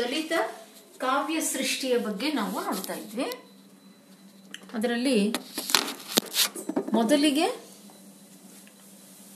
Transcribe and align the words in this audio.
ದಲಿತ 0.00 0.32
ಕಾವ್ಯ 0.98 1.40
ಸೃಷ್ಟಿಯ 1.40 1.98
ಬಗ್ಗೆ 1.98 2.32
ನಾವು 2.32 2.64
ನೋಡ್ತಾ 2.64 2.94
ಇದ್ವಿ. 2.94 3.24
ಅದರಲ್ಲಿ 4.74 5.30
ಮೊದಲಿಗೆ 6.92 7.46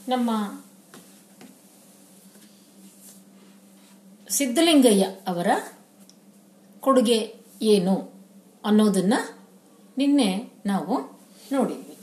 ನಮ್ಮ 0.07 0.31
ಸಿದ್ಧಲಿಂಗಯ್ಯ 4.29 5.05
ಅವರ 5.27 5.47
ಕೊಡುಗೆ 6.79 7.35
ಏನು 7.61 8.25
ಅನ್ನೋದನ್ನ 8.65 9.13
ನಿನ್ನೆ 9.97 10.53
ನಾವು 10.65 10.95
ನೋಡಿದ್ವಿ. 11.51 11.97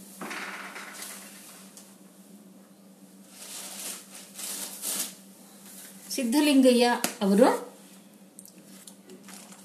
ಸಿದ್ಧಲಿಂಗಯ್ಯ 6.10 6.88
ಅವರು 7.22 7.71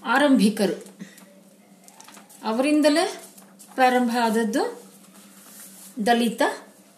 ಆರಂಭಿಕರು. 0.08 0.86
ಅವರಿಂದಲೇ 2.44 3.22
ಪ್ರಾರಂಭ 3.76 4.18
ಆದದ್ದು 4.22 4.82
ದಲಿತ 6.06 6.42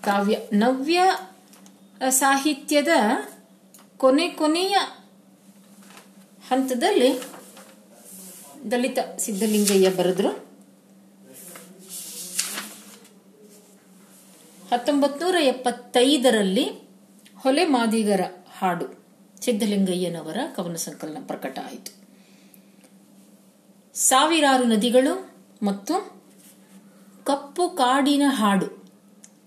ಕಾವ್ಯ. 0.03 0.37
ನವ್ಯ 0.53 1.01
ಸಾಹಿತ್ಯದ 2.09 2.87
ಕೊನೆ 3.97 4.29
ಕೊನೆಯ 4.29 4.77
ಹಂತದಲ್ಲಿ 6.47 7.19
ದಲಿತ 8.71 8.97
ಸಿದ್ಧಲಿಂಗಯ್ಯ 9.17 9.89
ಬರೆದ್ರು. 9.89 10.29
ಹತ್ತೊಂಬತ್ತು 14.71 15.25
ನೂರ 15.25 15.35
ಎಪ್ಪತ್ತೈದರಲ್ಲಿ 15.35 16.65
ಹೊಲೆ 17.37 17.65
ಮಾದಿಗರ 17.65 18.21
ಹಾಡು 18.57 19.05
ಸಿದ್ಧಲಿಂಗಯ್ಯನವರ 19.45 20.37
ಕವನ 20.55 20.75
ಸಂಕಲನ 20.75 21.17
ಪ್ರಕಟ 21.27 21.59
ಆಯಿತು. 21.59 22.08
ಸಾವಿರಾರು 23.93 24.63
ನದಿಗಳು 24.63 25.31
ಮತ್ತು 25.63 26.19
ಕಪ್ಪು 27.23 27.69
ಕಾಡಿನ 27.69 28.23
ಹಾಡು. 28.27 28.85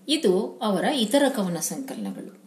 ಇದು 0.07 0.59
ಅವರ 0.63 0.83
ಇತರ 0.83 1.23
ಕವನ 1.35 1.57
ಸಂಕಲನಗಳು. 1.57 2.41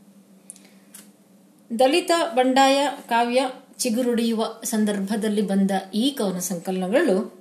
ದಲಿತ 1.79 2.11
ಬಂಡಾಯ 2.35 2.89
ಕಾವ್ಯ 3.09 3.51
ಚಿಗುರುಡಿಯುವ 3.79 4.61
ಸಂದರ್ಭದಲ್ಲಿ 4.65 5.43
ಬಂದ 5.43 5.71
ಈ 5.95 6.11
ಕವನ 6.11 6.39
ಸಂಕಲನಗಳು 6.39 7.37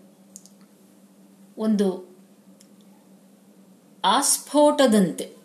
ಒಂದು 1.57 2.15
ಆಸ್ಫೋಟದಂತೆ, 4.03 5.35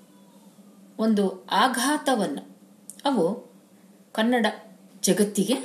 ಒಂದು 0.98 1.46
ಆಘಾತವನ್ನು 1.50 2.58
ಅವು 3.04 3.52
ಕನ್ನಡ 4.12 4.46
ಜಗತ್ತಿಗೆ 5.02 5.56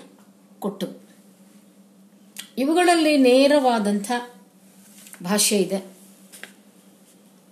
ಕೊಟ್ಟವು. 0.60 1.05
ಇವುಗಳಲ್ಲಿ 2.58 3.18
ನೇರವಾದಂಥ 3.18 4.12
ಭಾಷೆ 5.24 5.58
ಇದೆ. 5.58 5.86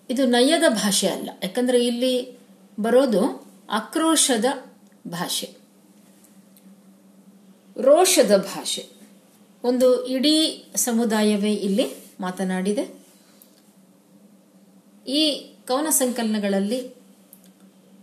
ಇದು 0.10 0.26
ನಯದ 0.26 0.64
ಭಾಷೆ 0.70 1.08
ಅಲ್ಲ. 1.08 1.30
ಯಾಕಂದರೆ 1.44 1.86
ಇಲ್ಲಿ 1.86 2.38
ಬರೋದು 2.80 3.48
ಆಕ್ರೋಶದ 3.70 4.46
ಭಾಷೆ. 5.08 5.56
ರೋಷದ 7.82 8.38
ಭಾಷೆ. 8.38 8.90
ಒಂದು 9.64 10.06
ಇಡೀ 10.06 10.66
ಸಮುದಾಯವೇ 10.76 11.54
ಇಲ್ಲಿ 11.54 11.94
ಮಾತನಾಡಿದೆ. 12.20 13.04
ಈ 15.08 15.54
ಕವನ 15.66 15.88
ಸಂಕಲನಗಳಲ್ಲಿ 15.90 16.90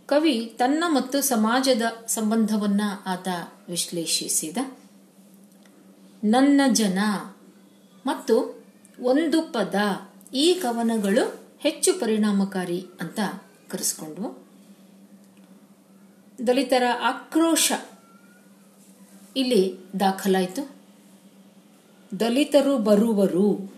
ಕವಿ 0.05 0.53
ತನ್ನ 0.57 0.83
ಮತ್ತು 0.87 1.21
ಸಮಾಜದ 1.21 1.81
ಸಂಬಂಧವನ್ನ 2.07 2.81
ಆತ 3.05 3.27
ವಿಶ್ಲೇಷಿಸಿದ. 3.69 4.57
ನನ್ನ 6.23 6.61
ಜನ. 6.73 6.99
ಮತ್ತು 8.05 8.63
ಒಂದು 9.01 9.41
ಪದ 9.41 9.75
ಈ 10.33 10.53
ಕವನಗಳು 10.53 11.39
ಹೆಚ್ಚು 11.59 11.99
ಪರಿಣಾಮಕಾರಿ 11.99 12.85
ಅಂತ 13.01 13.19
ಕರೆಸ್ಕೊಂಡು. 13.69 14.47
ದಲಿತರ 16.47 16.83
ಆಕ್ರೋಶ 17.01 17.71
ಇಲ್ಲಿ 19.35 19.77
ದಾಖಲಾಯಿತು. 19.99 20.69
ದಲಿತರು 22.19 22.77
ಬರುವರು. 22.77 23.73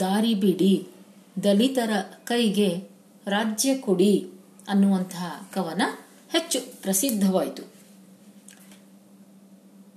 ದಾರಿ 0.00 0.34
ಬಿಡಿ. 0.34 0.88
ದಲಿತರ 1.42 1.90
ಕೈಗೆ 2.24 2.88
ರಾಜ್ಯ 3.26 3.78
ಕೊಡಿ 3.78 4.30
ಅನ್ನುವಂತಹ 4.68 5.48
ಕವನ 5.54 5.82
ಹೆಚ್ಚು 6.32 6.82
ಪ್ರಸಿದ್ಧವಾಯಿತು. 6.82 7.77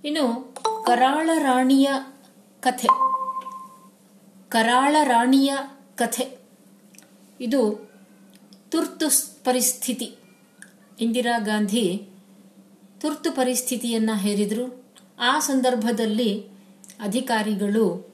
ಇನ್ನು 0.04 0.56
ಕರಾಳ 0.86 1.30
ರಾಣಿಯ 1.40 1.90
ಕಥೆ. 2.60 2.88
ಕರಾಳ 4.50 4.96
ರಾಣಿಯ 5.04 5.54
ಕಥೆ. 5.96 6.38
ಇದು 7.42 7.90
ತುರ್ತು 8.70 9.44
ಪರಿಸ್ಥಿತಿ. 9.44 10.16
ಇಂದಿರಾ 11.00 11.40
ಗಾಂಧಿ 11.40 12.10
ತುರ್ತು 13.02 13.32
ಪರಿಸ್ಥಿತಿಯನ್ನ 13.32 14.10
ಹೇರಿದ್ರು. 14.14 14.84
ಆ 15.20 15.40
ಸಂದರ್ಭದಲ್ಲಿ 15.40 16.48
ಅಧಿಕಾರಿಗಳು 17.00 18.14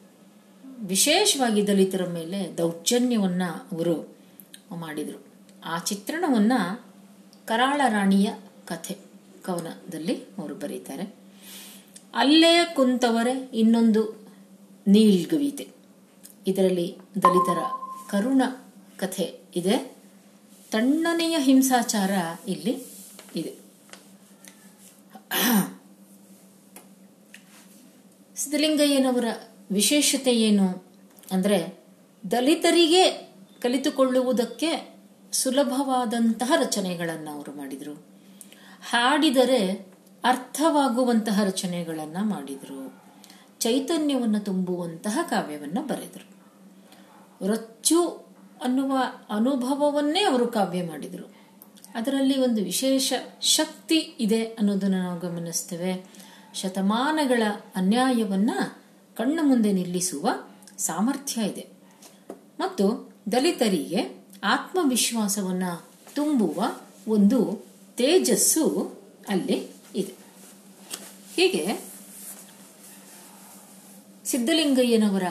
ವಿಶೇಷವಾಗಿ 0.79 1.67
ದಲಿತರ 1.67 2.05
ಮೇಲೆ 2.05 2.57
ದೌರ್ಜನ್ಯವನ್ನ 2.57 3.43
ಅವರು 3.71 4.17
ಮಾಡಿದರು. 4.75 5.23
ಆ 5.65 5.77
ಚಿತ್ರಣವನ್ನ 5.77 6.53
ಕರಾಳ 7.45 7.81
ರಾಣಿಯ 7.87 8.33
ಕಥೆ 8.65 8.97
ಕವನದಲ್ಲಿ 9.43 10.23
ಅವರು 10.37 10.55
ಬರೀತಾರೆ. 10.55 11.26
ಅಲ್ಲೇ 12.17 12.73
ಕುಂತವರೇ 12.75 13.51
ಇನ್ನೊಂದು 13.53 14.01
ನೀಲ್ಗವಿತೆ 14.87 15.67
ಇದರಲ್ಲಿ 16.47 16.97
ದಲಿತರ 17.23 17.59
ಕರುಣ 18.09 18.41
ಕಥೆ 18.97 19.39
ಇದೆ. 19.55 19.97
ತಣ್ಣನೆಯ 20.71 21.35
ಹಿಂಸಾಚಾರ 21.39 22.11
ಇಲ್ಲಿ 22.47 22.73
ಇದೆ. 23.35 23.53
ಸಿದ್ಧಲಿಂಗಯ್ಯನವರ 28.35 29.25
ವಿಶೇಷತೆ 29.71 30.33
ಏನು 30.35 30.85
ಅಂದರೆ 31.31 31.79
ದಲಿತರಿಗೆ 32.31 33.03
ಕಲಿತುಕೊಳ್ಳುವುದಕ್ಕೆ 33.61 34.71
ಸುಲಭವಾದಂತಹ 35.31 36.53
ರಚನೆಗಳನ್ನು 36.55 37.31
ಅವರು 37.31 37.51
ಮಾಡಿದರು. 37.57 37.95
ಹಾಡಿದರೆ 38.89 39.87
ಅರ್ಥವಾಗುವಂತಹ 40.23 41.43
ರಚನೆಗಳನ್ನು 41.43 42.25
ಮಾಡಿದರು. 42.25 43.03
ಚೈತನ್ಯವನ್ನು 43.59 44.39
ತುಂಬುವಂತಹ 44.39 45.19
ಕಾವ್ಯವನ್ನು 45.29 45.87
ಬರೆದರು. 45.87 46.37
ರಚ್ಚು 47.47 48.07
ಅನ್ನುವ 48.63 48.97
ಅನುಭವವನ್ನೇ 49.29 50.23
ಅವರು 50.23 50.47
ಕಾವ್ಯ 50.47 50.83
ಮಾಡಿದರು. 50.83 51.33
ಅದರಲ್ಲಿ 51.95 52.41
ಒಂದು 52.41 52.63
ವಿಶೇಷ 52.63 53.13
ಶಕ್ತಿ 53.41 53.95
ಇದೆ 53.95 54.43
ಅನ್ನೋದನ್ನು 54.43 54.97
ನಾವು 54.97 55.19
ಗಮನಿಸ್ತೇವೆ. 55.19 56.05
ಶತಮಾನಗಳ 56.53 57.43
ಅನ್ಯಾಯವನ್ನ 57.75 58.51
ಕಣ್ಣ 59.15 59.39
ಮುಂದೆ 59.43 59.71
ನಿಲ್ಲಿಸುವ 59.71 60.29
ಸಾಮರ್ಥ್ಯ 60.77 61.41
ಇದೆ. 61.41 61.67
ಮತ್ತು 62.59 63.13
ದಲಿತರಿಗೆ 63.31 64.25
ಆತ್ಮವಿಶ್ವಾಸವನ್ನ 64.43 65.63
ತುಂಬುವ 66.15 66.63
ಒಂದು 67.07 67.65
ತೇಜಸ್ಸು 67.97 68.93
ಅಲ್ಲಿ 69.29 69.76
ಇದೆ. 69.95 70.13
ಹೀಗೆ 71.35 71.85
ಸಿದ್ಧಲಿಂಗಯ್ಯನವರ 74.25 75.23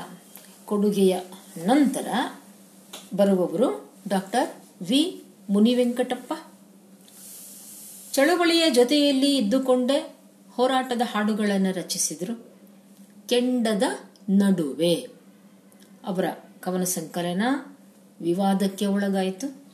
ಕೊಡುಗೆಯ 0.64 1.20
ನಂತರ 1.66 2.08
ಬರುವವರು 3.14 3.92
ಡಾಕ್ಟರ್ 4.08 4.50
ವಿ. 4.82 5.22
ಮುನಿವೆಂಕಟಪ್ಪ. 5.50 6.32
ಚಳುವಳಿಯ 8.12 8.70
ಜೊತೆಯಲ್ಲಿ 8.70 9.36
ಇದ್ದುಕೊಂಡೇ 9.36 10.16
ಹೋರಾಟದ 10.50 11.02
ಹಾಡುಗಳನ್ನು 11.04 11.72
ರಚಿಸಿದರು. 11.72 12.46
ಕೆಂಡದ 13.28 13.82
ನಡುವೆ 14.28 14.94
ಅವರ 16.06 16.24
ಕವನ 16.60 16.84
ಸಂಕಲನ 16.84 17.42
ವಿವಾದಕ್ಕೆ 18.20 18.86
ಒಳಗಾಯಿತು. 18.86 19.64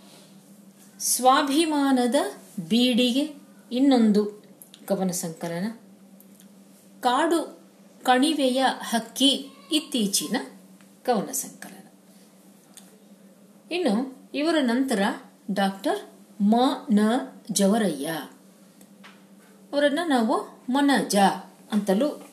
ಸ್ವಾಭಿಮಾನದ 0.99 2.15
ಬೀಡಿಗೆ 2.61 3.35
ಇನ್ನೊಂದು 3.73 4.42
ಕವನ 4.87 5.11
ಸಂಕಲನ. 5.11 5.67
ಕಾಡು 7.01 7.61
ಕಣಿವೆಯ 8.03 8.65
ಹಕ್ಕಿ 8.83 9.51
ಇತ್ತೀಚಿನ 9.73 10.37
ಕವನ 11.03 11.31
ಸಂಕಲನ. 11.33 11.91
ಇನ್ನು 13.71 14.23
ಇವರ 14.35 14.55
ನಂತರ 14.61 15.03
ಡಾಕ್ಟರ್ 15.51 15.99
ಮ 16.43 16.57
ನ 16.93 17.01
ಜವರಯ್ಯ. 17.51 18.07
ಅವರನ್ನ 19.73 19.99
ನಾವು 20.07 20.63
ಮನಜ 20.71 21.17
ಅಂತಲೂ 21.73 22.27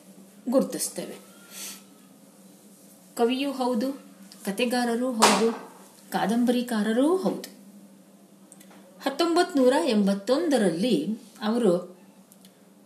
ಗುರುತಿಸ್ತೇವೆ. 0.48 1.18
ಕವಿಯೂ 3.14 3.52
ಹೌದು, 3.52 3.92
ಕತೆಗಾರರೂ 4.44 5.12
ಹೌದು, 5.12 5.52
ಕಾದಂಬರಿಕಾರರೂ 6.10 7.16
ಹೌದು. 7.16 7.60
ಹತ್ತೊಂಬತ್ 9.02 9.56
ನೂರ 9.56 9.72
ಎಂಬತ್ತೊಂದರಲ್ಲಿ 9.84 11.18
ಅವರು 11.42 11.89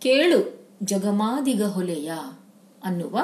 ಕೇಳು, 0.05 0.69
ಜಗಮಾದಿಗ 0.83 1.63
ಹೊಲೆಯ 1.63 2.11
ಅನ್ನುವ 2.83 3.19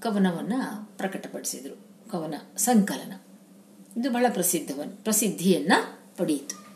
ಕವನವನ್ನ 0.00 0.62
ಪ್ರಕಟಪಡಿಸಿದರು. 0.96 2.10
ಕವನ 2.10 2.34
ಸಂಕಲನ. 2.56 3.12
ಇದು 3.96 4.10
ಬಹಳ 4.10 4.26
ಪ್ರಸಿದ್ಧವನ್, 4.32 4.96
ಪ್ರಸಿದ್ಧಿಯನ್ನ 4.96 5.72
ಪಡೆಯಿತು. 6.16 6.66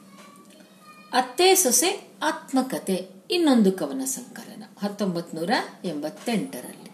ಅತ್ತೆ 1.13 1.55
ಸೊಸೆ 1.55 2.09
ಆತ್ಮಕತೆ, 2.23 3.09
ಇನ್ನೊಂದು 3.31 3.73
ಕವನ 3.73 4.05
ಸಂಕಲನ 4.05 4.63
ಹತ್ತೊಂಬತ್ 4.83 5.35
ನೂರ 5.35 5.51
ಎಂಬತ್ತೆಂಟರಲ್ಲಿ. 5.85 6.91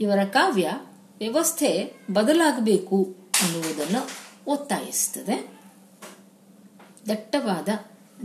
ಇವರ 0.00 0.24
ಕಾವ್ಯ 0.24 0.70
ವ್ಯವಸ್ಥೆ 1.18 1.92
ಬದಲಾಗಬೇಕು 2.12 3.16
ಅನ್ನುವುದನ್ನು 3.42 4.08
ಒತ್ತಾಯಿಸುತ್ತದೆ 4.46 5.60
ದಟ್ಟವಾದ 7.08 7.68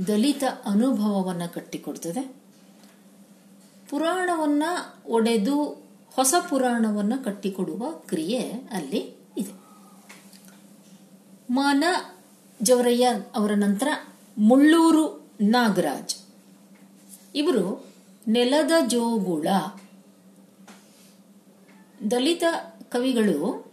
ದಲಿತ 0.08 0.44
ಅನುಭವವನ್ನು 0.66 1.54
ಕಟ್ಟಿಕೊಡ್ತದೆ. 1.54 2.22
ಪುರಾಣವನ್ನ 3.90 4.64
ಒಡೆದು 5.08 5.64
ಹೊಸ 6.16 6.34
ಪುರಾಣವನ್ನ 6.50 7.14
ಕಟ್ಟಿಕೊಡುವ 7.26 7.92
ಕ್ರಿಯೆ 7.92 8.40
ಅಲ್ಲಿ 8.72 9.16
ಇದೆ. 9.38 9.52
ಮಾನ 11.50 11.84
ಜವರಯ್ಯ 12.62 13.08
ಅವರ 13.36 13.52
ನಂತರ 13.52 13.88
ಮುಳ್ಳೂರು 14.38 15.30
ನಾಗರಾಜ್. 15.42 16.16
ಇವರು 17.36 17.88
ನೆಲದ 18.28 18.72
ಜೋಗುಳ. 18.88 19.48
ದಲಿತ 22.12 22.44
ಕವಿಗಳು 22.84 23.72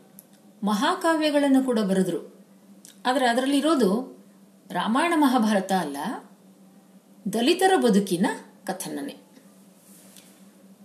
ಮಹಾಕಾವ್ಯಗಳನ್ನು 0.64 1.64
ಕೂಡ 1.64 1.78
ಬರೆದ್ರು. 1.78 2.34
ಆದರೆ 3.06 3.28
ಅದರಲ್ಲಿರೋದು 3.28 4.13
ರಾಮಾಯಣ 4.70 5.12
ಮಹಾಭಾರತ 5.16 5.72
ಅಲ್ಲ, 5.72 5.96
ದಲಿತರ 7.32 7.76
ಬದುಕಿನ 7.76 8.26
ಕಥನನೆ. 8.64 9.16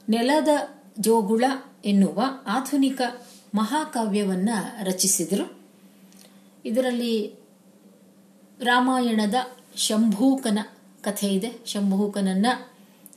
ನೆಲದ 0.09 0.47
ಜೋಗುಳ 0.99 1.43
ಎನ್ನುವ 1.85 2.23
ಆಧುನಿಕ 2.47 3.01
ಮಹಾಕಾವ್ಯವನ್ನ 3.55 4.49
ರಚಿಸಿದರು. 4.83 5.59
ಇದರಲ್ಲಿ 6.65 7.35
ರಾಮಾಯಣದ 8.63 9.35
ಶಂಭೂಕನ 9.75 10.59
ಕಥೆ 11.01 11.27
ಇದೆ. 11.27 11.51
ಶಂಭೂಕನನ್ನ 11.65 12.45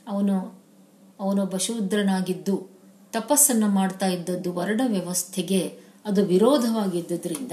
ಅವನು, 0.07 0.63
ಅವನೊಬ್ಬ 1.19 1.57
ಶೂದ್ರನಾಗಿದ್ದು, 1.57 2.69
ತಪಸ್ಸನ್ನು 3.11 3.67
ಮಾಡ್ತಾ 3.67 4.07
ಇದ್ದದ್ದು 4.07 4.53
ವರ್ಣ 4.53 4.81
ವ್ಯವಸ್ಥೆಗೆ 4.87 5.79
ಅದು 6.05 6.25
ವಿರೋಧವಾಗಿದ್ದರಿಂದ 6.25 7.51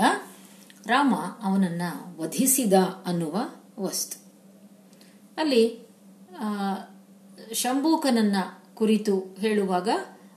ರಾಮ 0.87 1.15
ಅವನನ್ನ 1.43 1.83
ವಧಿಸಿದ 2.17 2.73
ಅನ್ನುವ 3.07 3.37
ವಸ್ತು. 3.79 4.33
ಅಲ್ಲಿ 5.37 5.89
ಶಂಭೂಕನನ್ನ 7.53 8.37
ಕುರಿತು 8.75 9.37
ಹೇಳುವಾಗ 9.41 9.89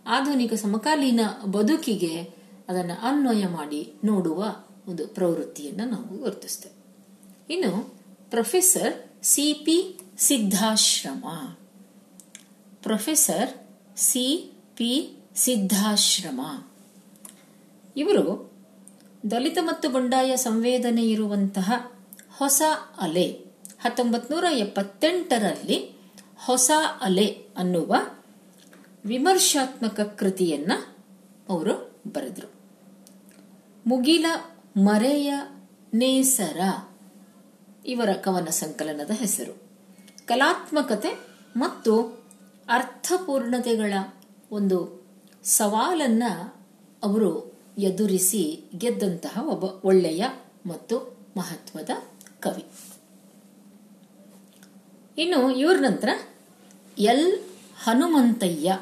ಆಧುನಿಕ 0.08 0.54
ಸಮಕಾಲೀನ 0.54 1.20
ಬದುಕಿಗೆ 1.46 2.22
ಅದನ್ನು 2.70 2.94
ಅನ್ವಯ 2.94 3.48
ಮಾಡಿ 3.48 3.94
ನೋಡುವ 4.04 4.56
ಒಂದು 4.88 5.08
ಪ್ರವೃತ್ತಿಯನ್ನು 5.08 5.86
ನಾವು 5.86 6.18
ಗುರುತಿಸ್ತೇವೆ. 6.18 6.84
ಇನ್ನು, 7.54 7.96
professor 8.30 9.26
C 9.26 9.54
P 9.54 10.00
Siddhashrama. 10.18 11.26
Professor 12.82 13.50
C 14.00 14.54
P 14.76 15.18
Siddhashrama. 15.36 16.42
ಇವರು 17.98 18.53
ದಲಿತ 19.32 19.58
ಮತ್ತು 19.62 19.90
ಬಂಡಾಯ 19.90 20.36
ಸಂವೇದನೆ 20.36 21.10
ಇರುವಂತಹ 21.10 21.92
ಹೊಸ 22.38 22.62
ಅಲೆ. 23.02 23.46
ಹತ್ತೊಂಬತ್ 23.82 24.32
ನೂರ 24.32 24.44
ಎಪ್ಪತ್ತೆಂಟರಲ್ಲಿ 24.52 25.96
ಹೊಸ 26.46 26.72
ಅಲೆ 27.02 27.46
ಅನ್ನುವ 27.58 27.96
ವಿಮರ್ಶಾತ್ಮಕ 29.06 30.00
ಕೃತಿಯನ್ನ 30.00 30.72
ಅವರು 31.50 31.92
ಬರೆದ್ರು. 32.14 32.52
ಮುಗಿಲ 33.88 34.26
ಮರೆಯ 34.78 35.34
ನೇಸರ 35.94 36.60
ಇವರ 37.86 38.14
ಕವನ 38.14 38.46
ಸಂಕಲನದ 38.46 39.12
ಹೆಸರು. 39.12 39.64
ಕಲಾತ್ಮಕತೆ 40.26 41.28
ಮತ್ತು 41.58 42.24
ಅರ್ಥಪೂರ್ಣತೆಗಳ 42.70 43.94
ಒಂದು 44.52 45.06
ಸವಾಲನ್ನ 45.44 46.24
ಅವರು 47.04 47.53
ಎದುರಿಸಿ 47.78 48.70
ಗೆದ್ದಂತಹ 48.78 49.40
ಒಬ್ಬ 49.48 49.64
ಒಳ್ಳೆಯ 49.64 50.26
ಮತ್ತು 50.66 51.18
ಮಹತ್ವದ 51.38 51.90
ಕವಿ. 52.40 52.66
ಇನ್ನು 55.18 55.52
ಇವ್ರ 55.52 55.78
ನಂತರ 55.80 56.10
ಎಲ್. 57.00 57.40
ಹನುಮಂತಯ್ಯ. 57.84 58.80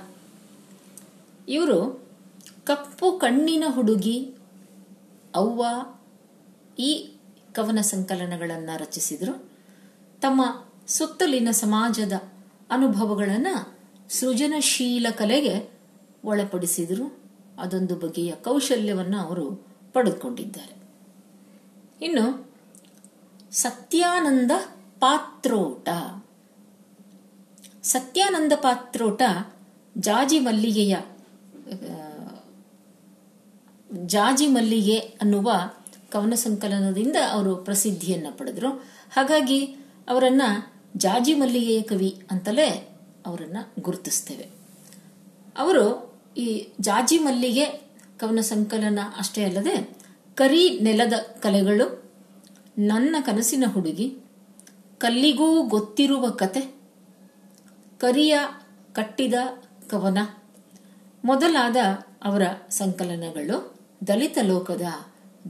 ಇವರು 1.49 2.09
ಕಪ್ಪು 2.63 3.19
ಕಣ್ಣಿನ 3.19 3.63
ಹುಡುಗಿ, 3.67 4.33
ಅವ್ವ 5.35 5.65
ಈ 6.79 7.15
ಕವನ 7.53 7.81
ಸಂಕಲನಗಳನ್ನು 7.81 8.79
ರಚಿಸಿದರು. 8.79 9.49
ತಮ್ಮ 10.21 10.65
ಸುತ್ತಲಿನ 10.87 11.47
ಸಮಾಜದ 11.51 12.13
ಅನುಭವಗಳನ್ನು 12.69 13.79
ಸೃಜನಶೀಲ 14.09 15.07
ಕಲೆಗೆ 15.11 15.69
ಒಳಪಡಿಸಿದರು. 16.25 17.20
ಅದೊಂದು 17.61 17.95
ಬಗೆಯ 17.95 18.31
ಕೌಶಲ್ಯವನ್ನು 18.31 19.19
ಅವರು 19.19 19.67
ಪಡೆದುಕೊಂಡಿದ್ದಾರೆ. 19.93 20.75
ಇನ್ನು, 22.05 22.51
ಸತ್ಯಾನಂದ 23.51 24.51
ಪಾತ್ರೋಟ. 24.99 25.89
ಸತ್ಯಾನಂದ 27.83 28.51
ಪಾತ್ರೋಟ 28.55 29.21
ಜಾಜಿ 29.97 30.39
ಮಲ್ಲಿಗೆಯ 30.39 30.97
ಜಾಜಿ 34.05 34.47
ಮಲ್ಲಿಗೆ 34.47 34.97
ಅನ್ನುವ 34.97 35.51
ಕವನ 36.11 36.33
ಸಂಕಲನದಿಂದ 36.35 37.15
ಅವರು 37.31 37.55
ಪ್ರಸಿದ್ಧಿಯನ್ನ 37.55 38.27
ಪಡೆದರು. 38.37 38.85
ಹಾಗಾಗಿ 39.15 39.65
ಅವರನ್ನ 40.07 40.41
ಜಾಜಿ 40.97 41.33
ಮಲ್ಲಿಗೆಯ 41.33 41.81
ಕವಿ 41.81 42.23
ಅಂತಲೇ 42.31 42.99
ಅವರನ್ನ 43.25 43.57
ಗುರುತಿಸ್ತೇವೆ. 43.79 44.49
ಅವರು 45.57 46.10
ಈ 46.37 46.67
ಜಾಜಿ 46.79 47.17
ಮಲ್ಲಿಗೆ 47.17 47.65
ಕವನ 48.17 48.39
ಸಂಕಲನ 48.41 48.99
ಅಷ್ಟೇ 49.17 49.43
ಅಲ್ಲದೆ, 49.43 49.97
ಕರಿ 50.35 50.79
ನೆಲದ 50.79 51.13
ಕಲೆಗಳು, 51.13 52.03
ನನ್ನ 52.77 53.15
ಕನಸಿನ 53.19 53.63
ಹುಡುಗಿ, 53.73 54.17
ಕಲ್ಲಿಗೂ 54.97 55.63
ಗೊತ್ತಿರುವ 55.63 56.29
ಕತೆ, 56.29 56.75
ಕರಿಯ 57.97 58.39
ಕಟ್ಟಿದ 58.93 59.33
ಕವನ, 59.89 60.17
ಮೊದಲಾದ 61.25 61.75
ಅವರ 62.23 62.41
ಸಂಕಲನಗಳು, 62.69 63.75
ದಲಿತ 64.07 64.37
ಲೋಕದ 64.41 64.81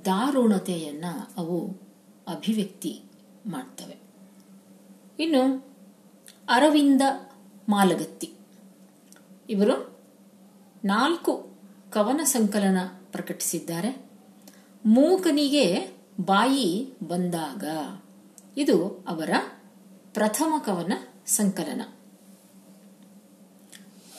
ದಾರುಣತೆಯನ್ನು 0.05 1.31
ಅವು 1.37 1.67
ಅಭಿವ್ಯಕ್ತಿ 2.27 3.01
ಮಾಡ್ತವೆ. 3.45 3.97
ಇನ್ನು 5.19 5.73
ಅರವಿಂದ 6.49 7.01
ಮಾಲಗತ್ತಿ. 7.69 8.33
ಇವರು 9.49 9.90
ನಾಲ್ಕು 10.85 11.49
ಕವನ 11.91 12.21
ಸಂಕಲನ 12.23 12.77
ಪ್ರಕಟಿಸಿದ್ದಾರೆ. 13.11 14.09
ಮೂಕನಿಗೆ 14.85 15.97
ಬಾಯಿ 16.19 16.93
ಬಂದಾಗ 17.07 17.63
ಇದು 18.59 19.05
ಅವರ 19.07 19.29
ಪ್ರಥಮ 20.13 20.53
ಕವನ 20.65 20.93
ಸಂಕಲನ. 21.25 21.81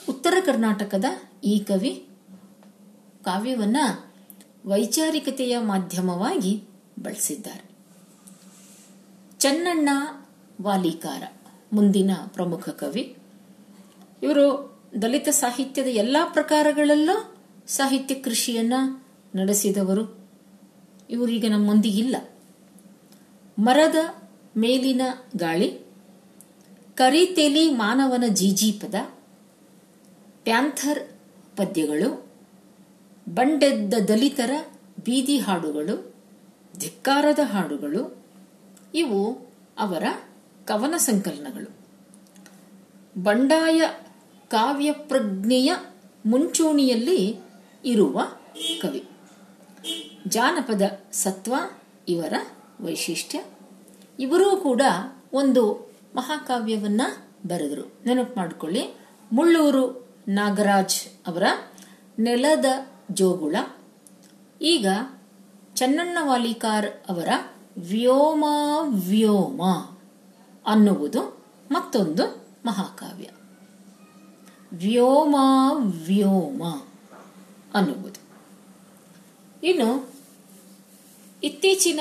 ಉತ್ತರ 0.09 0.33
ಕರ್ನಾಟಕದ 0.45 1.05
ಈ 1.43 1.59
ಕವಿ 1.59 2.09
ಕಾವ್ಯವನ್ನ 3.25 3.77
ವೈಚಾರಿಕತೆಯ 4.65 5.57
ಮಾಧ್ಯಮವಾಗಿ 5.57 6.63
ಬಳಸಿದ್ದಾರೆ. 7.03 7.63
ಚನ್ನಣ್ಣ 9.39 9.89
ವಾಲಿಕಾರ, 10.61 11.23
ಮುಂದಿನ 11.73 12.11
ಪ್ರಮುಖ 12.27 12.69
ಕವಿ. 12.69 13.17
ಇವರು 14.23 14.72
ದಲಿತ 15.01 15.29
ಸಾಹಿತ್ಯದ 15.29 15.85
ಎಲ್ಲಾ 15.85 16.25
ಪ್ರಕಾರಗಳಲ್ಲೂ 16.25 17.35
ಸಾಹಿತ್ಯ 17.67 18.15
ಕೃಷಿಯನ್ನ 18.15 18.73
ನಡೆಸಿದವರು. 19.35 20.29
ಇವರೀಗ 21.09 21.45
ನಮ್ಮೊಂದಿಗಿಲ್ಲ 21.49 22.15
ಮರದ 23.59 23.95
ಮೇಲಿನ 24.57 25.01
ಗಾಳಿ, 25.37 25.79
ಕರಿತೆಲಿ 26.95 27.69
ಮಾನವನ 27.69 28.23
ಜೀಜೀಪದ 28.27 28.95
ಪ್ಯಾಂಥರ್ 30.43 31.07
ಪದ್ಯಗಳು, 31.57 32.31
ಬಂಡೆದ್ದ 33.29 33.93
ದಲಿತರ 33.93 34.51
ಬೀದಿ 35.05 35.39
ಹಾಡುಗಳು, 35.39 36.13
ಧಿಕ್ಕಾರದ 36.79 37.39
ಹಾಡುಗಳು, 37.43 38.25
ಇವು 38.95 39.33
ಅವರ 39.79 40.03
ಕವನ 40.65 40.97
ಸಂಕಲನಗಳು. 40.97 41.83
ಬಂಡಾಯ 43.23 43.81
ಕಾವ್ಯ 44.53 44.91
ಪ್ರಜ್ಞೆಯ 44.91 45.75
ಮುಂಚೂಣಿಯಲ್ಲಿ 46.25 47.39
ಇರುವ 47.85 48.21
ಕವಿ. 48.81 49.03
ಜಾನಪದ 50.27 50.81
ಸತ್ವ, 51.11 51.55
ಇವರ 52.07 52.33
ವೈಶಿಷ್ಟ್ಯ, 52.81 53.43
ಇವರೂ 54.19 54.57
ಕೂಡ 54.57 54.81
ಒಂದು 55.33 55.93
ಮಹಾಕಾವ್ಯವನ್ನ 56.15 57.01
ಬರೆದರು. 57.47 57.93
ನೆನಪು 58.05 58.33
ಮಾಡಿಕೊಳ್ಳಿ. 58.37 58.97
ಮುಳ್ಳೂರು 59.31 60.07
ನಾಗರಾಜ್ 60.27 61.27
ಅವರ 61.27 61.43
ನೆಲದ 62.19 62.65
ಜೋಗುಳ, 63.11 63.55
ಈಗ 64.61 64.87
ಚನ್ನಣ್ಣ 65.75 66.17
ವಾಲಿಕಾರ್ 66.21 66.89
ಅವರ 67.09 67.29
ವ್ಯೋಮ 67.77 68.45
ವ್ಯೋಮ 68.87 69.61
ಅನ್ನುವುದು 70.65 71.45
ಮತ್ತೊಂದು 71.71 72.45
ಮಹಾಕಾವ್ಯ. 72.65 73.29
ವ್ಯೋಮ 74.73 75.35
ವ್ಯೋಮ 75.85 76.63
ಅನ್ನುವುದು. 77.73 78.23
ಇನ್ನು 79.63 80.13
ಇತ್ತೀಚಿನ 81.43 81.99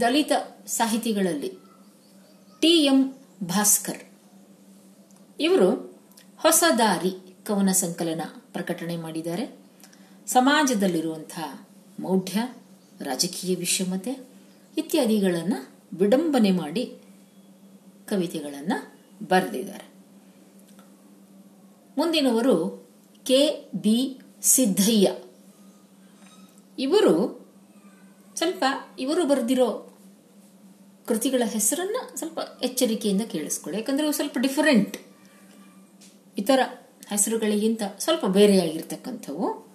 ದಲಿತ 0.00 0.32
ಸಾಹಿತಿಗಳಲ್ಲಿ 0.66 1.52
ಟಿ 2.60 2.84
ಎಂ 2.84 3.12
ಭಾಸ್ಕರ್ 3.44 4.02
ಇವರು 5.40 5.98
ಹೊಸ 6.38 6.64
ದಾರಿ 6.78 7.12
ಕವನ 7.46 7.72
ಸಂಕಲನ 7.72 8.20
ಪ್ರಕಟಣೆ 8.52 8.96
ಮಾಡಿದ್ದಾರೆ. 8.96 9.58
ಸಮಾಜದಲ್ಲಿರುವಂತಹ 10.26 11.66
ಮೌಢ್ಯ, 12.00 12.40
ರಾಜಕೀಯ 13.00 13.56
ವಿಷಮತೆ 13.56 14.18
ಇತ್ಯಾದಿಗಳನ್ನು 14.76 15.70
ವಿಡಂಬನೆ 15.98 16.50
ಮಾಡಿ 16.50 16.96
ಕವಿತೆಗಳನ್ನು 18.08 19.00
ಬರೆದಿದ್ದಾರೆ. 19.28 19.89
ಮುಂದಿನವರು 21.98 22.88
ಕೆ 23.24 23.70
ಬಿ 23.76 24.20
ಸಿದ್ದಯ್ಯ. 24.42 25.16
ಇವರು 26.78 27.46
ಸ್ವಲ್ಪ 28.34 28.64
ಇವರು 28.98 29.26
ಬರೆದಿರೋ 29.26 29.98
ಕೃತಿಗಳ 31.06 31.42
ಹೆಸರನ್ನ 31.46 31.96
ಸ್ವಲ್ಪ 32.14 32.38
ಎಚ್ಚರಿಕೆಯಿಂದ 32.62 33.22
ಕೇಳಿಸ್ಕೊಳ್ಳಿ. 33.22 33.80
ಯಾಕಂದ್ರೆ 33.80 34.04
ಇವು 34.04 34.12
ಸ್ವಲ್ಪ 34.12 34.38
ಡಿಫರೆಂಟ್ 34.38 34.96
ಇತರ 36.38 36.60
ಹೆಸರುಗಳಿಗಿಂತ 37.08 37.82
ಸ್ವಲ್ಪ 37.98 38.26
ಬೇರೆಯಾಗಿರ್ತಕ್ಕಂಥವು. 38.26 39.68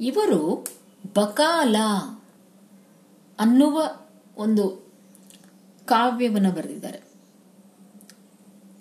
ಇವರು 0.00 0.66
ಬಕಾಲ 1.14 1.76
ಅನ್ನುವ 3.38 3.82
ಒಂದು 4.36 4.92
ಕಾವ್ಯವನ್ನು 5.84 6.52
ಬರೆದಿದ್ದಾರೆ. 6.52 7.07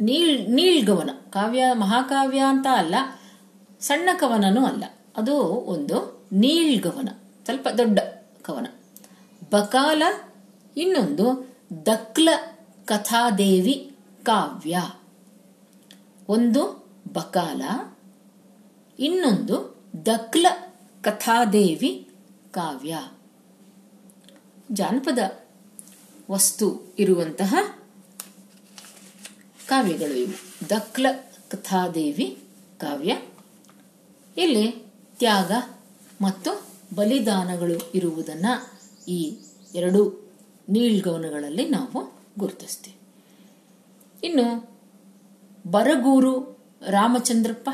ನೀಳ್ 0.01 0.49
ನೀಳ್ಗವನ 0.49 1.09
ಕಾವ್ಯ, 1.29 1.63
ಮಹಾಕಾವ್ಯ 1.73 2.39
ಅಂತ 2.39 2.67
ಅಲ್ಲ, 2.71 2.95
ಸಣ್ಣ 3.79 4.09
ಕವನನೂ 4.19 4.65
ಅಲ್ಲ. 4.65 4.83
ಅದು 5.17 5.35
ಒಂದು 5.43 6.27
ನೀಳ್ಗವನ 6.33 7.09
ಸ್ವಲ್ಪ 7.45 7.67
ದೊಡ್ಡ 7.77 7.99
ಕವನ. 8.41 8.67
ಬಕಾಲ, 9.51 10.03
ಇನ್ನೊಂದು 10.77 11.55
ದಕ್ಲ 11.85 12.29
ಕಥಾದೇವಿ 12.85 13.95
ಕಾವ್ಯ. 14.23 14.91
ಒಂದು 16.29 16.87
ಬಕಾಲ, 17.13 17.61
ಇನ್ನೊಂದು 18.99 19.77
ದಕ್ಲ 20.05 20.47
ಕಥಾದೇವಿ 21.01 22.09
ಕಾವ್ಯ. 22.51 22.99
ಜಾನಪದ 24.71 25.19
ವಸ್ತು 26.31 26.95
ಇರುವಂತಹ 26.99 27.79
ಕಾವ್ಯಗಳು 29.67 30.13
ಇವು. 30.13 30.69
ದಕ್ಲ 30.69 31.07
ಕಥಾದೇವಿ 31.49 32.37
ಕಾವ್ಯ. 32.77 33.17
ಇಲ್ಲಿ 34.37 34.71
ತ್ಯಾಗ 35.17 35.51
ಮತ್ತು 36.21 36.67
ಬಲಿದಾನಗಳು 36.95 37.91
ಇರುವುದನ್ನ 37.95 38.45
ಈ 39.07 39.37
ಎರಡು 39.75 40.31
ನೀಳ್ಗವನಗಳಲ್ಲಿ 40.69 41.69
ನಾವು 41.69 42.13
ಗುರುತಿಸ್ತೀವಿ. 42.39 42.97
ಇನ್ನು 44.27 44.79
ಬರಗೂರು 45.71 46.59
ರಾಮಚಂದ್ರಪ್ಪ. 46.87 47.69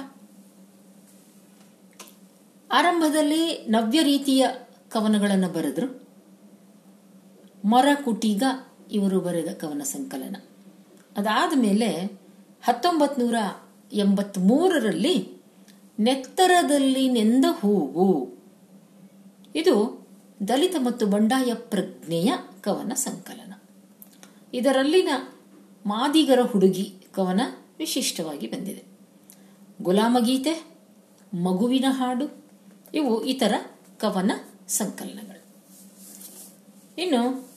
ಆರಂಭದಲ್ಲಿ 2.71 3.65
ನವ್ಯ 3.67 4.03
ರೀತಿಯ 4.03 4.47
ಕವನಗಳನ್ನು 4.89 5.49
ಬರೆದ್ರು. 5.49 6.07
ಮರಕುಟಿಗ 7.65 8.43
ಇವರು 8.91 9.19
ಬರೆದ 9.19 9.53
ಕವನ 9.53 9.81
ಸಂಕಲನ. 9.83 10.35
ಅದಾದ 11.17 11.53
ಮೇಲೆ 11.55 12.19
ಹತ್ತೊಂಬತ್ 12.63 13.19
ನೂರ 13.19 13.35
ಎಂಬತ್ 13.93 14.37
ಮೂರರಲ್ಲಿ 14.37 15.41
ನೆತ್ತರದಲ್ಲಿ 15.99 17.09
ನೆಂದ 17.09 17.45
ಹೂವು. 17.49 18.37
ಇದು 19.55 20.07
ದಲಿತ 20.47 20.75
ಮತ್ತು 20.79 21.05
ಬಂಡಾಯ 21.07 21.53
ಪ್ರಜ್ಞೆಯ 21.53 22.33
ಕವನ 22.61 22.91
ಸಂಕಲನ. 22.95 23.53
ಇದರಲ್ಲಿನ 24.53 25.09
ಮಾದಿಗರ 25.85 26.39
ಹುಡುಗಿ 26.41 26.93
ಕವನ 27.15 27.41
ವಿಶಿಷ್ಟವಾಗಿ 27.79 28.47
ಬಂದಿದೆ. 28.47 28.83
ಗುಲಾಮಗೀತೆ 29.81 30.65
ಮಗುವಿನ 31.33 31.85
ಹಾಡು, 31.89 32.45
ಇವು 32.93 33.23
ಇತರ 33.23 33.53
ಕವನ 33.97 34.31
ಸಂಕಲನಗಳು. 34.67 35.43
ಇನ್ನು 36.97 37.49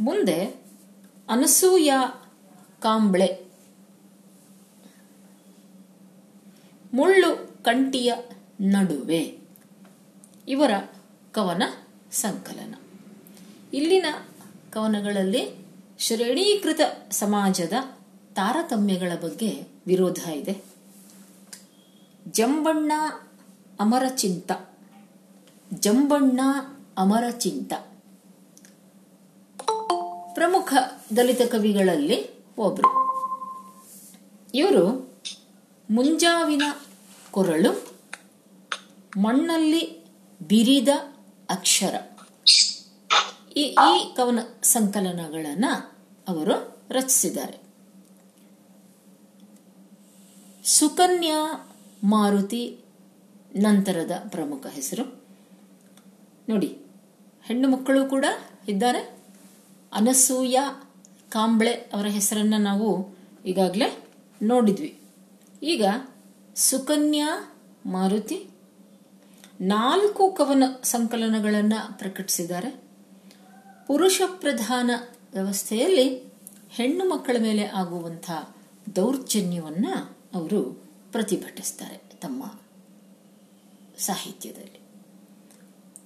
ಮುಂದೆ 0.00 0.44
ಅನಸೂಯ 1.28 1.92
ಕಾಂಬ್ಳೆ. 2.82 3.46
ಮುಳ್ಳು 6.94 7.62
ಕಂಟಿಯ 7.64 8.14
ನಡುವೆ. 8.60 9.38
ಇವರ 10.48 10.70
ಕವನ 11.32 11.62
ಸಂಕಲನ. 12.12 12.74
ಇಲ್ಲಿನ 13.72 14.06
ಕವನಗಳಲ್ಲಿ 14.70 15.66
ಶ್ರೇಣೀಕೃತ 15.98 16.80
ಸಮಾಜದ 17.10 17.72
ತಾರತಮ್ಯಗಳ 18.34 19.12
ಬಗ್ಗೆ 19.22 19.62
ವಿರೋಧ 19.86 20.28
ಇದೆ. 20.28 20.64
ಜಂಬಣ್ಣ 22.26 22.92
ಅಮರಚಿಂತ 23.80 24.52
ಜಂಬಣ್ಣ 25.74 26.40
ಅಮರಚಿಂತ 26.98 27.72
ಪ್ರಮುಖ 30.34 30.74
ದಲಿತ 31.16 31.40
ಕವಿಗಳಲ್ಲಿ 31.42 32.41
ಒಬ್ರು. 32.58 33.12
ಇವರು 34.54 35.14
ಮುಂಜಾವಿನ 35.90 36.62
ಕೊರಳು, 37.30 37.92
ಮಣ್ಣಲ್ಲಿ 39.16 40.04
ಬಿರಿದ 40.42 40.88
ಅಕ್ಷರ. 41.50 41.94
ಈ 43.56 43.62
ಈ 43.62 44.14
ಕವನ 44.16 44.38
ಸಂಕಲನಗಳನ್ನ 44.62 45.64
ಅವರು 46.28 46.78
ರಚಿಸಿದ್ದಾರೆ. 46.90 47.58
ಸುಕನ್ಯಾ 50.64 51.68
ಮಾರುತಿ 52.04 52.78
ನಂತರದ 53.56 54.10
ಪ್ರಮುಖ 54.28 54.66
ಹೆಸರು. 54.66 55.24
ನೋಡಿ, 56.48 56.78
ಹೆಣ್ಣು 57.42 57.70
ಮಕ್ಕಳು 57.70 58.06
ಕೂಡ 58.06 58.24
ಇದ್ದಾರೆ. 58.68 58.98
ಅನಸೂಯ 59.92 60.58
ಕಾಂಬ್ಳೆ 61.32 61.72
ಅವರ 61.72 62.06
ಹೆಸರನ್ನ 62.06 62.54
ನಾವು 62.58 63.14
ಈಗಾಗಲೇ 63.46 64.08
ನೋಡಿದ್ವಿ. 64.42 65.00
ಈಗ 65.62 65.84
ಸುಕನ್ಯಾ, 66.54 67.54
ಮಾರುತಿ 67.86 68.46
ನಾಲ್ಕು 69.60 70.32
ಕವನ 70.32 70.62
ಸಂಕಲನಗಳನ್ನು 70.82 71.98
ಪ್ರಕಟಿಸಿದ್ದಾರೆ. 71.98 72.82
ಪುರುಷ 73.86 74.22
ಪ್ರಧಾನ 74.26 74.90
ವ್ಯವಸ್ಥೆಯಲ್ಲಿ 75.32 76.32
ಹೆಣ್ಣು 76.70 77.08
ಮಕ್ಕಳ 77.08 77.36
ಮೇಲೆ 77.40 77.64
ಆಗುವಂಥ 77.64 78.30
ದೌರ್ಜನ್ಯವನ್ನ 78.96 79.86
ಅವರು 80.34 80.84
ಪ್ರತಿಭಟಿಸ್ತಾರೆ 81.12 81.96
ತಮ್ಮ 81.96 82.44
ಸಾಹಿತ್ಯದಲ್ಲಿ. 83.98 84.80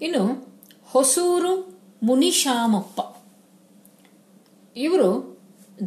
ಇನ್ನು 0.05 0.55
ಹೊಸೂರು 0.85 1.81
ಮುನಿಶಾಮಪ್ಪ. 2.03 3.16
ಇವರು 4.77 5.39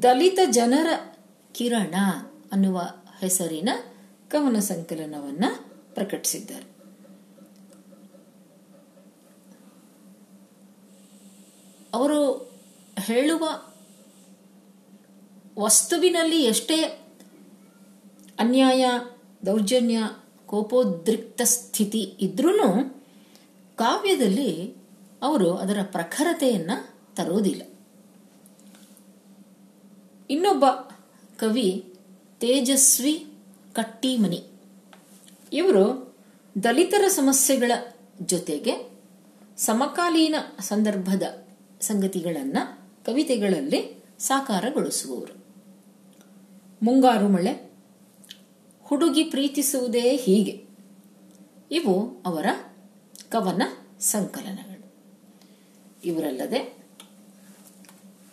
ದಲಿತ 0.04 0.40
ಜನರ 0.50 0.88
ಕಿರಣ 1.52 1.96
ಅನ್ನುವ 2.52 2.82
ಹೆಸರಿನ 3.20 3.70
ಕವನ 4.28 4.60
ಸಂಕಲನವನ್ನ 4.60 5.46
ಪ್ರಕಟಿಸಿದ್ದಾರೆ. 5.94 6.70
ಅವರು 11.94 12.52
ಹೇಳುವ 13.00 13.50
ವಸ್ತುವಿನಲ್ಲಿ 15.60 16.44
ಎಷ್ಟೇ 16.44 16.82
ಅನ್ಯಾಯ, 18.40 18.86
ದೌರ್ಜನ್ಯ, 19.46 19.98
ಕೋಪೋದ್ರಿಕ್ತ 20.46 21.42
ಸ್ಥಿತಿ 21.44 22.00
ಇದ್ರೂ 22.00 22.58
ಕಾವ್ಯದಲ್ಲಿ 23.76 24.76
ಅವರು 25.22 25.56
ಅದರ 25.56 25.80
ಪ್ರಖರತೆಯನ್ನು 25.84 27.16
ತರೋದಿಲ್ಲ. 27.16 27.69
ಇನ್ನೊಬ್ಬ 30.30 30.66
ಕವಿ 31.38 31.94
ತೇಜಸ್ವಿ 32.40 33.34
ಕಟ್ಟಿಮನಿ. 33.74 34.44
ಇವರು 35.54 36.16
ದಲಿತರ 36.64 37.08
ಸಮಸ್ಯೆಗಳ 37.08 37.72
ಜೊತೆಗೆ 38.22 38.92
ಸಮಕಾಲೀನ 39.58 40.36
ಸಂದರ್ಭದ 40.60 41.48
ಸಂಗತಿಗಳನ್ನು 41.82 42.80
ಕವಿತೆಗಳಲ್ಲಿ 43.06 44.04
ಸಾಕಾರಗೊಳಿಸುವವರು. 44.20 45.46
ಮುಂಗಾರು 46.84 47.30
ಮಳೆ, 47.30 47.72
ಹುಡುಗಿ 48.84 49.24
ಪ್ರೀತಿಸುವುದೇ 49.24 50.16
ಹೀಗೆ. 50.16 50.66
ಇವು 51.72 52.22
ಅವರ 52.26 52.46
ಕವನ 53.30 53.62
ಸಂಕಲನಗಳು. 54.00 54.94
ಇವರಲ್ಲದೆ 56.04 56.78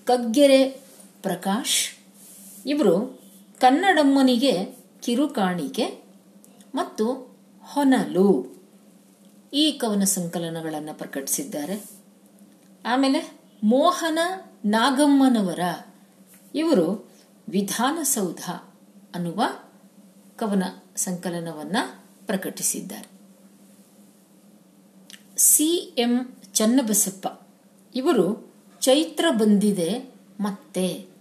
ಕಗ್ಗೆರೆ 0.05 0.86
ಪ್ರಕಾಶ್. 1.27 1.99
ಇವರು 2.67 3.21
ಕನ್ನಡಮ್ಮನಿಗೆ 3.61 4.65
ಕಿರುಕಾಣಿಕೆ 5.03 6.05
ಮತ್ತು 6.75 7.37
ಹೊನಲು. 7.63 8.57
ಈ 9.53 9.73
ಕವನ 9.73 10.05
ಸಂಕಲನಗಳನ್ನು 10.05 10.99
ಪ್ರಕಟಿಸಿದ್ದಾರೆ. 10.99 11.85
ಆಮೇಲೆ 12.87 13.41
ಮೋಹನ 13.65 14.19
ನಾಗಮ್ಮನವರ 14.65 15.61
ಇವರು 16.55 17.11
ವಿಧಾನಸೌಧ 17.49 18.51
ಅನ್ನುವ 19.15 19.43
ಕವನ 20.37 20.63
ಸಂಕಲನವನ್ನು 20.97 22.05
ಪ್ರಕಟಿಸಿದ್ದಾರೆ. 22.27 23.11
ಸಿ 25.37 25.95
ಎಂ 25.99 26.37
ಚನ್ನಬಸಪ್ಪ 26.53 27.47
ಇವರು 27.95 28.55
ಚೈತ್ರ 28.81 29.25
ಬಂದಿದೆ 29.31 30.15
ಮತ್ತೆ. 30.41 31.16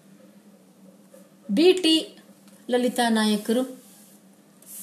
ಬಿ 1.52 1.74
ಟಿ 1.74 2.18
ಲಲಿತಾ 2.70 3.10
ನಾಯಕರು. 3.10 3.84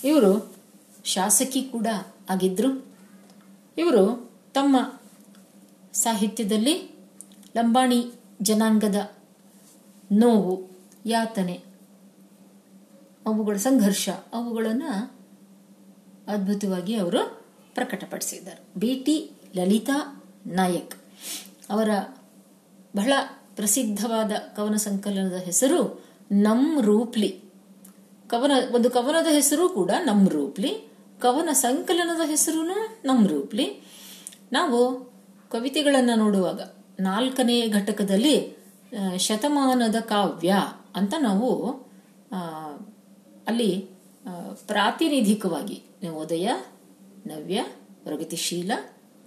ಇವರು 0.05 0.55
ಶಾಸಕಿ 1.05 1.63
ಕೂಡ 1.63 1.87
ಆಗಿದ್ರು. 2.31 2.87
ಇವರು 3.79 4.33
ತಮ್ಮ 4.55 5.01
ಸಾಹಿತ್ಯದಲ್ಲಿ 5.93 6.91
ಲಂಬಾಣಿ 7.57 8.13
ಜನಾಂಗದ 8.43 9.11
ನೋವು, 10.13 10.71
ಯಾತನೆ, 11.07 11.65
ಅವುಗಳ 13.27 13.57
ಸಂಘರ್ಷ, 13.57 14.09
ಅವುಗಳನ್ನು 14.09 15.15
ಅದ್ಭುತವಾಗಿ 16.29 16.95
ಅವರು 16.95 17.45
ಪ್ರಕಟಪಡಿಸಿದ್ದಾರೆ. 17.75 18.81
ಬಿ 18.81 18.95
ಟಿ 18.95 19.31
ಲಲಿತಾ 19.57 20.25
ನಾಯಕ್ 20.47 20.95
ಅವರ 21.71 21.89
ಬಹಳ 22.97 23.13
ಪ್ರಸಿದ್ಧವಾದ 23.57 24.33
ಕವನ 24.57 24.77
ಸಂಕಲನದ 24.77 25.35
ಹೆಸರು 25.35 26.12
ನಮ್ 26.33 26.83
ರೂಪ್ಲಿ. 26.83 27.43
ಕವನ, 28.29 28.53
ಒಂದು 28.75 28.91
ಕವನದ 28.91 29.27
ಹೆಸರು 29.33 29.69
ಕೂಡ 29.69 29.91
ನಮ್ 30.05 30.29
ರೂಪ್ಲಿ. 30.29 30.89
ಕವನ 31.21 31.49
ಸಂಕಲನದ 31.53 32.29
ಹೆಸರು 32.29 32.63
ನಮ್ 33.05 33.29
ರೂಪ್ಲಿ. 33.29 33.83
ನಾವು 34.53 35.01
ಕವಿತೆಗಳನ್ನು 35.51 36.15
ನೋಡುವಾಗ 36.15 36.61
ನಾಲ್ಕನೇ 37.01 37.69
ಘಟಕದಲ್ಲಿ 37.69 38.57
ಶತಮಾನದ 39.17 39.97
ಕಾವ್ಯ 40.01 40.55
ಅಂತ 40.97 41.15
ನಾವು 41.19 41.71
ಅಲ್ಲಿ 43.47 43.89
ಪ್ರಾತಿನಿಧಿಕವಾಗಿ 44.67 45.83
ಉದಯ, 46.23 46.49
ನವ್ಯ, 47.27 47.65
ಪ್ರಗತಿಶೀಲ, 48.05 48.73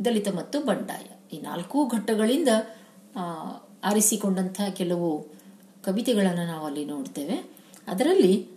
ದಲಿತ 0.06 0.28
ಮತ್ತು 0.28 0.60
ಬಂಡಾಯ 0.60 1.36
ಈ 1.38 1.42
ನಾಲ್ಕು 1.42 1.88
ಘಟ್ಟಗಳಿಂದ 1.88 2.50
ಆರಿಸಿಕೊಂಡಂತಹ 3.84 4.70
ಕೆಲವು 4.70 5.35
ಕವಿತೆಗಳನ್ನು 5.86 6.46
ನಾವು 6.46 6.66
ಅಲ್ಲಿ 6.66 6.86
ನೋಡ್ತೇವೆ. 6.86 7.50
ಅದರಲ್ಲಿ 7.88 8.48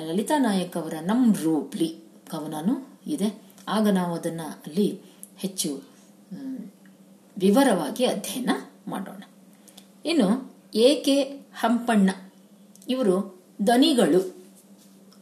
ಲಲಿತಾ 0.00 0.38
ನಾಯಕ್ 0.38 0.76
ಅವರ 0.76 0.94
ನಮ್ 1.02 1.34
ರೂಪ್ಲಿ 1.34 1.96
ಕವನನೂ 2.30 2.98
ಇದೆ. 3.06 3.42
ಆಗ 3.68 3.88
ನಾವು 3.88 4.14
ಅದನ್ನು 4.14 4.42
ಅಲ್ಲಿ 4.42 5.00
ಹೆಚ್ಚು 5.36 5.82
ವಿವರವಾಗಿ 7.38 8.04
ಅಧ್ಯಯನ 8.04 8.50
ಮಾಡೋಣ. 8.88 9.22
ಇನ್ನು, 10.04 10.54
ಎ 10.74 10.94
ಕೆ 10.94 11.22
ಹಂಪಣ್ಣ 11.54 12.10
ಇವರು 12.88 13.42
ದನಿಗಳು 13.66 14.36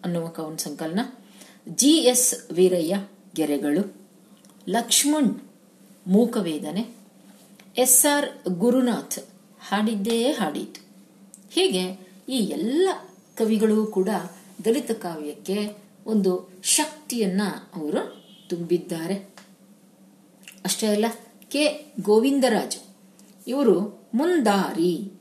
ಅನ್ನುವ 0.04 0.28
ಕವನ 0.28 0.56
ಸಂಕಲನ. 0.56 1.00
ಜಿ 1.68 1.90
ಎಸ್ 1.90 2.52
ವೀರಯ್ಯ 2.52 3.06
ಗೆರೆಗಳು. 3.34 3.94
ಲಕ್ಷ್ಮಣ್ 4.68 5.40
ಮೂಕವೇದನೆ. 6.06 6.96
ಎಸ್ 7.76 8.06
ಆರ್ 8.06 8.48
ಗುರುನಾಥ್ 8.48 9.18
ಹಾಡಿದ್ದೇ 9.60 10.32
ಹಾಡಿತು 10.32 10.87
ಹೀಗೆ 11.50 12.08
ಈ 12.28 12.36
ಎಲ್ಲ 12.36 12.88
ಕವಿಗಳು 13.36 13.86
ಕೂಡ 13.86 14.08
ದಲಿತ 14.64 14.90
ಕಾವ್ಯಕ್ಕೆ 14.90 15.76
ಒಂದು 16.06 16.48
ಶಕ್ತಿಯನ್ನ 16.62 17.42
ಅವರು 17.74 18.22
ತುಂಬಿದ್ದಾರೆ. 18.48 19.14
ಅಷ್ಟೇ 20.64 20.86
ಅಲ್ಲ, 20.86 21.04
ಕೆ. 21.48 21.92
ಗೋವಿಂದರಾಜ್ 22.02 22.76
ಇವರು 23.46 24.06
ಮುಂದಾರಿ, 24.14 25.12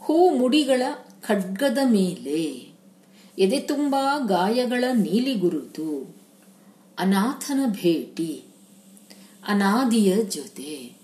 ಹೂ 0.00 0.30
ಮುಡಿಗಳ 0.30 0.82
ಖಡ್ಗದ 1.20 1.78
ಮೇಲೆ, 1.84 2.68
ಎದೆ 3.38 3.60
ತುಂಬಾ 3.60 4.18
ಗಾಯಗಳ 4.18 4.84
ನೀಲಿ 4.92 5.34
ಗುರುತು, 5.34 6.16
ಅನಾಥನ 6.98 7.60
ಭೇಟಿ, 7.66 8.44
ಅನಾದಿಯ 9.48 10.16
ಜೊತೆ 10.24 10.96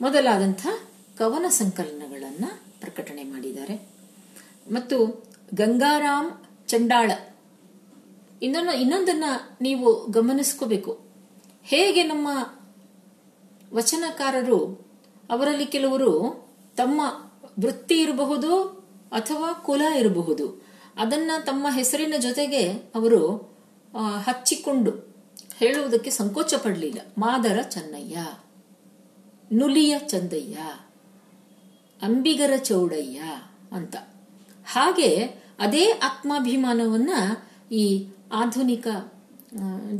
ಮೊದಲಾದಂಥ 0.00 0.66
ಕವನ 1.18 1.46
ಸಂಕಲನಗಳನ್ನು 1.48 2.11
ಪ್ರಕಟಣೆ 2.94 3.24
ಮಾಡಿದ್ದಾರೆ. 3.24 3.88
ಮತ್ತು 4.72 5.24
ಗಂಗಾರಾಮ್ 5.54 6.30
ಚಂಡಾಳ. 6.68 7.10
ಇನ್ನೊಂದು, 8.42 8.72
ಇನ್ನೊಂದನ್ನ 8.72 9.24
ನೀವು 9.60 10.06
ಗಮನಿಸ್ಕೋಬೇಕು. 10.10 11.00
ಹೇಗೆ 11.62 12.02
ನಮ್ಮ 12.02 12.28
ವಚನಕಾರರು, 13.74 14.86
ಅವರಲ್ಲಿ 15.30 15.66
ಕೆಲವರು 15.66 16.46
ತಮ್ಮ 16.76 17.00
ವೃತ್ತಿ 17.60 18.00
ಇರಬಹುದು 18.00 18.62
ಅಥವಾ 19.12 19.52
ಕುಲ 19.52 19.80
ಇರಬಹುದು. 19.80 20.66
ಅದನ್ನ 20.96 21.30
ತಮ್ಮ 21.46 21.66
ಹೆಸರಿನ 21.70 22.14
ಜೊತೆಗೆ 22.18 22.72
ಅವರು 22.72 23.52
ಹಚ್ಚಿಕೊಂಡು 24.18 25.14
ಹೇಳುವುದಕ್ಕೆ 25.56 26.10
ಸಂಕೋಚ 26.10 26.54
ಪಡಲಿಲ್ಲ. 26.54 27.00
ಮಾದರ 27.18 27.60
ಚನ್ನಯ್ಯ. 27.62 28.16
ನುಲಿಯ 29.52 29.98
ಚಂದಯ್ಯ. 29.98 30.58
ಅಂಬಿಗರ 32.02 32.56
ಚೌಡಯ್ಯ 32.56 33.22
ಅಂತ. 33.72 33.96
ಹಾಗೆ 34.66 35.16
ಅದೇ 35.58 35.90
ಆತ್ಮಾಭಿಮಾನವನ್ನ 35.90 37.10
ಈ 37.74 38.08
ಆಧುನಿಕ 38.32 38.86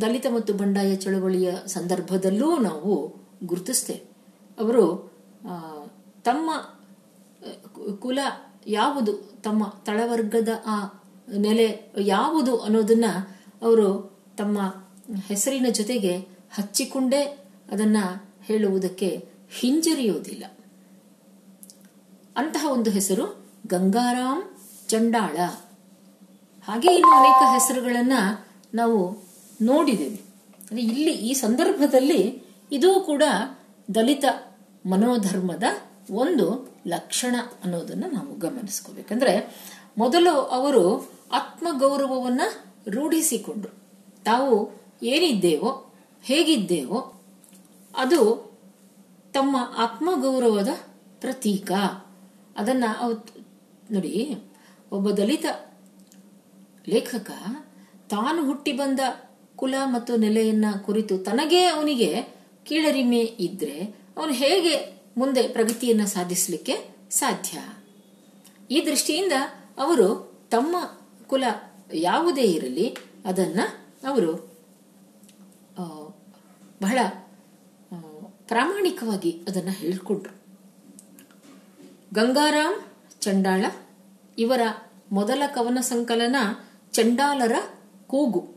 ದಲಿತ 0.00 0.26
ಮತ್ತು 0.34 0.54
ಬಂಡಾಯ 0.54 0.96
ಚಳವಳಿಯ 0.96 1.54
ಸಂದರ್ಭದಲ್ಲೂ 1.66 2.58
ನಾವು 2.58 3.14
ಗುರುತಿಸ್ತೇವೆ. 3.44 4.00
ಅವರು 4.58 5.12
ತಮ್ಮ 6.24 6.50
ಕುಲ 8.00 8.18
ಯಾವುದು, 8.66 9.12
ತಮ್ಮ 9.42 9.66
ತಳವರ್ಗದ, 9.86 10.48
ಆ, 10.66 10.84
ನೆಲೆ 11.38 11.92
ಯಾವುದು 11.98 12.58
ಅನ್ನೋದನ್ನ 12.58 13.04
ಅವರು 13.62 14.16
ತಮ್ಮ 14.36 14.58
ಹೆಸರಿನ 15.26 15.66
ಜೊತೆಗೆ 15.70 16.16
ಹಚ್ಚಿಕೊಂಡೇ 16.54 17.22
ಅದನ್ನ 17.72 17.96
ಹೇಳುವುದಕ್ಕೆ 18.42 19.28
ಹಿಂಜರಿಯುವುದಿಲ್ಲ. 19.60 20.44
ಅಂತಹ 22.36 22.66
ಒಂದು 22.70 22.90
ಹೆಸರು 22.90 23.46
ಗಂಗಾರಾಮ್ 23.66 24.42
ಚಂಡಾಳ. 24.88 25.36
ಹಾಗೆ 26.68 26.92
ಇನ್ನು 26.92 27.16
ಅನೇಕ 27.16 27.62
ಹೆಸರುಗಳನ್ನ 27.62 28.12
ನಾವು 28.74 29.16
ನೋಡಿದ್ದೇವೆ. 29.62 30.14
ಅಂದ್ರೆ 30.60 30.82
ಇಲ್ಲಿ 30.82 31.12
ಈ 31.12 31.32
ಸಂದರ್ಭದಲ್ಲಿ 31.32 32.42
ಇದು 32.72 33.00
ಕೂಡ 33.00 33.22
ದಲಿತ 33.94 34.24
ಮನೋಧರ್ಮದ 34.86 35.62
ಒಂದು 36.10 36.76
ಲಕ್ಷಣ 36.86 37.36
ಅನ್ನೋದನ್ನ 37.64 38.04
ನಾವು 38.12 38.38
ಗಮನಿಸ್ಕೋಬೇಕಂದ್ರೆ 38.38 39.56
ಮೊದಲು 39.98 40.30
ಅವರು 40.30 41.12
ಆತ್ಮಗೌರವವನ್ನ 41.32 42.40
ರೂಢಿಸಿಕೊಂಡ್ರು 42.88 43.72
ತಾವು 44.24 44.70
ಏನಿದ್ದೇವೋ, 45.02 45.94
ಹೇಗಿದ್ದೇವೋ 46.22 47.22
ಅದು 47.96 48.52
ತಮ್ಮ 49.32 49.56
ಆತ್ಮಗೌರವದ 49.78 50.68
ಪ್ರತೀಕ. 51.20 51.72
ಅದನ್ನ 52.56 52.84
ನೋಡಿ, 53.92 54.36
ಒಬ್ಬ 54.92 55.10
ದಲಿತ 55.10 55.46
ಲೇಖಕ 56.88 57.30
ತಾನು 58.08 58.46
ಹುಟ್ಟಿ 58.46 58.72
ಬಂದ 58.72 59.00
ಕುಲ 59.56 59.74
ಮತ್ತು 59.84 60.16
ನೆಲೆಯನ್ನ 60.16 60.64
ಕುರಿತು 60.86 61.18
ತನಗೇ 61.18 61.64
ಅವನಿಗೆ 61.64 62.10
ಕೀಳರಿಮೆ 62.64 63.20
ಇದ್ರೆ 63.20 63.76
ಅವನು 64.16 64.32
ಹೇಗೆ 64.32 64.74
ಮುಂದೆ 65.16 65.42
ಪ್ರಗತಿಯನ್ನ 65.48 66.04
ಸಾಧಿಸಲಿಕ್ಕೆ 66.04 66.74
ಸಾಧ್ಯ? 67.10 67.58
ಈ 68.70 68.78
ದೃಷ್ಟಿಯಿಂದ 68.86 69.32
ಅವರು 69.78 70.08
ತಮ್ಮ 70.50 70.76
ಕುಲ 71.26 71.44
ಯಾವುದೇ 71.94 72.42
ಇರಲಿ, 72.42 72.86
ಅದನ್ನ 73.26 73.60
ಅವರು 74.06 74.32
ಬಹಳ 76.82 76.98
ಪ್ರಾಮಾಣಿಕವಾಗಿ 78.46 79.32
ಅದನ್ನ 79.48 79.70
ಹೇಳ್ಕೊಂಡ್ರು. 79.70 80.34
ಗಂಗಾರಾಮ್, 82.12 82.80
ಚಂಡಾಳ 83.20 83.66
ಇವರ 84.38 84.60
ಮೊದಲ 85.12 85.42
ಕವನ 85.54 85.78
ಸಂಕಲನ 85.80 86.36
ಚಂಡಾಲರ 86.92 87.52
ಕೂಗು. 88.06 88.54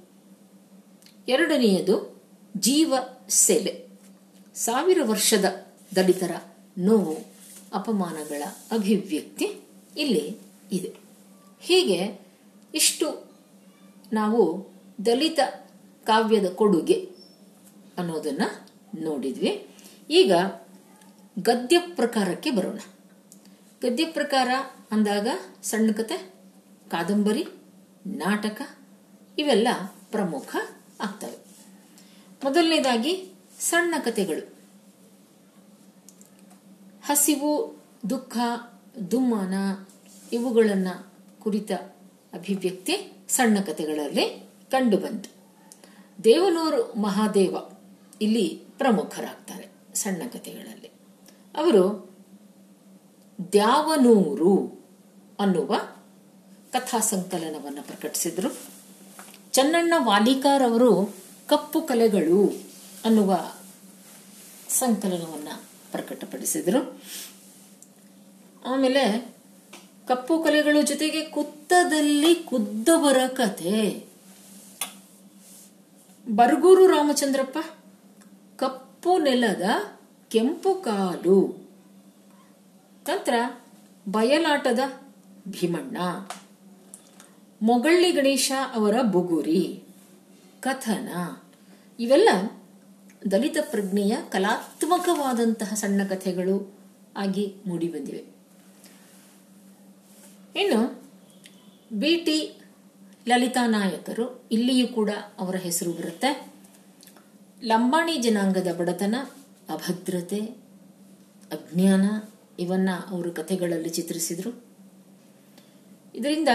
ಎರಡನೆಯದು 1.27 2.23
ಜೀವ 2.57 2.93
ಸೆಲೆ. 3.29 3.87
ಸಾವಿರ 4.55 4.97
ವರ್ಷದ 5.03 5.65
ದಲಿತರ 5.95 6.31
ನೋವು, 6.77 7.17
ಅಪಮಾನಗಳ 7.73 8.43
ಅಭಿವ್ಯಕ್ತಿ 8.71 9.59
ಇಲ್ಲಿ 9.97 10.37
ಇದೆ. 10.71 10.95
ಹೀಗೆ 11.61 12.21
ಇಷ್ಟು 12.73 13.31
ನಾವು 14.13 14.67
ದಲಿತ 15.05 15.39
ಕಾವ್ಯದ 16.03 16.45
ಕೊಡುಗೆ 16.45 17.09
ಅನ್ನೋದನ್ನು 17.97 18.67
ನೋಡಿದ್ವಿ. 19.01 19.67
ಈಗ 20.09 20.31
ಗದ್ಯ 21.39 21.79
ಪ್ರಕಾರಕ್ಕೆ 21.79 22.51
ಬರೋಣ. 22.51 22.79
ಗದ್ಯ 23.81 24.05
ಪ್ರಕಾರ 24.05 24.47
ಅಂದಾಗ 24.91 25.27
ಸಣ್ಣ 25.63 25.91
ಕತೆ, 25.91 26.17
ಕಾದಂಬರಿ, 26.91 27.45
ನಾಟಕ, 28.07 28.61
ಇವೆಲ್ಲ 29.39 29.67
ಪ್ರಮುಖ 30.11 30.55
ಆಗ್ತವೆ. 31.01 31.37
ಮೊದಲನೇದಾಗಿ 32.43 33.33
ಸಣ್ಣ 33.59 33.95
ಕತೆಗಳು. 34.05 34.55
ಹಸಿವು, 37.05 37.83
ದುಃಖ, 38.09 38.37
ದುಮ್ಮಾನ 39.11 39.53
ಇವುಗಳನ್ನು 40.33 41.13
ಕುರಿತ 41.39 41.71
ಅಭಿವ್ಯಕ್ತಿ 42.33 43.25
ಸಣ್ಣ 43.29 43.59
ಕತೆಗಳಲ್ಲಿ 43.59 44.49
ಕಂಡುಬಂತು. 44.71 45.35
ದೇವನೂರು 46.23 47.01
ಮಹಾದೇವ 47.01 47.55
ಇಲ್ಲಿ 48.21 48.61
ಪ್ರಮುಖರಾಗ್ತಾರೆ 48.77 49.67
ಸಣ್ಣ 49.95 50.27
ಕಥೆಗಳಲ್ಲಿ 50.27 50.91
ಅವರು 51.57 52.14
ದ್ಯಾವನೂರು 53.51 54.85
ಅನ್ನುವ 55.39 55.75
ಕಥಾ 56.71 56.99
ಸಂಕಲನವನ್ನು 56.99 57.83
ಪ್ರಕಟಿಸಿದರು. 57.83 58.55
ಚನ್ನಣ್ಣ 59.51 59.93
ವಾಲಿಕಾರ್ 59.97 60.63
ಅವರು 60.63 61.15
ಕಪ್ಪು 61.47 61.81
ಕಲೆಗಳು 61.81 62.63
ಅನ್ನುವ 63.05 63.51
ಸಂಕಲನವನ್ನು 64.69 65.63
ಪ್ರಕಟಪಡಿಸಿದರು. 65.91 67.01
ಆಮೇಲೆ 68.65 69.35
ಕಪ್ಪು 70.07 70.43
ಕಲೆಗಳು 70.43 70.81
ಜೊತೆಗೆ 70.81 71.25
ಕುತ್ತದಲ್ಲಿ 71.25 72.35
ಕುದ್ದವರ 72.35 73.27
ಕಥೆ. 73.27 74.05
ಬರಗೂರು 76.35 76.87
ರಾಮಚಂದ್ರಪ್ಪ 76.87 77.57
ಕಪ್ಪು 78.55 79.17
ನೆಲದ 79.17 79.63
ಕೆಂಪು 80.29 80.75
ಕಾಲು. 80.75 81.64
ನಂತರ 83.09 83.33
ಬಯಲಾಟದ 84.07 84.79
ಭೀಮಣ್ಣ. 85.47 85.97
ಮೊಗಳ್ಳಿ 87.61 88.11
ಗಣೇಶ 88.11 88.51
ಅವರ 88.73 89.01
ಬುಗುರಿ, 89.01 89.83
ಕಥನ, 90.59 91.09
ಇವೆಲ್ಲ 91.99 92.29
ದಲಿತ 93.31 93.57
ಪ್ರಜ್ಞೆಯ 93.61 94.17
ಕಲಾತ್ಮಕವಾದಂತಹ 94.29 95.73
ಸಣ್ಣ 95.73 96.01
ಕಥೆಗಳು 96.07 96.77
ಆಗಿ 97.17 97.55
ಮೂಡಿಬಂದಿವೆ. 97.67 98.23
ಇನ್ನು 100.61 100.81
ಬಿ 101.93 102.15
ಟಿ 102.15 102.37
ಲಲಿತಾ 103.27 103.65
ನಾಯಕರು 103.65 104.47
ಇಲ್ಲಿಯೂ 104.51 104.87
ಕೂಡ 104.87 105.09
ಅವರ 105.39 105.55
ಹೆಸರು 105.55 105.91
ಬರುತ್ತೆ. 105.91 106.53
ಲಂಬಾಣಿ 107.63 108.17
ಜನಾಂಗದ 108.17 108.71
ಬಡತನ, 108.77 109.15
ಅಭದ್ರತೆ, 109.69 110.39
ಅಜ್ಞಾನ 111.51 112.05
ಇವನ್ನ 112.59 112.89
ಅವರು 113.09 113.31
ಕಥೆಗಳಲ್ಲಿ 113.31 113.89
ಚಿತ್ರಿಸಿದರು. 113.89 114.65
ಇದರಿಂದ 116.15 116.49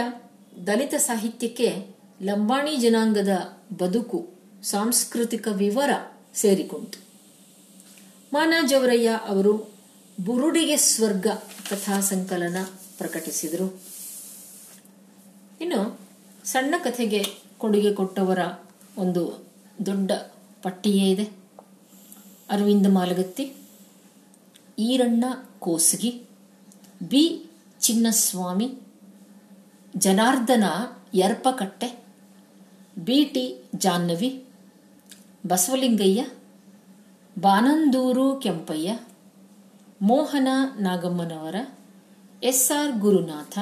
ದಲಿತ 0.67 0.95
ಸಾಹಿತ್ಯಕ್ಕೆ 0.95 1.87
ಲಂಬಾಣಿ 2.23 2.77
ಜನಾಂಗದ 2.77 3.29
ಬದುಕು, 3.79 4.31
ಸಾಂಸ್ಕೃತಿಕ 4.63 5.49
ವಿವರ 5.49 5.91
ಸೇರಿಕೊಂಡಿತು 6.35 7.11
ಮಾನಾಜವರಯ್ಯ 8.33 9.09
ಅವರು 9.09 9.71
ಬುರುಡಿಗೆ 10.25 10.77
ಸ್ವರ್ಗ 10.77 11.27
ಕಥಾ 11.69 12.01
ಸಂಕಲನ 12.01 12.57
ಪ್ರಕಟಿಸಿದರು. 12.99 13.81
ಇನ್ನು 15.61 16.01
ಸಣ್ಣ 16.45 16.75
ಕಥೆಗೆ 16.85 17.25
ಕೊಡುಗೆ 17.59 17.93
ಕೊಟ್ಟವರ 17.93 18.39
ಒಂದು 18.99 19.47
ದೊಡ್ಡ 19.87 20.13
ಪಟ್ಟಿಯೇ 20.63 21.11
ಇದೆ. 21.11 21.25
Aravinda 22.51 22.87
Malagatti, 22.87 23.53
Eeranna 24.79 25.25
Kosagi, 25.61 26.23
B. 27.03 27.51
Chinnaswamy, 27.81 28.79
Janardhana 29.97 30.65
Yarpakatte, 31.15 32.05
B. 32.99 33.25
T. 33.25 33.71
Jahnavi, 33.77 34.45
Basavalingaiah, 35.47 36.25
Banandur 37.39 38.37
Kempaiah, 38.37 38.99
Mohan 40.03 40.49
Nagammanavar, 40.81 41.55
S. 42.43 42.73
R. 42.73 42.93
Gurunath, 42.93 43.59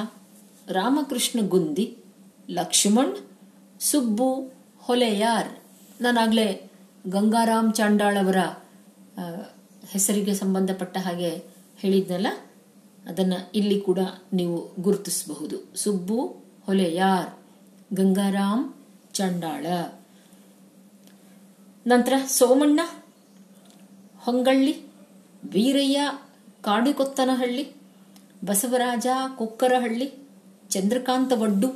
Ramakrishna 0.67 1.39
Gundi, 1.47 1.97
Lakshman, 2.49 3.15
Subbu 3.81 4.53
Holeyar. 4.79 5.59
ನಾನಾಗಲೇ 6.01 6.71
Gangaram 7.07 7.73
ಚಾಂಡಾಳವರ 7.73 8.37
ಹೆಸರಿಗೆ 9.87 10.33
ಸಂಬಂಧಪಟ್ಟ 10.33 10.97
ಹಾಗೆ 10.97 11.58
ಹೇಳಿದ್ನಲ್ಲ? 11.79 12.27
ಅದನ್ನ 13.07 13.33
ಇಲ್ಲಿ 13.55 13.81
ಕೂಡ 13.81 13.99
ನೀವು 14.33 14.81
ಗುರುತಿಸಬಹುದು. 14.81 15.77
ಸುಬ್ಬು 15.77 16.37
ಹೊಲೆಯಾರ್ 16.65 17.29
ಗಂಗಾರಾಮ್ 17.95 18.73
ಚಂಡಾಳ. 19.13 19.65
ನಂತರ 21.87 22.13
ಸೋಮಣ್ಣ, 22.27 22.79
ಹೊಂಗಳ್ಳಿ, 24.17 24.81
ವೀರಯ್ಯ 25.51 26.01
ಕಾಡುಕೊತ್ತನಹಳ್ಳಿ, 26.63 27.71
ಬಸವರಾಜ 28.45 29.07
ಕೊಕ್ಕರಹಳ್ಳಿ, 29.35 30.13
ಚಂದ್ರಕಾಂತ 30.69 31.31
ವಡ್ಡು 31.35 31.67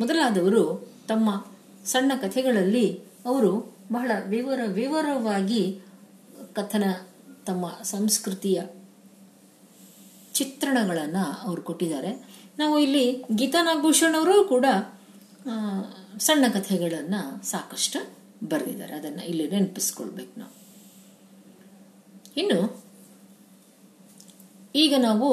ಮೊದಲಾದವರು 0.00 0.92
ತಮ್ಮ 1.08 1.46
ಸಣ್ಣ 1.84 2.12
ಕಥೆಗಳಲ್ಲಿ 2.20 3.00
ಅವರು 3.26 3.76
ಬಹಳ 3.92 4.10
ವಿವರ 4.26 4.60
ವಿವರವಾಗಿ 4.66 5.80
ಕಥನ 6.52 6.84
ತಮ್ಮ 7.46 7.68
ಸಂಸ್ಕೃತಿಯ 7.82 8.62
ಚಿತ್ರಣಗಳನ್ನು 10.40 11.24
ಅವರು 11.46 11.62
ಕೊಟ್ಟಿದ್ದಾರೆ. 11.68 12.12
ನಾವು 12.58 12.76
ಇಲ್ಲಿ 12.78 13.04
ಗೀತಾ 13.40 13.60
ನಾಗಭೂಷಣ್ 13.62 14.16
ಅವರು 14.20 14.34
ಕೂಡ 14.52 14.66
ಸಣ್ಣ 16.18 16.44
ಕಥೆಗಳನ್ನು 16.52 17.20
ಸಾಕಷ್ಟು 17.50 18.00
ಬರೆದಿದ್ದಾರೆ. 18.48 18.94
ಅದನ್ನು 18.94 19.22
ಇಲ್ಲಿ 19.30 19.44
ನೆನಪಿಸ್ಕೊಳ್ಬೇಕು 19.50 20.34
ನಾವು. 20.40 20.54
ಇನ್ನು, 22.36 22.58
ಈಗ 24.74 24.94
ನಾವು 24.98 25.28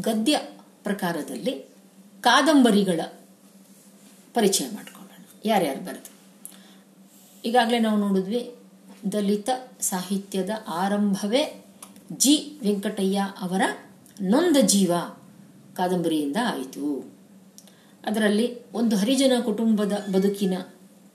ಗದ್ಯ 0.00 0.36
ಪ್ರಕಾರದಲ್ಲಿ 0.82 1.54
ಕಾದಂಬರಿಗಳ 2.26 3.00
ಪರಿಚಯ 4.36 4.66
ಮಾಡ್ಕೊಳ್ಳೋಣ. 4.74 5.24
ಯಾರ್ಯಾರು 5.44 5.80
ಬರೆದು? 5.84 6.10
ಈಗಾಗಲೇ 7.44 7.78
ನಾವು 7.86 7.98
ನೋಡಿದ್ವಿ, 8.04 8.42
ದಲಿತ 9.12 9.50
ಸಾಹಿತ್ಯದ 9.90 10.52
ಆರಂಭವೇ 10.82 11.42
ಜಿ 12.22 12.34
ವೆಂಕಟಯ್ಯ 12.62 13.18
ಅವರ 13.40 13.62
ನೊಂದ 14.20 14.56
ಜೀವ 14.56 14.92
ಕಾದಂಬರಿಯಿಂದ 15.74 16.36
ಆಯಿತು. 16.44 17.12
ಅದರಲ್ಲಿ 18.04 18.72
ಒಂದು 18.72 18.96
ಹರಿಜನ 18.96 19.32
ಕುಟುಂಬದ 19.44 20.06
ಬದುಕಿನ 20.14 20.58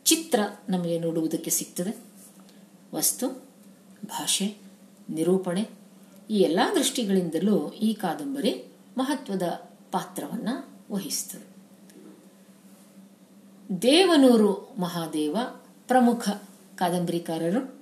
ಚಿತ್ರ 0.05 0.39
ನಮಗೆ 0.69 0.99
ನೋಡುವುದಕ್ಕೆ 0.99 1.49
ಸಿಗ್ತದೆ. 1.49 1.97
ವಸ್ತು, 2.95 3.29
ಭಾಷೆ, 4.05 4.57
ನಿರೂಪಣೆ, 5.09 5.69
ಈ 6.29 6.39
ಎಲ್ಲ 6.39 6.59
ದೃಷ್ಟಿಗಳಿಂದಲೂ 6.75 7.69
ಈ 7.69 7.93
ಕಾದಂಬರಿ 7.93 8.73
ಮಹತ್ವದ 8.97 9.43
ಪಾತ್ರವನ್ನು 9.91 10.83
ವಹಿಸ್ತದೆ. 10.91 11.51
ದೇವನೂರು 13.81 14.75
ಮಹಾದೇವ 14.79 15.37
ಪ್ರಮುಖ 15.87 16.29
ಕಾದಂಬರಿಕಾರರು. 16.75 17.81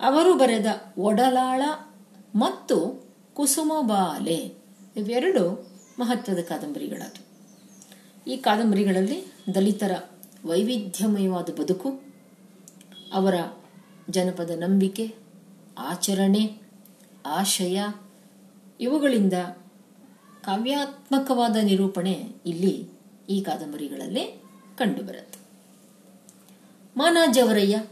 ಅವರು 0.00 0.38
ಬರೆದ 0.38 0.66
ಒಡಲಾಳ 0.98 1.62
ಮತ್ತು 2.34 3.05
ಕುಸುಮಬಾಲೆ 3.36 4.54
ಇವೆರಡು 4.96 5.70
ಮಹತ್ವದ 5.98 6.38
ಕಾದಂಬರಿಗಳಾದವು. 6.38 7.26
ಈ 8.30 8.36
ಕಾದಂಬರಿಗಳಲ್ಲಿ 8.36 9.32
ದಲಿತರ 9.54 9.90
ವೈವಿಧ್ಯಮಯವಾದ 10.44 11.48
ಬದುಕು, 11.60 12.00
ಅವರ 13.12 13.34
ಜನಪದ 14.10 14.50
ನಂಬಿಕೆ, 14.50 15.14
ಆಚರಣೆ, 15.78 16.62
ಆಶಯ, 17.26 17.82
ಇವುಗಳಿಂದ 18.80 19.32
ಕಾವ್ಯಾತ್ಮಕವಾದ 20.40 21.56
ನಿರೂಪಣೆ 21.56 22.28
ಇಲ್ಲಿ 22.46 22.88
ಈ 23.28 23.40
ಕಾದಂಬರಿಗಳಲ್ಲಿ 23.40 24.42
ಕಂಡುಬರುತ್ತೆ. 24.78 25.38
ಮಾನಾಜವರಯ್ಯ 26.96 27.82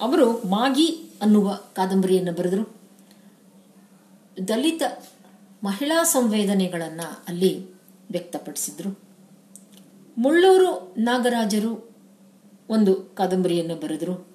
ಅವರು 0.00 0.32
ಮಾಗಿ 0.32 1.10
ಅನ್ನುವ 1.22 1.60
ಕಾದಂಬರಿಯನ್ನು 1.72 2.32
ಬರೆದರು. 2.32 2.77
ದಲಿತ 4.48 4.82
ಮಹಿಳಾ 5.64 6.04
ಸಂವೇದನೆಗಳನ್ನು 6.04 7.24
ಅಲ್ಲಿ 7.28 7.66
ವ್ಯಕ್ತಪಡಿಸಿದ್ರು. 8.10 8.98
ಮುಳ್ಳೂರು 10.18 10.94
ನಾಗರಾಜರು 10.98 11.94
ಒಂದು 12.68 12.94
ಕಾದಂಬರಿಯನ್ನು 12.94 13.74
ಬರೆದರು. 13.74 14.28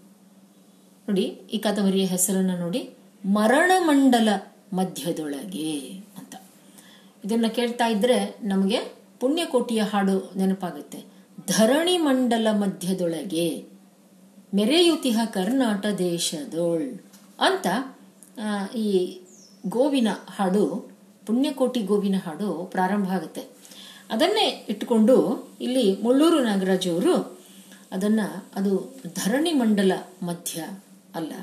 ನೋಡಿ, 1.10 1.22
ಈ 1.22 1.58
ಕಾದಂಬರಿಯ 1.58 2.06
ಹೆಸರನ್ನು 2.06 2.58
ನೋಡಿ. 2.60 2.90
ಮರಣಮಂಡಲ 3.26 4.30
ಮಧ್ಯದೊಳಗೆ 4.74 5.90
ಅಂತ. 6.18 6.36
ಇದನ್ನ 7.26 7.48
ಕೇಳ್ತಾ 7.48 7.88
ಇದ್ರೆ 7.88 8.36
ನಮಗೆ 8.44 8.80
ಪುಣ್ಯಕೋಟಿಯ 9.20 9.82
ಹಾಡು 9.82 10.34
ನೆನಪಾಗುತ್ತೆ. 10.36 11.06
ಧರಣಿ 11.48 11.98
ಮಂಡಲ 11.98 12.48
ಮಧ್ಯದೊಳಗೆ 12.52 13.66
ಮೆರೆಯುತಿಹ 14.56 15.20
ಕರ್ನಾಟ 15.26 15.86
ದೇಶದೋಳ್ 15.86 17.00
ಅಂತ 17.40 17.68
ಈ 18.76 19.20
ಗೋವಿನ 19.66 20.08
ಹಾಡು, 20.36 20.94
ಪುಣ್ಯಕೋಟಿ 21.26 21.82
ಗೋವಿನ 21.82 22.16
ಹಾಡು 22.26 22.66
ಪ್ರಾರಂಭ 22.72 23.10
ಆಗುತ್ತೆ. 23.10 23.42
ಅದನ್ನೇ 24.10 24.66
ಇಟ್ಟುಕೊಂಡು 24.70 25.16
ಇಲ್ಲಿ 25.62 26.02
ಮುಳ್ಳೂರು 26.02 26.40
ನಾಗರಾಜ್ 26.40 26.88
ಅವರು 26.88 27.42
ಅದನ್ನ 27.92 28.20
ಅದು 28.56 28.96
ಧರಣಿ 29.16 29.54
ಮಂಡಲ 29.54 29.92
ಮಧ್ಯ 30.24 30.62
ಅಲ್ಲ, 31.16 31.34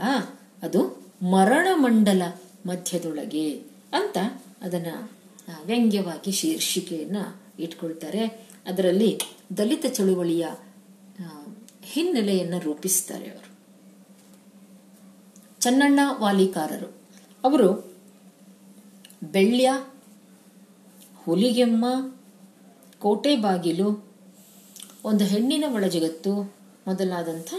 ಅದು 0.63 1.03
ಮರಣ 1.23 1.67
ಮಂಡಲ 1.75 2.23
ಮಧ್ಯದೊಳಗೆ 2.67 3.55
ಅಂತ 3.93 4.19
ಅದನ್ನ 4.63 5.11
ವ್ಯಂಗ್ಯವಾಗಿ 5.67 6.31
ಶೀರ್ಷಿಕೆಯನ್ನ 6.31 7.17
ಇಟ್ಕೊಳ್ತಾರೆ. 7.59 8.49
ಅದರಲ್ಲಿ 8.67 9.21
ದಲಿತ 9.57 9.87
ಚಳುವಳಿಯ 9.87 10.47
ಹಿನ್ನೆಲೆಯನ್ನು 11.83 12.59
ರೂಪಿಸ್ತಾರೆ 12.59 13.31
ಅವರು. 13.31 13.51
ಚನ್ನಣ್ಣ 15.61 16.01
ವಾಲಿಕಾರರು. 16.19 16.95
ಅವರು 17.45 17.90
ಬೆಳ್ಯ, 19.23 19.71
ಹುಲಿಗೆಮ್ಮ, 21.23 21.85
ಕೋಟೆ 22.99 23.37
ಬಾಗಿಲು, 23.37 23.89
ಒಂದು 25.05 25.25
ಹೆಣ್ಣಿನ 25.25 25.65
ಒಳಜಗತ್ತು 25.69 26.33
ಮೊದಲಾದಂಥ 26.87 27.51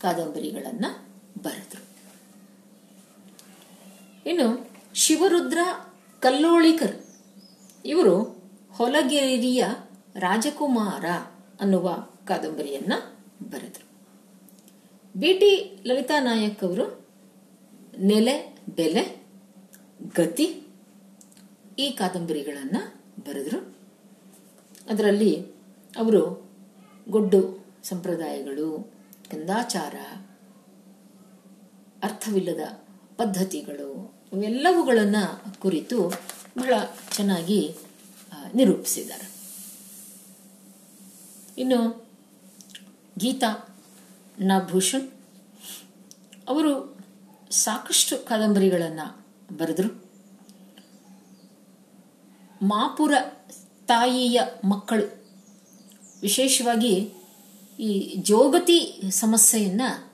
ಕಾದಂಬರಿಗಳನ್ನು 0.00 0.90
ಬರೆದರು. 1.42 1.84
ಇನ್ನು 4.26 4.48
ಶಿವರುದ್ರ 4.94 5.58
ಕಲ್ಲೋಳಿಕರ್, 6.20 6.96
ಇವರು 7.84 8.16
ಹೊಲಗೇರಿಯ 8.72 9.64
ರಾಜಕುಮಾರ 10.16 11.04
ಅನ್ನುವ 11.60 11.88
ಕಾದಂಬರಿಯನ್ನು 12.28 12.98
ಬರೆದರು. 13.50 13.86
ಬಿ 15.14 15.32
ಟಿ 15.32 15.82
ಲಲಿತಾ 15.86 16.20
ನಾಯಕ್ 16.20 16.64
ಅವರು 16.64 16.86
ನೆಲೆ, 17.98 18.36
ಬೆಲೆ, 18.76 19.04
ಗತಿ 20.16 20.46
ಈ 21.78 21.90
ಕಾದಂಬರಿಗಳನ್ನು 21.90 23.02
ಬರೆದರು. 23.28 23.76
ಅದರಲ್ಲಿ 24.90 25.46
ಅವರು 25.96 26.50
ಗೊಡ್ಡು 27.08 27.64
ಸಂಪ್ರದಾಯಗಳು 27.84 28.92
ಕಂದಾಚಾರ 29.30 29.94
ಅರ್ಥವಿಲ್ಲದ 32.02 32.60
ಪದ್ಧತಿಗಳು 33.16 34.14
ಇವೆಲ್ಲವುಗಳನ್ನು 34.32 35.60
ಕುರಿತು 35.60 36.08
ಬಹಳ 36.58 36.74
ಚೆನ್ನಾಗಿ 37.10 37.74
ನಿರೂಪಿಸಿದ್ದಾರೆ. 38.54 39.32
ಇನ್ನು 41.58 42.10
ಗೀತಾ 43.18 43.80
ನಾಗಭೂಷಣ್ 44.38 45.10
ಅವರು 46.48 46.98
ಸಾಕಷ್ಟು 47.50 48.26
ಕಾದಂಬರಿಗಳನ್ನು 48.26 49.26
ಬರೆದರು. 49.56 50.01
ಮಾಪುರ 52.62 53.12
ತಾಯಿಯ 53.86 54.40
ಮಕ್ಕಳು. 54.64 55.06
ವಿಶೇಷವಾಗಿ 56.22 57.12
ಈ 57.78 58.14
ಜೋಗತಿ 58.18 59.00
ಸಮಸ್ಯೆಯನ್ನು 59.10 60.12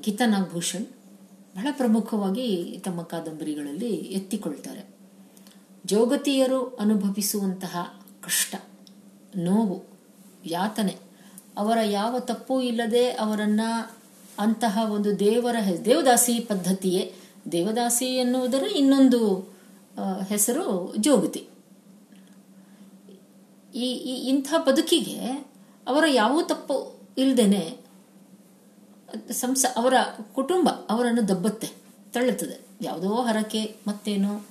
ಗೀತಾನಾಗಭೂಷಣ್ 0.00 0.86
ಬಹಳ 1.56 1.68
ಪ್ರಮುಖವಾಗಿ 1.70 2.80
ತಮ್ಮ 2.84 3.02
ಕಾದಂಬರಿಗಳಲ್ಲಿ 3.02 3.94
ಎತ್ತಿಕೊಳ್ತಾರೆ. 3.94 4.88
ಜೋಗತಿಯರು 5.86 6.76
ಅನುಭವಿಸುವಂತಹ 6.76 7.94
ಕಷ್ಟ, 8.22 8.54
ನೋವು, 9.36 9.84
ಯಾತನೆ, 10.46 10.96
ಅವರ 11.58 11.78
ಯಾವ 11.84 12.18
ತಪ್ಪು 12.18 12.60
ಇಲ್ಲದೆ 12.60 13.10
ಅವರನ್ನ 13.10 13.60
ಅಂತಹ 14.38 14.92
ಒಂದು 14.92 15.18
ದೇವರ, 15.18 15.56
ದೇವದಾಸಿ 15.84 16.40
ಪದ್ಧತಿಯೇ 16.40 17.14
ದೇವದಾಸಿ 17.52 18.06
ಎನ್ನುವುದರ 18.06 18.64
ಇನ್ನೊಂದು 18.76 19.51
ಹೆಸರು 20.28 20.94
ಜೋಗತಿ. 20.96 21.48
ಈ 23.74 23.88
ಇಂಥ 24.28 24.54
ಬದುಕಿಗೆ 24.66 25.18
ಅವರ 25.86 26.04
ಯಾವ 26.08 26.42
ತಪ್ಪು 26.42 27.00
ಇಲ್ಲದೇನೆ 27.18 27.78
ಸಂಸ, 29.30 29.66
ಅವರ 29.76 29.94
ಕುಟುಂಬ 30.34 30.68
ಅವರನ್ನು 30.68 31.28
ದಬ್ಬತ್ತೆ, 31.28 31.68
ತಳ್ಳುತ್ತದೆ. 32.12 32.60
ಯಾವುದೋ 32.82 33.14
ಹರಕೆ, 33.14 33.76
ಮತ್ತೇನು? 33.86 34.46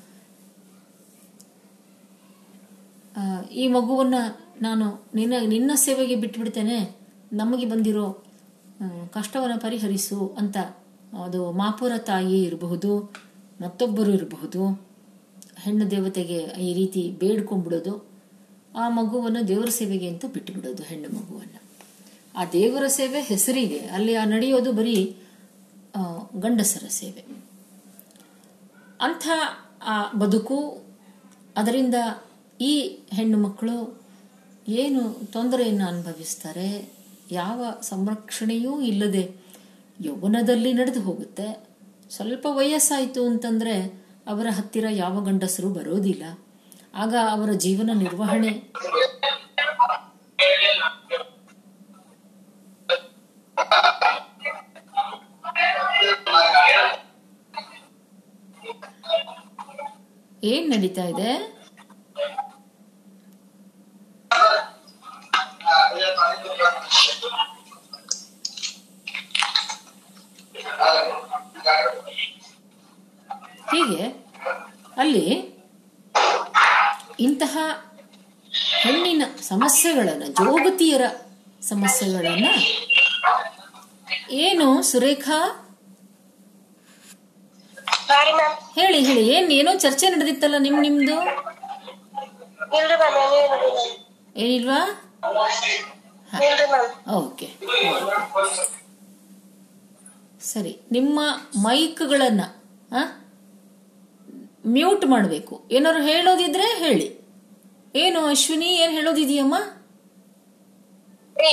ಈ 3.51 3.67
ಮಗುವನ್ನ 3.67 4.13
ನಾನು 4.61 5.07
ನಿನ್ನ 5.15 5.33
ನಿನ್ನ 5.47 5.71
ಸೇವೆಗೆ 5.75 6.15
ಬಿಟ್ಬಿಡ್ತೇನೆ, 6.15 6.97
ನಮಗೆ 7.33 7.65
ಬಂದಿರೋ 7.65 8.23
ಕಷ್ಟವನ್ನು 9.13 9.59
ಪರಿಹರಿಸು 9.59 10.35
ಅಂತ, 10.37 10.57
ಅದು 11.23 11.51
ಮಾಪುರ 11.51 11.91
ತಾಯಿ 11.97 12.43
ಇರಬಹುದು, 12.43 13.13
ಮತ್ತೊಬ್ಬರು 13.61 14.11
ಇರಬಹುದು. 14.11 14.90
ಹೆಣ್ಣು 15.63 15.85
ದೇವತೆಗೆ 15.91 16.39
ಈ 16.67 16.69
ರೀತಿ 16.79 17.03
ಬೇಡ್ಕೊಂಡ್ಬಿಡೋದು, 17.21 17.93
ಆ 18.81 18.83
ಮಗುವನ್ನು 18.97 19.41
ದೇವರ 19.51 19.69
ಸೇವೆಗೆ 19.79 20.07
ಅಂತ 20.13 20.25
ಬಿಟ್ಟುಬಿಡೋದು 20.33 20.83
ಹೆಣ್ಣು 20.89 21.09
ಮಗುವನ್ನು. 21.17 21.59
ಆ 22.35 22.41
ದೇವರ 22.53 22.85
ಸೇವೆ 22.99 23.19
ಹೆಸರಿಗೆ 23.29 23.79
ಅಲ್ಲಿ 23.95 24.13
ಆ 24.15 24.23
ನಡೆಯೋದು 24.25 24.71
ಬರೀ 24.79 24.97
ಗಂಡಸರ 26.43 26.85
ಸೇವೆ. 26.99 27.23
ಅಂಥ 29.05 29.27
ಆ 29.93 29.95
ಬದುಕು, 30.21 30.59
ಅದರಿಂದ 31.57 31.95
ಈ 32.59 32.73
ಹೆಣ್ಣು 33.17 33.37
ಮಕ್ಕಳು 33.37 33.77
ಏನು 34.81 35.01
ತೊಂದರೆಯನ್ನು 35.35 35.85
ಅನುಭವಿಸ್ತಾರೆ, 35.91 36.69
ಯಾವ 37.31 37.59
ಸಂರಕ್ಷಣೆಯೂ 37.91 38.73
ಇಲ್ಲದೆ 38.81 39.23
ಯೌವನದಲ್ಲಿ 39.99 40.71
ನಡೆದು 40.79 41.01
ಹೋಗುತ್ತೆ. 41.07 41.47
ಸ್ವಲ್ಪ 42.15 42.45
ವಯಸ್ಸಾಯಿತು 42.59 43.21
ಅಂತಂದ್ರೆ 43.31 43.75
ಅವರ 44.27 44.47
ಹತ್ತಿರ 44.49 44.85
ಯಾವ 44.91 45.15
ಗಂಡಸರು 45.25 45.69
ಬರೋದಿಲ್ಲ. 45.69 46.23
ಆಗ 46.95 47.13
ಅವರ 47.31 47.51
ಜೀವನ 47.51 47.89
ನಿರ್ವಹಣೆ 47.93 48.51
ಏನ್ 60.43 60.67
ನಡೀತಾ 60.71 61.03
ಇದೆ? 61.03 61.31
ಹೀಗೆ 73.71 74.03
ಅಲ್ಲಿ 74.97 75.25
ಇಂತಹ 77.19 77.53
ಹೆಣ್ಣಿನ 78.81 79.23
ಸಮಸ್ಯೆಗಳನ್ನು 79.41 80.27
ಜೋಗತಿಯರ 80.39 81.03
ಸಮಸ್ಯೆಗಳನ್ನ 81.61 82.47
ಏನು 84.43 84.83
ಸುರೇಖಾ? 84.83 85.37
ಹೇಳಿ 88.75 88.99
ಹೇಳಿ 89.05 89.23
ಏನ್ 89.29 89.51
ಏನೋ 89.51 89.75
ಚರ್ಚೆ 89.75 90.09
ನಡೆದಿತ್ತಲ್ಲ 90.09 90.55
ನಿಮ್ 90.57 90.81
ನಿಮ್ದು? 90.81 91.17
ಏನಿಲ್ವಾ? 94.35 94.79
ಓಕೆ. 97.17 97.47
ಸರಿ 100.41 100.73
ನಿಮ್ಮ 100.91 101.17
ಮೈಕ್ಗಳನ್ನ 101.63 102.43
ಮ್ಯೂಟ್ 104.63 105.05
ಮಾಡಬೇಕು. 105.05 105.53
ಏನಾದ್ರು 105.71 106.01
ಹೇಳೋದಿದ್ರೆ 106.03 106.67
ಹೇಳಿ. 106.83 107.07
ಏನು 107.95 108.19
ಅಶ್ವಿನಿ 108.33 108.69
ಏನ್ 108.83 108.93
ಹೇಳೋದಿದೆಯಮ್ಮ? 108.97 109.55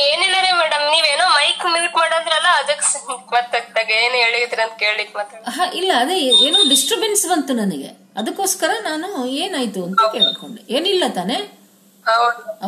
ಏನಿಲ್ಲ 0.03 0.37
ರೀ 0.44 0.51
ಮೇಡಮ್ 0.61 0.85
ನೀವೇನೋ 0.92 1.27
ಮೈಕ್ 1.37 1.62
ಮ್ಯೂಟ್ 1.75 1.94
ಮಾಡಿದ್ರಲ್ಲ 2.01 2.49
ಅದಕ್ಕೆ 2.61 2.87
ಮತ್ತಾಗ 3.35 3.88
ಏನ್ 4.01 4.16
ಹೇಳಿದ್ರಿ 4.23 4.62
ಅಂತ 4.64 4.75
ಕೇಳಿಕ್ 4.83 5.12
ಮಾತಾಡ 5.16 5.42
ಹಾ 5.57 5.64
ಇಲ್ಲ 5.81 5.92
ಅದೇ 6.03 6.16
ಏನೋ 6.47 6.59
ಡಿಸ್ಟರ್ಬೆನ್ಸ್ 6.73 7.25
ಬಂತು 7.33 7.53
ನನಗೆ. 7.55 7.90
ಅದಕ್ಕೋಸ್ಕರ 8.16 8.71
ನಾನು 8.88 9.09
ಏನಾಯ್ತು 9.42 9.81
ಅಂತ 9.87 10.01
ಕೇಳ್ಕೊಂಡೆ. 10.14 10.61
ಏನಿಲ್ಲ 10.77 11.05
ತಾನೇ? 11.18 11.38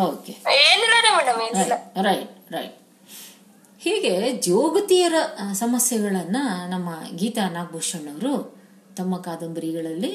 ಓಕೆ. 0.07 0.33
ಏನಿಲ್ಲ 0.63 0.97
ಮೇಡಮ್ 1.19 1.41
ಏನಿಲ್ಲ. 1.49 1.75
ರೈಟ್ 2.09 2.33
ರೈಟ್ 2.57 2.77
ಹೀಗೆ 3.81 4.15
ಜೋಗತಿಯರ 4.47 5.17
ಸಮಸ್ಯೆಗಳನ್ನ 5.61 6.39
ನಮ್ಮ 6.69 6.89
ಗೀತಾ 7.21 7.45
ನಾಗಭೂಷಣ್ 7.55 8.09
ಅವರು 8.13 8.33
ತಮ್ಮ 8.97 9.15
ಕಾದಂಬರಿಗಳಲ್ಲಿ 9.27 10.13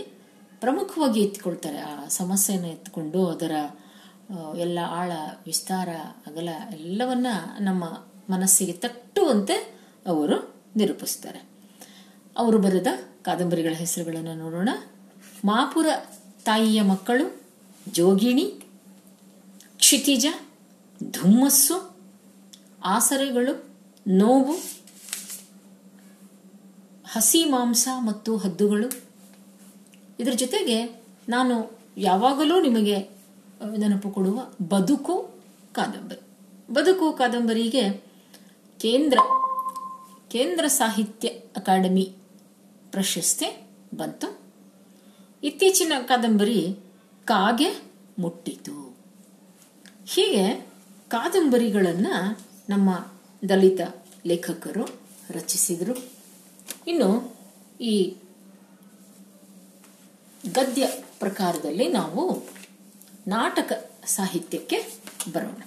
ಪ್ರಮುಖವಾಗಿ 0.66 1.20
ಎತ್ತಿಕೊಳ್ತಾರೆ 1.22 1.78
ಆ 1.78 2.08
ಸಮಸ್ಯೆಯನ್ನು 2.08 2.70
ಎತ್ಕೊಂಡು 2.70 3.28
ಅದರ 3.28 3.52
ಎಲ್ಲ 4.58 4.80
ಆಳ, 4.90 5.12
ವಿಸ್ತಾರ, 5.46 5.90
ಅಗಲ 6.28 6.50
ಎಲ್ಲವನ್ನ 6.72 7.28
ನಮ್ಮ 7.60 7.84
ಮನಸ್ಸಿಗೆ 8.30 8.72
ತಟ್ಟುವಂತೆ 8.72 9.80
ಅವರು 10.08 10.56
ನಿರೂಪಿಸ್ತಾರೆ. 10.76 11.50
ಅವರು 12.38 12.58
ಬರೆದ 12.58 12.88
ಕಾದಂಬರಿಗಳ 13.22 13.74
ಹೆಸರುಗಳನ್ನು 13.74 14.34
ನೋಡೋಣ. 14.34 14.70
ಮಾಪುರ 15.46 15.86
ತಾಯಿಯ 16.46 16.82
ಮಕ್ಕಳು 16.82 17.42
ಜೋಗಿಣಿ, 17.92 18.46
ಕ್ಷಿತಿಜ, 19.78 20.26
ಧುಮ್ಮಸ್ಸು, 21.12 21.98
ಆಸರೆಗಳು, 22.86 23.54
ನೋವು, 24.08 24.56
ಹಸಿ 27.14 27.46
ಮಾಂಸ 27.46 27.88
ಮತ್ತು 28.00 28.38
ಹದ್ದುಗಳು 28.38 29.05
ಇದರ 30.20 30.32
ಜೊತೆಗೆ 30.32 31.06
ನಾನು 31.30 31.80
ಯಾವಾಗಲೂ 31.98 32.62
ನಿಮಗೆ 32.62 33.10
ನೆನಪು 33.78 34.12
ಕೊಡುವ 34.12 34.42
ಬದುಕು 34.68 35.36
ಕಾದಂಬರಿ. 35.74 36.22
ಬದುಕು 36.74 37.14
ಕಾದಂಬರಿಗೆ 37.14 37.90
ಕೇಂದ್ರ 38.80 39.18
ಕೇಂದ್ರ 40.28 40.68
ಸಾಹಿತ್ಯ 40.68 41.28
ಅಕಾಡೆಮಿ 41.28 42.16
ಪ್ರಶಸ್ತಿ 42.92 43.68
ಬಂತು. 43.96 44.40
ಇತ್ತೀಚಿನ 45.44 45.94
ಕಾದಂಬರಿ 46.06 46.80
ಕಾಗೆ 47.26 47.82
ಮುಟ್ಟಿತು. 48.20 48.98
ಹೀಗೆ 50.06 50.68
ಕಾದಂಬರಿಗಳನ್ನು 51.08 52.40
ನಮ್ಮ 52.70 53.12
ದಲಿತ 53.50 53.80
ಲೇಖಕರು 54.26 54.86
ರಚಿಸಿದರು. 55.30 56.10
ಇನ್ನು 56.88 57.36
ಈ 57.82 58.16
ಗದ್ಯ 60.52 60.88
ಪ್ರಕಾರದಲ್ಲಿ 61.20 61.88
ನಾವು 61.88 62.44
ನಾಟಕ 63.28 63.92
ಸಾಹಿತ್ಯಕ್ಕೆ 64.06 64.94
ಬರೋಣ. 65.34 65.62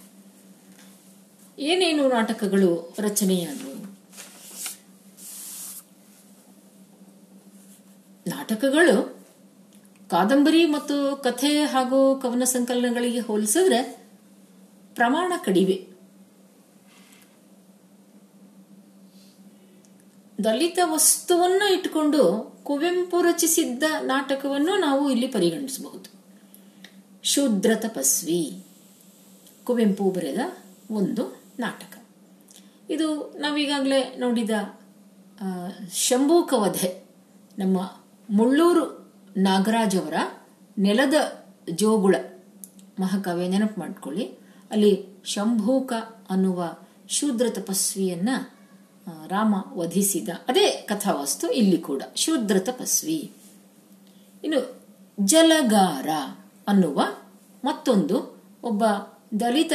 ಏನೇನು 1.58 2.08
ನಾಟಕಗಳು 2.08 2.94
ರಚನೆಯಾದವು? 2.98 3.96
ನಾಟಕಗಳು 8.26 9.18
ಕಾದಂಬರಿ 10.10 10.66
ಮತ್ತು 10.66 11.16
ಕಥೆ 11.16 11.64
ಹಾಗೂ 11.64 12.20
ಕವನ 12.20 12.44
ಸಂಕಲನಗಳಿಗೆ 12.44 13.20
ಹೋಲಿಸಿದ್ರೆ 13.20 14.08
ಪ್ರಮಾಣ 14.94 15.32
ಕಡಿಮೆ. 15.44 15.87
ದಲಿತ 20.44 20.78
ವಸ್ತುವನ್ನ 20.84 21.62
ಇಟ್ಟುಕೊಂಡು 21.74 22.52
ಕುವೆಂಪು 22.64 23.22
ರಚಿಸಿದ್ದ 23.22 23.82
ನಾಟಕವನ್ನು 24.00 24.80
ನಾವು 24.80 25.10
ಇಲ್ಲಿ 25.10 25.28
ಪರಿಗಣಿಸಬಹುದು. 25.28 26.10
ಶೂದ್ರ 27.22 27.70
ತಪಸ್ವಿ. 27.74 28.64
ಕುವೆಂಪು 29.64 30.10
ಬರೆದ 30.10 30.38
ಒಂದು 30.90 31.42
ನಾಟಕ. 31.58 31.98
ಇದು 32.90 33.34
ನಾವೀಗಾಗಲೇ 33.38 34.16
ನೋಡಿದ 34.18 34.50
ಶಂಭೂಕವಧೆ 35.92 36.88
ಶಂಭೂಕ 36.88 37.08
ನಮ್ಮ 37.58 37.96
ಮುಳ್ಳೂರು 38.30 39.12
ನಾಗರಾಜ್ 39.36 39.96
ಅವರ 39.96 40.14
ನೆಲದ 40.78 41.44
ಜೋಗುಳ. 41.70 42.14
ಮಹಾಕಾವ್ಯ 43.00 43.48
ನೆನಪು 43.48 43.80
ಮಾಡ್ಕೊಳ್ಳಿ. 43.80 44.24
ಅಲ್ಲಿ 44.70 45.06
ಶಂಭೂಕ 45.24 45.92
ಅನ್ನುವ 46.30 46.76
ಶೂದ್ರ 47.08 47.50
ತಪಸ್ವಿಯನ್ನ 47.50 48.28
ರಾಮ 49.26 49.54
ವಧಿಸಿದ 49.68 50.28
ಅದೇ 50.48 50.70
ಕಥಾವಸ್ತು 50.70 51.50
ಇಲ್ಲಿ 51.50 51.78
ಕೂಡ. 51.78 52.02
ಶೂದ್ರ 52.14 52.58
ತಪಸ್ವಿ 52.58 53.32
ಇನ್ನು 54.44 54.80
ಜಲಗಾರ 55.20 56.08
ಅನ್ನುವ 56.68 57.02
ಮತ್ತೊಂದು 57.64 58.42
ಒಬ್ಬ 58.62 58.84
ದಲಿತ 59.40 59.72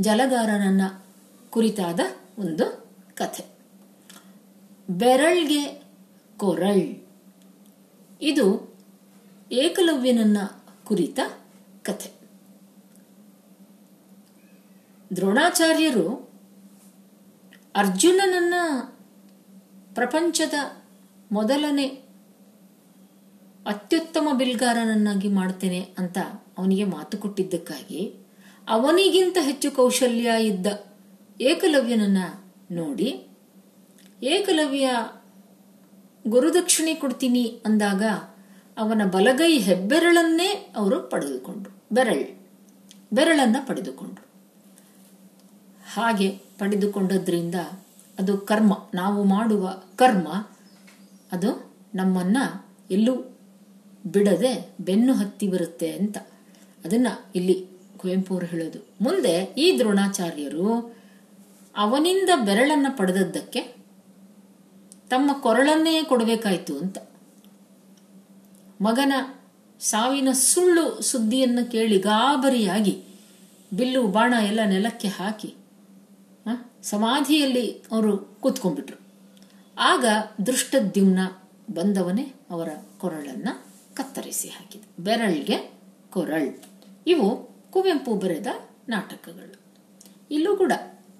ಜಲಗಾರನನ್ನ 0.00 1.02
ಕುರಿತಾದ 1.50 2.00
ಒಂದು 2.38 2.88
ಕಥೆ. 3.14 3.44
ಬೆರಳ್ಗೆ 4.90 5.82
ಕೊರಳ್. 6.36 7.06
ಇದು 8.22 8.74
ಏಕಲವ್ಯನನ್ನ 9.52 10.38
ಕುರಿತ 10.84 11.18
ಕಥೆ. 11.82 12.10
ದ್ರೋಣಾಚಾರ್ಯರು 15.16 16.33
ಅರ್ಜುನನನ್ನ 17.76 18.54
ಪ್ರಪಂಚದ 19.94 20.54
ಮೊದಲನೇ 21.32 21.86
ಅತ್ಯುತ್ತಮ 23.66 24.28
ಬಿಲ್ಗಾರನನ್ನಾಗಿ 24.32 25.28
ಮಾಡ್ತೇನೆ 25.28 25.94
ಅಂತ 25.98 26.18
ಅವನಿಗೆ 26.58 26.84
ಮಾತು 26.84 27.18
ಕೊಟ್ಟಿದ್ದಕ್ಕಾಗಿ 27.18 28.14
ಅವನಿಗಿಂತ 28.68 29.36
ಹೆಚ್ಚು 29.40 29.70
ಕೌಶಲ್ಯ 29.70 30.30
ಇದ್ದ 30.40 30.66
ಏಕಲವ್ಯನನ್ನ 31.40 32.18
ನೋಡಿ, 32.70 33.28
ಏಕಲವ್ಯ 34.22 34.90
ಗುರುದಕ್ಷಿಣೆ 36.26 36.94
ಕೊಡ್ತೀನಿ 36.94 37.62
ಅಂದಾಗ 37.64 38.02
ಅವನ 38.78 39.02
ಬಲಗೈ 39.04 39.58
ಹೆಬ್ಬೆರಳನ್ನೇ 39.58 40.72
ಅವರು 40.76 41.02
ಪಡೆದುಕೊಂಡ್ರು, 41.02 41.72
ಬೆರಳ್, 41.92 42.24
ಬೆರಳನ್ನ 43.12 43.56
ಪಡೆದುಕೊಂಡ್ರು. 43.66 44.24
ಹಾಗೆ 45.94 46.43
ಪಡೆದುಕೊಂಡದ್ರಿಂದ 46.58 47.54
ಅದು 48.18 48.38
ಕರ್ಮ. 48.38 48.88
ನಾವು 48.94 49.24
ಮಾಡುವ 49.24 49.82
ಕರ್ಮ, 49.96 50.48
ಅದು 51.32 51.72
ನಮ್ಮನ್ನ 51.94 52.36
ಎಲ್ಲೂ 52.90 53.38
ಬಿಡದೆ 54.06 54.74
ಬೆನ್ನು 54.80 55.14
ಹತ್ತಿ 55.14 55.48
ಬರುತ್ತೆ 55.48 55.92
ಅಂತ. 55.92 56.18
ಅದನ್ನ 56.84 57.06
ಇಲ್ಲಿ 57.34 57.66
ಕುವೆಂಪು 57.96 58.34
ಅವರು 58.34 58.46
ಹೇಳೋದು. 58.46 58.78
ಮುಂದೆ 59.00 59.54
ಈ 59.58 59.78
ದ್ರೋಣಾಚಾರ್ಯರು 59.78 60.96
ಅವನಿಂದ 61.76 62.30
ಬೆರಳನ್ನ 62.44 62.86
ಪಡೆದದ್ದಕ್ಕೆ 62.96 63.60
ತಮ್ಮ 65.10 65.32
ಕೊರಳನ್ನೇ 65.32 66.02
ಕೊಡಬೇಕಾಯ್ತು 66.02 66.78
ಅಂತ. 66.78 66.98
ಮಗನ 68.80 69.12
ಸಾವಿನ 69.80 70.28
ಸುಳ್ಳು 70.32 71.02
ಸುದ್ದಿಯನ್ನು 71.02 71.70
ಕೇಳಿ 71.70 71.98
ಗಾಬರಿಯಾಗಿ 71.98 73.04
ಬಿಲ್ಲು 73.74 74.06
ಬಾಣ 74.06 74.34
ಎಲ್ಲ 74.42 74.60
ನೆಲಕ್ಕೆ 74.64 75.08
ಹಾಕಿ 75.08 75.54
ಸಮಾಧಿಯಲ್ಲಿ 76.84 77.82
ಅವರು 77.92 78.18
ಕೂತ್ಕೊಂಡ್ಬಿಟ್ರು. 78.18 79.00
ಆಗ 79.78 80.04
ದೃಷ್ಟದ್ಯುಮ್ನ 80.46 81.18
ಬಂದವನೇ 81.74 82.32
ಅವರ 82.50 82.68
ಕೊರಳನ್ನ 82.98 83.48
ಕತ್ತರಿಸಿ 83.94 84.48
ಹಾಕಿದ. 84.48 84.82
ಬೆರಳ್ಗೆ 85.00 85.72
ಕೊರಳ್. 86.10 86.58
ಇವು 87.06 87.50
ಕುವೆಂಪು 87.70 88.14
ಬರೆದ 88.14 88.46
ನಾಟಕಗಳು. 88.88 89.60
ಇಲ್ಲೂ 90.30 90.56
ಕೂಡ 90.56 90.72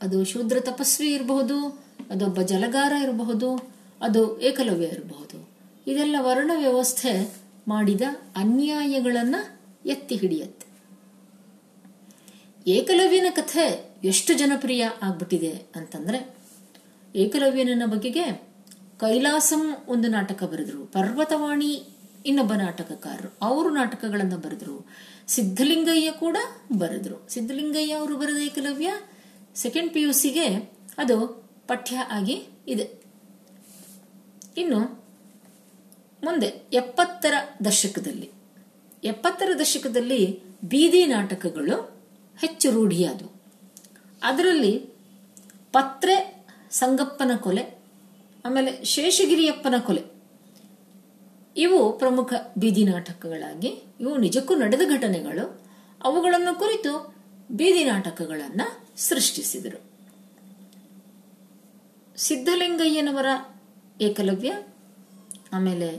ಅದು 0.03 0.25
ಶೂದ್ರ 0.25 0.57
ತಪಸ್ವಿ 0.61 1.13
ಇರಬಹುದು, 1.13 1.85
ಅದೊಬ್ಬ 2.11 2.41
ಜಲಗಾರ 2.41 2.93
ಇರಬಹುದು, 2.93 3.75
ಅದು 4.01 4.41
ಏಕಲವ್ಯ 4.41 4.87
ಇರಬಹುದು. 4.87 5.49
ಇದೆಲ್ಲ 5.87 6.17
ವರ್ಣ 6.21 6.51
ವ್ಯವಸ್ಥೆ 6.55 7.33
ಮಾಡಿದ 7.69 8.01
ಅನ್ಯಾಯಗಳನ್ನು 8.37 9.61
ಎತ್ತಿ 9.87 10.17
ಹಿಡಿಯತ್ತೆ. 10.17 10.67
ಏಕಲವ್ಯನ 12.71 13.27
ಕಥೆ 13.31 13.94
ಎಷ್ಟು 14.05 14.35
ಜನಪ್ರಿಯ 14.35 14.89
ಆಗ್ಬಿಟ್ಟಿದೆ 15.03 15.51
ಅಂತಂದ್ರೆ 15.51 16.37
ಏಕಲವ್ಯನ 17.17 17.83
ಬಗೆಗೆ 17.87 18.25
ಕೈಲಾಸಂ 19.01 19.77
ಒಂದು 19.89 20.09
ನಾಟಕ 20.09 20.43
ಬರೆದ್ರು, 20.43 20.87
ಪರ್ವತವಾಣಿ 20.87 21.89
ಇನ್ನೊಬ್ಬ 22.27 22.53
ನಾಟಕಕಾರರು, 22.53 23.37
ಅವರು 23.43 23.71
ನಾಟಕಗಳನ್ನು 23.71 24.39
ಬರೆದ್ರು, 24.39 24.87
ಸಿದ್ಧಲಿಂಗಯ್ಯ 25.29 26.13
ಕೂಡ 26.13 26.37
ಬರೆದ್ರು. 26.79 27.29
ಸಿದ್ಧಲಿಂಗಯ್ಯ 27.29 27.93
ಅವರು 27.93 28.19
ಬರೆದ 28.19 28.37
ಏಕಲವ್ಯ 28.37 28.93
ಸೆಕೆಂಡ್ 29.55 29.93
ಪಿ 29.93 30.01
ಯು 30.01 30.13
ಸಿಗೆ 30.13 30.47
ಅದು 30.99 31.47
ಪಠ್ಯ 31.69 31.97
ಆಗಿ 31.97 32.45
ಇದೆ. 32.69 32.91
ಇನ್ನು 34.57 35.05
ಮುಂದೆ 36.25 36.47
ಎಪ್ಪತ್ತರ 36.73 37.35
ದಶಕದಲ್ಲಿ 37.65 38.31
ಎಪ್ಪತ್ತರ 39.05 39.51
ದಶಕದಲ್ಲಿ 39.61 40.43
ಬೀದಿ 40.65 41.07
ನಾಟಕಗಳು 41.07 42.03
ಹೆಚ್ಚು 42.41 42.71
ರೂಢಿಯಾದವು. 42.71 43.34
ಅದರಲ್ಲಿ 44.25 44.79
ಪತ್ರೆ, 45.73 46.47
ಸಂಗಪ್ಪನ 46.71 47.31
ಕೊಲೆ, 47.37 47.79
ಆಮೇಲೆ 48.45 48.85
ಶೇಷಗಿರಿಯಪ್ಪನ 48.85 49.75
ಕೊಲೆ. 49.79 50.05
ಇವು 51.57 51.99
ಪ್ರಮುಖ 51.99 52.33
ಬೀದಿ 52.59 52.85
ನಾಟಕಗಳಾಗಿ, 52.85 53.83
ಇವು 54.01 54.17
ನಿಜಕ್ಕೂ 54.17 54.55
ನಡೆದ 54.55 54.81
ಘಟನೆಗಳು. 54.85 55.61
ಅವುಗಳನ್ನು 56.05 56.59
ಕುರಿತು 56.59 57.15
ಬೀದಿ 57.51 57.85
ನಾಟಕಗಳನ್ನ 57.85 58.61
ಸೃಷ್ಟಿಸಿದರು. 58.97 59.83
ಸಿದ್ಧಲಿಂಗಯ್ಯನವರ 62.17 63.27
ಏಕಲವ್ಯ, 64.01 64.57
ಆಮೇಲೆ 65.53 65.99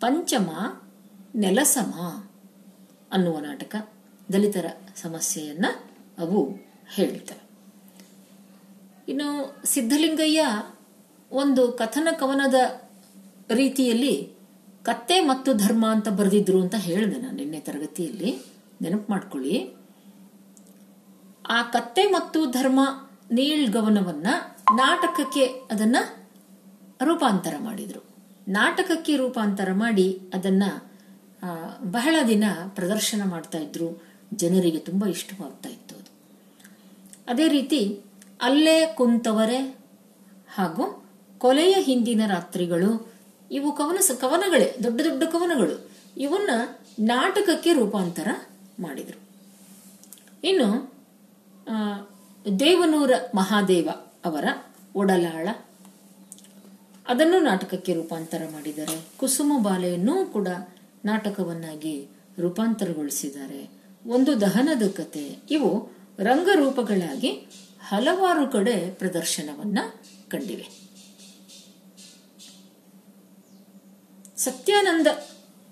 ಪಂಚಮ, 0.00 0.50
ನೆಲಸಮ 1.34 1.94
ಅನ್ನುವ 3.12 3.38
ನಾಟಕ, 3.38 3.90
ದಲಿತರ 4.32 4.66
ಸಮಸ್ಯೆಯನ್ನ 4.96 5.66
ಅವು 6.18 6.69
ಹೇಳ್ತವೆ 6.90 7.50
ಇನ್ನು 9.08 9.56
ಸಿದ್ಧಲಿಂಗಯ್ಯ 9.64 10.46
ಒಂದು 11.32 11.72
ಕಥನ 11.72 12.08
ಕವನದ 12.18 12.54
ರೀತಿಯಲ್ಲಿ 13.50 14.40
ಕತ್ತೆ 14.82 15.20
ಮತ್ತು 15.20 15.54
ಧರ್ಮ 15.54 15.86
ಅಂತ 15.90 16.08
ಬರೆದಿದ್ರು 16.08 16.62
ಅಂತ 16.62 16.74
ಹೇಳಿದೆ 16.74 17.20
ನಾನು 17.20 17.36
ನಿನ್ನೆ 17.36 17.60
ತರಗತಿಯಲ್ಲಿ. 17.60 18.42
ನೆನಪು 18.82 19.12
ಮಾಡ್ಕೊಳ್ಳಿ. 19.12 19.74
ಆ 21.48 21.62
ಕತ್ತೆ 21.62 22.02
ಮತ್ತು 22.06 22.50
ಧರ್ಮ 22.50 22.80
ನೀಳ್ 23.32 23.70
ಗವನವನ್ನ 23.70 24.26
ನಾಟಕಕ್ಕೆ 24.74 25.44
ಅದನ್ನ 25.44 25.96
ರೂಪಾಂತರ 27.04 27.54
ಮಾಡಿದ್ರು. 27.58 28.00
ನಾಟಕಕ್ಕೆ 28.48 29.16
ರೂಪಾಂತರ 29.16 29.72
ಮಾಡಿ 29.72 30.20
ಅದನ್ನ 30.34 30.62
ಬಹಳ 31.82 32.16
ದಿನ 32.28 32.44
ಪ್ರದರ್ಶನ 32.68 33.22
ಮಾಡ್ತಾ 33.24 33.58
ಇದ್ರು. 33.58 34.02
ಜನರಿಗೆ 34.34 34.78
ತುಂಬಾ 34.78 35.06
ಇಷ್ಟವಾಗ್ತಾ 35.06 35.68
ಇತ್ತು. 35.68 35.99
ಅದು 37.30 37.44
ರೀತಿ 37.48 37.80
ಅಲ್ಲೇ 38.42 38.76
ಕುಂತವರೆ 38.96 39.58
ಹಾಗೂ 40.54 40.84
ಕೊಲೆಯ 41.38 41.74
ಹಿಂದಿನ 41.78 42.22
ರಾತ್ರಿಗಳು, 42.26 42.90
ಇವು 43.50 43.68
ಕವನ 43.72 43.98
ಕವನಗಳೇ, 44.20 44.68
ದೊಡ್ಡ 44.84 45.00
ದೊಡ್ಡ 45.00 45.22
ಕವನಗಳು. 45.24 45.90
ಇವನ್ನ 46.16 46.50
ನಾಟಕಕ್ಕೆ 47.00 47.72
ರೂಪಾಂತರ 47.72 48.28
ಮಾಡಿದರು. 48.80 49.20
ಇನ್ನು 50.44 50.68
ದೇವನೂರ 52.60 53.12
ಮಹಾದೇವ 53.34 53.88
ಅವರ 54.24 54.44
ಒಡಲಾಳ, 54.96 55.48
ಅದನ್ನು 57.08 57.38
ನಾಟಕಕ್ಕೆ 57.40 57.92
ರೂಪಾಂತರ 57.94 58.42
ಮಾಡಿದ್ದಾರೆ 58.52 58.96
ಕುಸುಮ 59.16 59.52
ಬಾಲೆಯನ್ನು 59.62 60.16
ಕೂಡ 60.32 60.48
ನಾಟಕವನ್ನಾಗಿ 61.04 61.96
ರೂಪಾಂತರಗೊಳಿಸಿದ್ದಾರೆ. 62.38 63.62
ಒಂದು 64.06 64.40
ದಹನದ 64.40 64.84
ಕತೆ. 64.96 65.24
ಇವು 65.50 65.70
ರಂಗರೂಪಗಳಾಗಿ 66.20 67.30
ಹಲವಾರು 67.88 68.48
ಕಡೆ 68.48 68.90
ಪ್ರದರ್ಶನವನ್ನ 68.90 69.78
ಕಂಡಿವೆ. 70.28 70.90
ಸತ್ಯಾನಂದ 74.36 75.06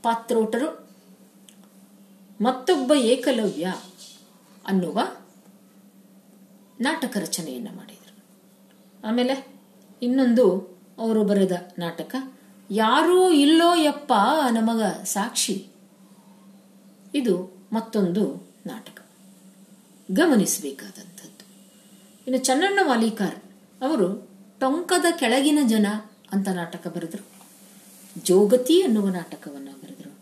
ಪಾತ್ರೋಟರು 0.03 0.89
ಮತ್ತೊಬ್ಬ 2.41 2.93
ಏಕಲವ್ಯ 2.95 3.75
ಅನ್ನುವ 4.67 5.01
ನಾಟಕ 6.81 7.17
ರಚನೆಯನ್ನು 7.17 7.73
ಮಾಡಿದರು. 7.73 8.25
ಆಮೇಲೆ 9.09 9.61
ಇನ್ನೊಂದು 10.03 10.79
ಅವರು 10.99 11.25
ಬರೆದ 11.25 11.53
ನಾಟಕ, 11.79 12.15
ಯಾರೂ 12.71 13.31
ಇಲ್ಲೋ 13.31 13.75
ಯಪ್ಪ 13.75 14.13
ನಮಗ 14.51 14.83
ಸಾಕ್ಷಿ. 15.05 15.69
ಇದು 17.15 17.67
ಮತ್ತೊಂದು 17.73 18.55
ನಾಟಕ. 18.67 18.98
ಗಮನಿಸಬೇಕಾದಂಥದ್ದು. 20.11 21.45
ಇನ್ನು 22.27 22.45
ಚನ್ನಣ್ಣ 22.45 22.79
ವಾಲಿಕಾರ್ 22.83 23.35
ಅವರು 23.83 24.31
ಟೊಂಕದ 24.61 25.05
ಕೆಳಗಿನ 25.19 25.59
ಜನ 25.67 25.87
ಅಂತ 26.33 26.49
ನಾಟಕ 26.49 26.87
ಬರೆದರು. 26.87 27.27
ಜೋಗತಿ 28.25 28.83
ಅನ್ನುವ 28.83 29.09
ನಾಟಕವನ್ನು 29.09 29.73
ಬರೆದರು. 29.73 30.19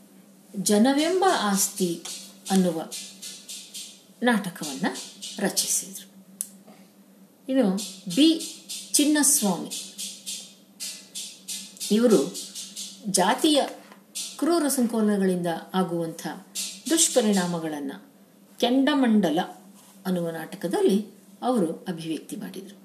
ಜನವೆಂಬ 0.57 1.25
ಆಸ್ತಿ 1.31 2.03
ಅನ್ನುವ 2.51 2.91
ನಾಟಕವನ್ನು 4.23 4.97
ರಚಿಸಿದರು. 5.39 6.27
ಇನ್ನು 7.49 7.77
ಬಿ 8.15 8.57
ಚಿನ್ನಸ್ವಾಮಿ. 8.93 9.95
ಇವರು 11.91 12.39
ಜಾತಿಯ 13.07 13.63
ಕ್ರೂರ 14.39 14.69
ಸಂಕೋಲನಗಳಿಂದ 14.69 15.47
ಆಗುವಂಥ 15.75 16.27
ದುಷ್ಪರಿಣಾಮಗಳನ್ನು 16.91 18.13
ಕೆಂಡಮಂಡಲ 18.59 19.39
ಅನ್ನುವ 20.07 20.31
ನಾಟಕದಲ್ಲಿ 20.31 21.07
ಅವರು 21.43 21.85
ಅಭಿವ್ಯಕ್ತಿ 21.89 22.37
ಮಾಡಿದರು. 22.37 22.77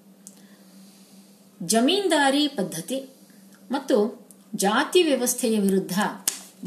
ಜಮೀನ್ದಾರಿ 1.67 2.47
ಪದ್ಧತಿ 2.47 3.09
ಮತ್ತು 3.71 4.27
ಜಾತಿ 4.55 5.03
ವ್ಯವಸ್ಥೆಯ 5.03 5.59
ವಿರುದ್ಧ 5.59 5.99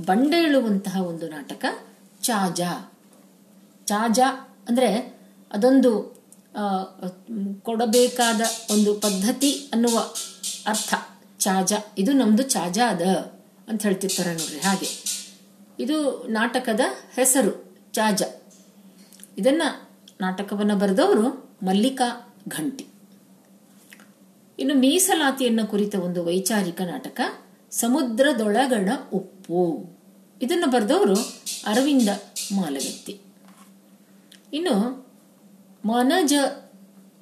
ಬಂಡೇಳುವಂತಹ 0.06 1.02
ಒಂದು 1.02 1.28
ನಾಟಕ 1.28 1.64
ಚಾಜಾ. 2.22 2.92
ಚಾಜಾ 3.86 4.56
ಅಂದ್ರೆ 4.68 5.18
ಅದೊಂದು 5.52 5.92
ಕೊಡಬೇಕಾದ 7.62 8.40
ಒಂದು 8.70 8.94
ಪದ್ಧತಿ 8.94 9.52
ಅನ್ನುವ 9.72 9.98
ಅರ್ಥ. 10.66 10.94
ಚಾಜಾ, 11.38 11.76
ಇದು 11.98 12.12
ನಮ್ಮದು 12.12 12.42
ಚಾಜಾ 12.42 12.90
ಅದ 12.90 13.02
ಅಂತ 13.68 13.82
ಹೇಳ್ತಿರ್ತಾರೆ 13.82 14.30
ನೋಡ್ರಿ 14.30 14.60
ಹಾಗೆ. 14.60 14.86
ಇದು 15.78 16.26
ನಾಟಕದ 16.28 16.80
ಹೆಸರು, 17.14 17.78
ಚಾಜ. 17.92 18.22
ಇದನ್ನ 19.38 19.62
ನಾಟಕವನ್ನ 20.20 20.74
ಬರೆದವರು 20.74 21.56
ಮಲ್ಲಿಕಾ 21.62 22.34
ಘಂಟಿ. 22.48 22.86
ಇನ್ನು 24.58 24.74
ಮೀಸಲಾತಿಯನ್ನು 24.74 25.66
ಕುರಿತ 25.66 25.94
ಒಂದು 25.94 26.24
ವೈಚಾರಿಕ 26.24 26.80
ನಾಟಕ, 26.80 27.20
ಸಮುದ್ರದೊಳಗಣ 27.70 28.88
ಉಪ್ಪು. 29.12 29.90
ಇದನ್ನು 30.42 30.70
ಬರೆದವರು 30.70 31.14
ಅರವಿಂದ 31.66 32.08
ಮಾಲಗತ್ತಿ. 32.54 33.20
ಇನ್ನು 34.52 35.06
ಮನಜ, 35.84 36.34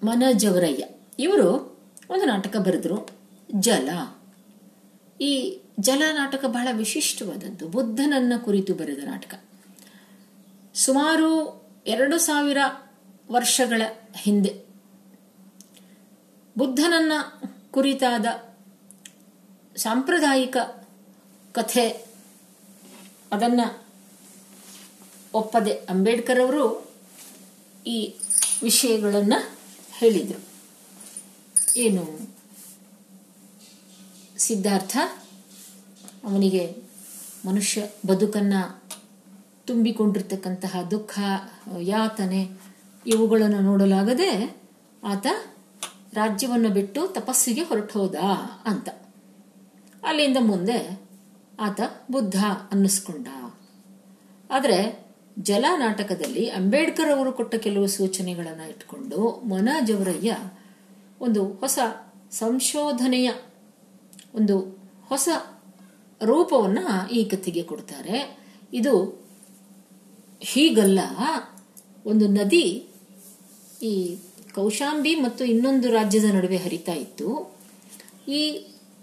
ಮನಜವರಯ್ಯ. 0.05 0.85
ಇವರು 1.19 1.79
ಒಂದು 2.11 2.25
ನಾಟಕ 2.25 2.57
ಬರೆದರು, 2.57 3.09
ಜಲ. 3.55 3.91
ಈ 5.21 5.61
ಜಲ 5.81 6.03
ನಾಟಕ 6.13 6.45
ಬಹಳ 6.45 6.69
ವಿಶಿಷ್ಟವಾದದ್ದು. 6.73 7.69
ಬುದ್ಧನನ್ನ 7.69 8.33
ಕುರಿತು 8.37 8.75
ಬರೆದ 8.75 9.05
ನಾಟಕ. 9.05 9.41
ಸುಮಾರು 10.75 11.62
ಎರಡು 11.87 12.19
ಸಾವಿರ 12.19 12.59
ವರ್ಷಗಳ 13.31 13.83
ಹಿಂದೆ 14.17 14.65
ಬುದ್ಧನನ್ನ 16.59 17.13
ಕುರಿತಾದ 17.71 18.27
ಸಾಂಪ್ರದಾಯಿಕ 19.77 20.57
ಕಥೆ 21.53 21.89
ಅದನ್ನ 23.33 23.61
ಒಪ್ಪದೆ 25.35 25.73
ಅಂಬೇಡ್ಕರ್ 25.73 26.41
ಅವರು 26.41 26.93
ಈ 27.87 28.15
ವಿಷಯಗಳನ್ನು 28.63 29.57
ಹೇಳಿದರು. 29.99 30.41
ಏನು? 31.77 32.19
ಸಿದ್ಧಾರ್ಥ 34.39 34.97
ಅವನಿಗೆ 36.25 36.77
ಮನುಷ್ಯ 37.47 37.89
ಬದುಕನ್ನ 38.07 38.55
ತುಂಬಿಕೊಂಡಿರ್ತಕ್ಕಂತಹ 39.67 40.83
ದುಃಖ, 40.91 41.19
ಯಾತನೆ, 41.81 42.49
ಇವುಗಳನ್ನು 43.07 43.61
ನೋಡಲಾಗದೆ 43.61 44.57
ಆತ 45.05 45.27
ರಾಜ್ಯವನ್ನು 46.15 46.69
ಬಿಟ್ಟು 46.69 47.07
ತಪಸ್ಸಿಗೆ 47.07 47.63
ಹೊರಟು 47.63 48.15
ಅಂತ. 48.65 48.89
ಅಲ್ಲಿಂದ 50.05 50.37
ಮುಂದೆ 50.41 51.01
ಆತ 51.61 51.81
ಬುದ್ಧ 52.11 52.45
ಅನ್ನಿಸ್ಕೊಂಡ. 52.73 53.29
ಆದರೆ 54.51 55.07
ಜಲ 55.39 55.65
ನಾಟಕದಲ್ಲಿ 55.77 56.51
ಅಂಬೇಡ್ಕರ್ 56.51 57.17
ಅವರು 57.17 57.33
ಕೊಟ್ಟ 57.33 57.55
ಕೆಲವು 57.55 57.87
ಸೂಚನೆಗಳನ್ನು 57.87 58.71
ಇಟ್ಕೊಂಡು 58.71 59.43
ಮನಜವರಯ್ಯ 59.49 60.37
ಒಂದು 61.21 61.45
ಹೊಸ 61.45 61.79
ಸಂಶೋಧನೆಯ 62.31 63.33
ಒಂದು 64.35 64.59
ಹೊಸ 65.09 65.29
ರೂಪವನ್ನ 66.23 66.79
ಈ 67.13 67.25
ಕಥೆಗೆ 67.25 67.63
ಕೊಡ್ತಾರೆ. 67.63 68.39
ಇದು 68.73 69.22
ಹೀಗಲ್ಲ, 70.51 71.01
ಒಂದು 72.11 72.27
ನದಿ 72.39 72.67
ಈ 73.91 73.93
ಕೌಶಾಂಬಿ 74.57 75.13
ಮತ್ತು 75.25 75.43
ಇನ್ನೊಂದು 75.53 75.87
ರಾಜ್ಯದ 75.91 76.29
ನಡುವೆ 76.37 76.59
ಹರಿತಾ 76.65 76.95
ಇತ್ತು 77.05 77.29
ಈ 78.39 78.43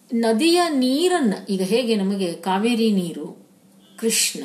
ನದಿಯ 0.10 0.60
ನೀರನ್ನ, 0.84 1.34
ಈಗ 1.54 1.64
ಹೇಗೆ 1.72 1.94
ನಮಗೆ 1.96 2.30
ಕಾವೇರಿ 2.48 2.90
ನೀರು, 3.00 3.28
ಕೃಷ್ಣ? 3.98 4.44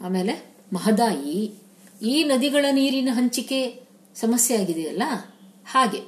ಆಮೇಲೆ 0.00 0.34
ಮಹದಾಯಿ, 0.72 1.38
ಈ 2.12 2.14
ನದಿಗಳ 2.30 2.64
ನೀರಿನ 2.78 3.10
ಹಂಚಿಕೆ 3.18 3.60
ಸಮಸ್ಯೆ 4.16 4.54
ಆಗಿದೆಯಲ್ಲ 4.62 5.04
ಹಾಗೆ 5.72 6.00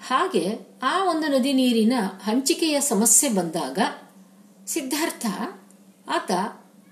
ಹಾಗೆ 0.00 0.44
ಆ 0.82 0.94
ಒಂದು 1.10 1.26
ನದಿ 1.34 1.52
ನೀರಿನ 1.60 1.94
ಹಂಚಿಕೆಯ 2.26 2.76
ಸಮಸ್ಯೆ 2.92 3.28
ಬಂದಾಗ 3.38 3.78
ಸಿದ್ಧಾರ್ಥ 4.72 5.26
ಆತ 6.16 6.30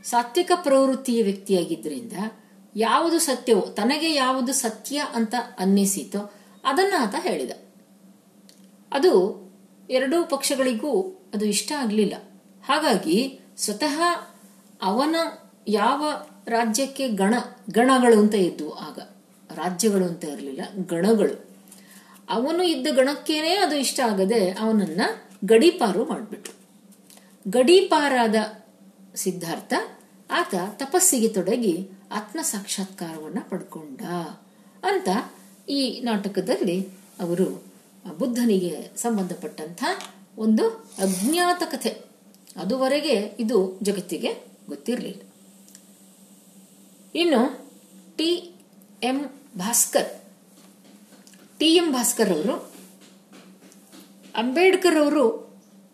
ಸಾತ್ವಿಕ 0.04 0.52
ಪ್ರವೃತ್ತಿಯ 0.54 1.22
ವ್ಯಕ್ತಿಯಾಗಿದ್ದರಿಂದ 1.22 2.12
ಯಾವುದು 2.76 3.18
ಸತ್ಯವೋ, 3.18 3.60
ತನಗೆ 3.60 4.14
ಯಾವುದು 4.14 4.52
ಸತ್ಯ 4.52 5.02
ಅಂತ 5.14 5.34
ಅನ್ನಿಸಿತೋ 5.58 6.32
ಅದನ್ನು 6.64 7.02
ಆತ 7.02 7.14
ಹೇಳಿದ. 7.18 7.50
ಅದು 8.92 9.44
ಎರಡೂ 9.90 10.24
ಪಕ್ಷಗಳಿಗೂ 10.24 11.02
ಅದು 11.34 11.44
ಇಷ್ಟ 11.44 11.72
ಆಗಲಿಲ್ಲ. 11.78 12.14
ಹಾಗಾಗಿ 12.64 13.40
ಸ್ವತಃ 13.56 14.00
ಅವನ 14.82 15.16
ಯಾವ 15.68 16.04
ರಾಜ್ಯಕ್ಕೆ 16.46 17.08
ಗಣ, 17.08 17.34
ಗಣಗಳು 17.70 18.18
ಅಂತ 18.18 18.34
ಇದ್ವು, 18.34 18.70
ಆಗ 18.70 18.98
ರಾಜ್ಯಗಳು 19.54 20.04
ಅಂತ 20.04 20.24
ಇರಲಿಲ್ಲ, 20.24 20.60
ಗಣಗಳು. 20.86 21.44
ಅವನು 22.28 22.62
ಇದ್ದ 22.62 22.86
ಗಣಕ್ಕೇನೆ 22.96 23.54
ಅದು 23.54 23.76
ಇಷ್ಟ 23.76 24.00
ಆಗದೆ 24.00 24.50
ಅವನನ್ನ 24.50 25.00
ಗಡೀಪಾರು 25.44 26.04
ಮಾಡಿಬಿಟ್ರು. 26.04 26.54
ಗಡೀಪಾರಾದ 27.50 28.34
ಸಿದ್ಧಾರ್ಥ 29.14 29.74
ಆತ 30.38 30.54
ತಪಸ್ಸಿಗೆ 30.76 31.28
ತೊಡಗಿ 31.28 31.90
ಆತ್ಮ 32.12 32.38
ಸಾಕ್ಷಾತ್ಕಾರವನ್ನ 32.42 33.38
ಪಡ್ಕೊಂಡ. 33.48 34.00
ಅಂತ 34.82 35.08
ಈ 35.68 36.00
ನಾಟಕದಲ್ಲಿ 36.00 36.88
ಅವರು 37.20 37.46
ಬುದ್ಧನಿಗೆ 38.18 38.96
ಸಂಬಂಧಪಟ್ಟಂತ 38.96 39.82
ಒಂದು 40.38 40.64
ಅಜ್ಞಾತ 40.98 41.62
ಕಥೆ. 41.70 41.92
ಅದುವರೆಗೆ 42.56 43.36
ಇದು 43.40 43.78
ಜಗತ್ತಿಗೆ 43.82 44.30
ಗೊತ್ತಿರಲಿಲ್ಲ. 44.68 45.22
ಇನ್ನು 47.14 47.40
T 48.16 48.30
M 49.02 49.18
Bhaskar, 49.58 50.10
T 51.58 51.68
M 51.74 51.92
Bhaskar 51.92 52.32
ಅವರು 52.32 52.54
ಅಂಬೇಡ್ಕರ್ 54.34 54.96
ಅವರು 54.96 55.24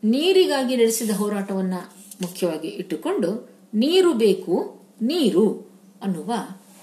ನೀರಿಗಾಗಿ 0.05 0.75
ನಡೆಸಿದ 0.77 1.11
ಹೋರಾಟವನ್ನ 1.11 1.75
ಮುಖ್ಯವಾಗಿ 2.23 2.69
ಇಟ್ಟುಕೊಂಡು 2.69 3.50
ನೀರು 3.75 4.13
ಬೇಕು, 4.13 4.81
ನೀರು 5.03 5.71
ಅನ್ನುವ 6.03 6.33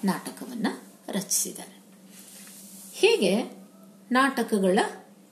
ನಾಟಕವನ್ನ 0.03 0.67
ರಚಿಸಿದ್ದಾರೆ. 1.07 1.77
ಹೀಗೆ 2.93 3.43
ನಾಟಕಗಳ 4.11 4.79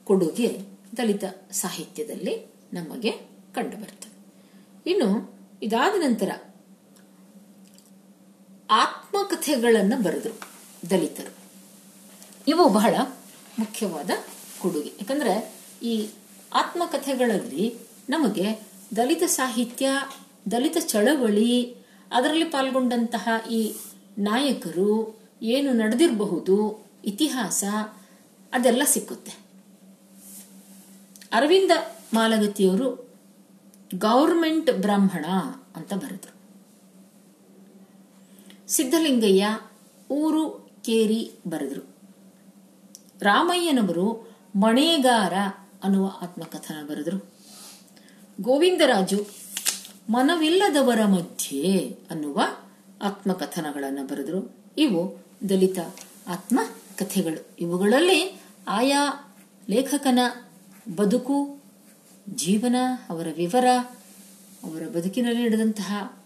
ಕೊಡುಗೆ 0.04 0.62
ದಲಿತ 0.96 1.24
ಸಾಹಿತ್ಯದಲ್ಲಿ 1.52 2.54
ನಮಗೆ 2.72 3.10
ಕಂಡುಬರ್ತದೆ. 3.54 4.16
ಇನ್ನು 4.90 5.38
ಇದಾದ 5.62 6.00
ನಂತರ 6.00 6.30
ಆತ್ಮಕಥೆಗಳನ್ನು 8.70 10.02
ಬರೆದರು 10.02 10.40
ದಲಿತರು. 10.90 11.34
ಇವು 12.48 12.68
ಬಹಳ 12.68 12.96
ಮುಖ್ಯವಾದ 13.58 14.10
ಕೊಡುಗೆ. 14.60 14.88
ಯಾಕಂದ್ರೆ 14.88 15.54
ಈ 15.82 16.08
ಆತ್ಮಕಥೆಗಳಲ್ಲಿ 16.54 17.74
ನಮಗೆ 18.08 18.66
ದಲಿತ 18.96 19.22
ಸಾಹಿತ್ಯ 19.26 19.88
ದಲಿತ 20.50 20.76
ಚಳವಳಿ, 20.86 21.76
ಅದರಲ್ಲಿ 22.12 22.44
ಪಾಲ್ಗೊಂಡಂತಹ 22.44 23.28
ಈ 23.50 23.74
ನಾಯಕರು 24.18 25.20
ಏನು 25.42 25.72
ನಡೆದಿರಬಹುದು, 25.72 26.86
ಇತಿಹಾಸ, 27.04 27.64
ಅದೆಲ್ಲ 28.52 28.82
ಸಿಕ್ಕುತ್ತೆ. 28.84 29.32
ಅರವಿಂದ 31.32 31.70
ಮಾಲಗತಿಯವರು 32.14 33.08
ಗೌರ್ಮೆಂಟ್ 33.94 34.70
ಬ್ರಾಹ್ಮಣ 34.70 35.24
ಅಂತ 35.76 35.94
ಬರೆದರು. 35.94 36.36
ಸಿದ್ಧಲಿಂಗಯ್ಯ 38.68 39.60
ಊರು 40.10 40.50
ಕೇರಿ 40.84 41.32
ಬರೆದರು. 41.48 41.96
ರಾಮಯ್ಯನವರು 43.20 44.36
ಮಣೇಗಾರ 44.56 45.32
ಅನ್ನುವ 45.82 46.06
ಆತ್ಮಕಥನ 46.22 46.86
ಬರೆದರು. 46.86 47.32
ಗೋವಿಂದರಾಜು 48.40 49.45
ಮನವಿಲ್ಲದವರ 50.10 51.04
ಮಧ್ಯೆ 51.04 51.96
ಅನ್ನುವ 52.10 52.40
ಆತ್ಮಕಥನಗಳನ್ನು 53.02 54.06
ಬರೆದರು. 54.06 54.56
ಇವು 54.78 55.24
ದಲಿತ 55.48 55.78
ಆತ್ಮಕಥೆಗಳು. 56.28 57.46
ಇವುಗಳಲ್ಲಿ 57.58 58.40
ಆಯಾ 58.68 59.34
ಲೇಖಕನ 59.68 60.18
ಬದುಕು, 60.96 61.58
ಜೀವನ, 62.34 62.76
ಅವರ 63.08 63.26
ವಿವರ, 63.36 63.66
ಅವರ 64.64 64.88
ಬದುಕಿನಲ್ಲಿ 64.88 65.42
ನಡೆದಂತಹ 65.42 66.22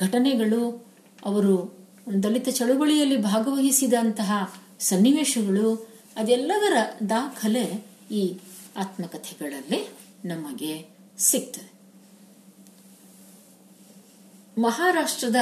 ಘಟನೆಗಳು, 0.00 0.86
ಅವರು 1.24 1.78
ದಲಿತ 2.22 2.48
ಚಳುವಳಿಯಲ್ಲಿ 2.48 3.16
ಭಾಗವಹಿಸಿದಂತಹ 3.16 4.54
ಸನ್ನಿವೇಶಗಳು, 4.80 5.88
ಅದೆಲ್ಲದರ 6.16 7.06
ದಾಖಲೆ 7.10 7.86
ಈ 8.10 8.38
ಆತ್ಮಕಥೆಗಳಲ್ಲಿ 8.76 9.88
ನಮಗೆ 10.24 10.88
ಸಿಗ್ತದೆ. 11.18 11.75
ಮಹಾರಾಷ್ಟ್ರದ 14.58 15.36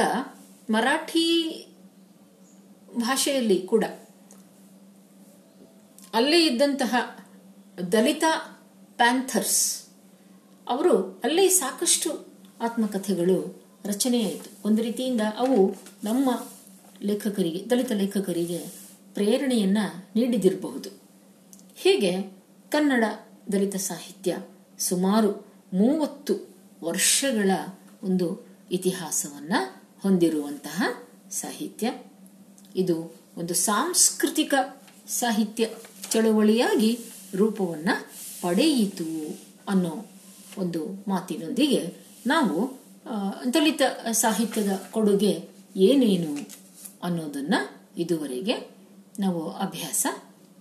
ಮರಾಠಿ 0.69 1.67
ಭಾಷೆಯಲ್ಲಿ 2.95 3.61
ಕೂಡ 3.61 3.83
ಅಲ್ಲಿ 6.13 6.45
ಇದ್ದಂತಹ 6.47 7.25
ದಲಿತ 7.91 8.23
ಪ್ಯಾಂಥರ್ಸ್, 8.97 9.83
ಅವರು 10.67 11.21
ಅಲ್ಲಿ 11.23 11.49
ಸಾಕಷ್ಟು 11.49 12.27
ಆತ್ಮಕಥೆಗಳು 12.61 13.63
ರಚನೆಯಾಯಿತು. 13.85 14.67
ಒಂದು 14.67 14.81
ರೀತಿಯಿಂದ 14.81 15.21
ಅವು 15.37 15.75
ನಮ್ಮ 16.03 16.47
ಲೇಖಕರಿಗೆ, 17.01 17.69
ದಲಿತ 17.69 17.91
ಲೇಖಕರಿಗೆ 17.91 18.57
ಪ್ರೇರಣೆಯನ್ನ 19.13 19.77
ನೀಡಿದಿರಬಹುದು. 20.15 20.89
ಹೀಗೆ 21.75 22.21
ಕನ್ನಡ 22.69 23.03
ದಲಿತ 23.51 23.75
ಸಾಹಿತ್ಯ 23.75 24.37
ಸುಮಾರು 24.79 25.31
ಮೂವತ್ತು 25.73 26.55
ವರ್ಷಗಳ 26.83 27.51
ಒಂದು 28.03 28.44
ಇತಿಹಾಸವನ್ನ 28.71 29.53
ಹೊಂದಿರುವಂತಹ 30.03 30.83
ಸಾಹಿತ್ಯ. 31.31 31.91
ಇದು 32.75 33.15
ಒಂದು 33.37 33.53
ಸಾಂಸ್ಕೃತಿಕ 33.53 34.53
ಸಾಹಿತ್ಯ 35.07 35.69
ಚಳವಳಿಯಾಗಿ 36.11 36.99
ರೂಪವನ್ನ 37.35 37.89
ಪಡೆಯಿತು 38.41 39.39
ಅನ್ನೋ 39.69 40.05
ಒಂದು 40.57 41.05
ಮಾತಿನೊಂದಿಗೆ 41.07 41.93
ನಾವು 42.27 42.85
ದಲಿತ 43.53 43.81
ಸಾಹಿತ್ಯದ 44.11 44.71
ಕೊಡುಗೆ 44.91 45.49
ಏನೇನು 45.75 46.37
ಅನ್ನೋದನ್ನ 47.03 47.55
ಇದುವರೆಗೆ 47.97 48.55
ನಾವು 49.19 49.51
ಅಭ್ಯಾಸ 49.51 50.07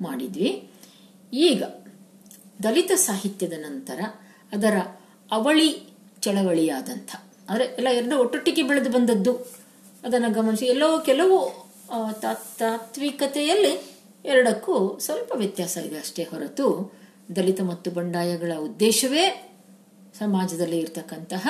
ಮಾಡಿದ್ವಿ. 0.00 0.70
ಈಗ 1.32 1.62
ದಲಿತ 2.62 2.90
ಸಾಹಿತ್ಯದ 2.94 3.52
ನಂತರ 3.52 4.00
ಅದರ 4.52 4.76
ಅವಳಿ 5.30 5.88
ಚಳವಳಿಯಾದಂಥ 6.20 7.16
ಅಂದರೆ 7.48 7.64
ಎಲ್ಲ 7.64 7.88
ಎರಡು 7.88 8.18
ಒಟ್ಟೊಟ್ಟಿಗೆ 8.18 8.62
ಬೆಳೆದು 8.62 8.90
ಬಂದದ್ದು. 8.90 9.32
ಅದನ್ನು 10.04 10.32
ಗಮನಿಸಿ. 10.32 10.66
ಎಲ್ಲೋ 10.66 10.98
ಕೆಲವು 10.98 11.38
ತಾತ್ವಿಕತೆಯಲ್ಲಿ 12.58 13.72
ಎರಡಕ್ಕೂ 14.24 14.98
ಸ್ವಲ್ಪ 14.98 15.32
ವ್ಯತ್ಯಾಸ 15.34 15.76
ಇದೆ 15.76 15.98
ಅಷ್ಟೇ 15.98 16.22
ಹೊರತು 16.22 16.94
ದಲಿತ 17.36 17.60
ಮತ್ತು 17.60 17.90
ಬಂಡಾಯಗಳ 17.90 18.52
ಉದ್ದೇಶವೇ 18.58 19.24
ಸಮಾಜದಲ್ಲಿ 20.18 20.78
ಇರತಕ್ಕಂತಹ 20.78 21.48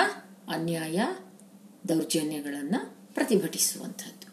ಅನ್ಯಾಯ, 0.49 0.99
ದೌರ್ಜನ್ಯಗಳನ್ನು 1.89 2.81
ಪ್ರತಿಭಟಿಸುವಂಥದ್ದು. 3.15 4.29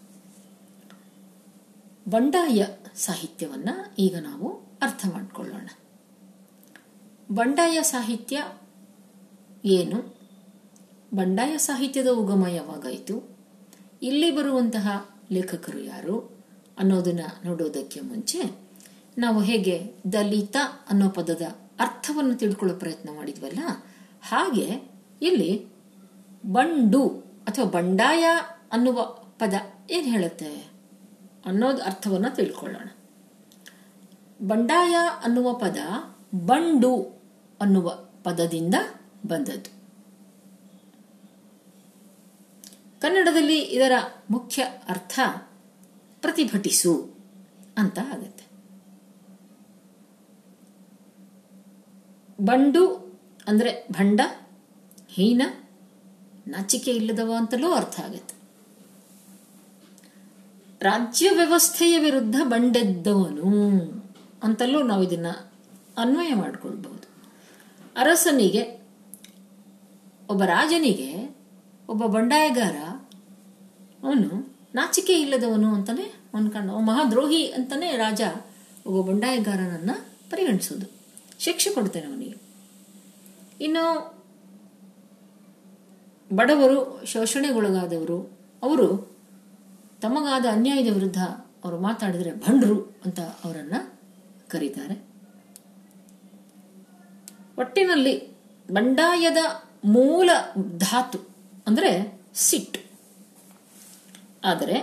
ಬಂಡಾಯ 2.11 2.65
ಸಾಹಿತ್ಯವನ್ನ 2.95 3.69
ಈಗ 3.99 4.15
ನಾವು 4.19 4.47
ಅರ್ಥ 4.81 5.05
ಮಾಡಿಕೊಳ್ಳೋಣ. 5.13 5.69
ಬಂಡಾಯ 7.31 7.77
ಸಾಹಿತ್ಯ 7.81 8.43
ಏನು? 9.65 10.20
ಬಂಡಾಯ 11.13 11.57
ಸಾಹಿತ್ಯದ 11.57 12.07
ಉಗಮ 12.07 12.47
ಯಾವಾಗಾಯಿತು 12.47 13.37
ಇಲ್ಲಿ 14.01 14.35
ಬರುವಂತಹ 14.35 15.09
ಲೇಖಕರು 15.31 15.79
ಯಾರು 15.79 16.43
ಅನ್ನೋದನ್ನ 16.79 17.19
ನೋಡೋದಕ್ಕೆ 17.45 17.99
ಮುಂಚೆ 17.99 18.71
ನಾವು 19.17 19.41
ಹೇಗೆ 19.41 19.93
ದಲಿತ 20.13 20.57
ಅನ್ನೋ 20.89 21.09
ಪದದ 21.09 21.41
ಅರ್ಥವನ್ನು 21.79 22.35
ತಿಳ್ಕೊಳ್ಳೋ 22.35 22.75
ಪ್ರಯತ್ನ 22.75 23.09
ಮಾಡಿದ್ವಲ್ಲ? 23.15 23.59
ಹಾಗೆ 24.21 24.91
ಇಲ್ಲಿ 25.21 25.67
ಬಂಡು 26.45 27.07
ಅಥವಾ 27.47 27.65
ಬಂಡಾಯ 27.65 28.25
ಅನ್ನುವ 28.71 29.01
ಪದ 29.39 29.53
ಏನು 29.91 30.07
ಹೇಳುತ್ತೆ 30.07 30.55
ಅನ್ನೋದು 31.45 31.83
ಅರ್ಥವನ್ನ 31.83 32.25
ತಿಳ್ಕೊಳ್ಳೋಣ. 32.29 32.89
ಬಂಡಾಯ 34.47 34.95
ಅನ್ನುವ 35.23 35.53
ಪದ 35.53 35.77
ಬಂಡು 36.35 37.21
ಅನ್ನುವ 37.61 37.89
ಪದದಿಂದ 38.23 38.75
ಬಂದದ್ದು. 39.27 39.80
ಕನ್ನಡದಲ್ಲಿ 43.01 43.59
ಇದರ 43.59 43.91
ಮುಖ್ಯ 44.29 44.63
ಅರ್ಥ 44.63 45.19
ಪ್ರತಿಭಟಿಸು 46.21 47.15
ಅಂತ 47.77 47.99
ಆಗತ್ತೆ. 47.99 48.51
ಬಂಡು 52.41 53.11
ಅಂದರೆ 53.47 53.87
ಭಂಡ, 53.91 54.21
ಹೀನ, 55.09 55.41
ನಾಚಿಕೆ 56.47 56.91
ಇಲ್ಲದವ 56.91 57.33
ಅಂತಲೂ 57.37 57.71
ಅರ್ಥ 57.71 57.99
ಆಗತ್ತೆ. 57.99 58.35
ರಾಜ್ಯ 60.81 61.29
ವ್ಯವಸ್ಥೆಯ 61.31 61.99
ವಿರುದ್ಧ 61.99 62.35
ಬಂಡೆದ್ದವನು 62.43 63.45
ಅಂತಲೂ 64.43 64.83
ನಾವು 64.83 65.03
ಇದನ್ನ 65.03 65.27
ಅನ್ವಯ 65.97 66.33
ಮಾಡಿಕೊಳ್ಬಹುದು. 66.33 67.07
ಅರಸನಿಗೆ, 67.95 68.81
ಒಬ್ಬ 70.29 70.43
ರಾಜನಿಗೆ, 70.43 71.35
ಒಬ್ಬ 71.89 72.05
ಬಂಡಾಯಗಾರ 72.05 72.75
ಅವನು 74.03 74.55
ನಾಚಿಕೆ 74.75 75.13
ಇಲ್ಲದವನು 75.13 75.75
ಅಂತಾನೆ 75.75 76.03
ಅನ್ಕೊಂಡು 76.33 76.79
ಮಹಾದ್ರೋಹಿ 76.79 77.47
ಅಂತಾನೆ 77.47 77.91
ರಾಜ 77.91 78.21
ಒಬ್ಬ 78.87 79.09
ಬಂಡಾಯಗಾರನನ್ನ 79.09 79.91
ಪರಿಗಣಿಸೋದು, 80.29 80.91
ಶಿಕ್ಷೆ 81.39 81.69
ಕೊಡ್ತಾನೆ 81.69 82.05
ಅವನಿಗೆ. 82.05 82.37
ಇನ್ನು 83.61 84.15
ಬಡವರು, 86.35 87.05
ಶೋಷಣೆಗೊಳಗಾದವರು, 87.05 88.37
ಅವರು 88.63 89.11
ತಮಗಾದ 90.01 90.45
ಅನ್ಯಾಯದ 90.51 90.93
ವಿರುದ್ಧ 90.93 91.23
ಅವರು 91.63 91.79
ಮಾತಾಡಿದರೆ 91.79 92.35
ಭಂಡ್ರು 92.35 92.95
ಅಂತ 93.05 93.19
ಅವರನ್ನ 93.19 93.73
ಕರೀತಾರೆ. 94.47 95.11
ಒಟ್ಟಿನಲ್ಲಿ 97.57 98.27
ಬಂಡಾಯದ 98.71 99.37
ಮೂಲ 99.85 100.29
ಧಾತು 100.77 101.19
ಅಂದ್ರೆ 101.67 102.21
ಸಿಟ್ಟು 102.33 102.90
ಆದರೆ 104.49 104.77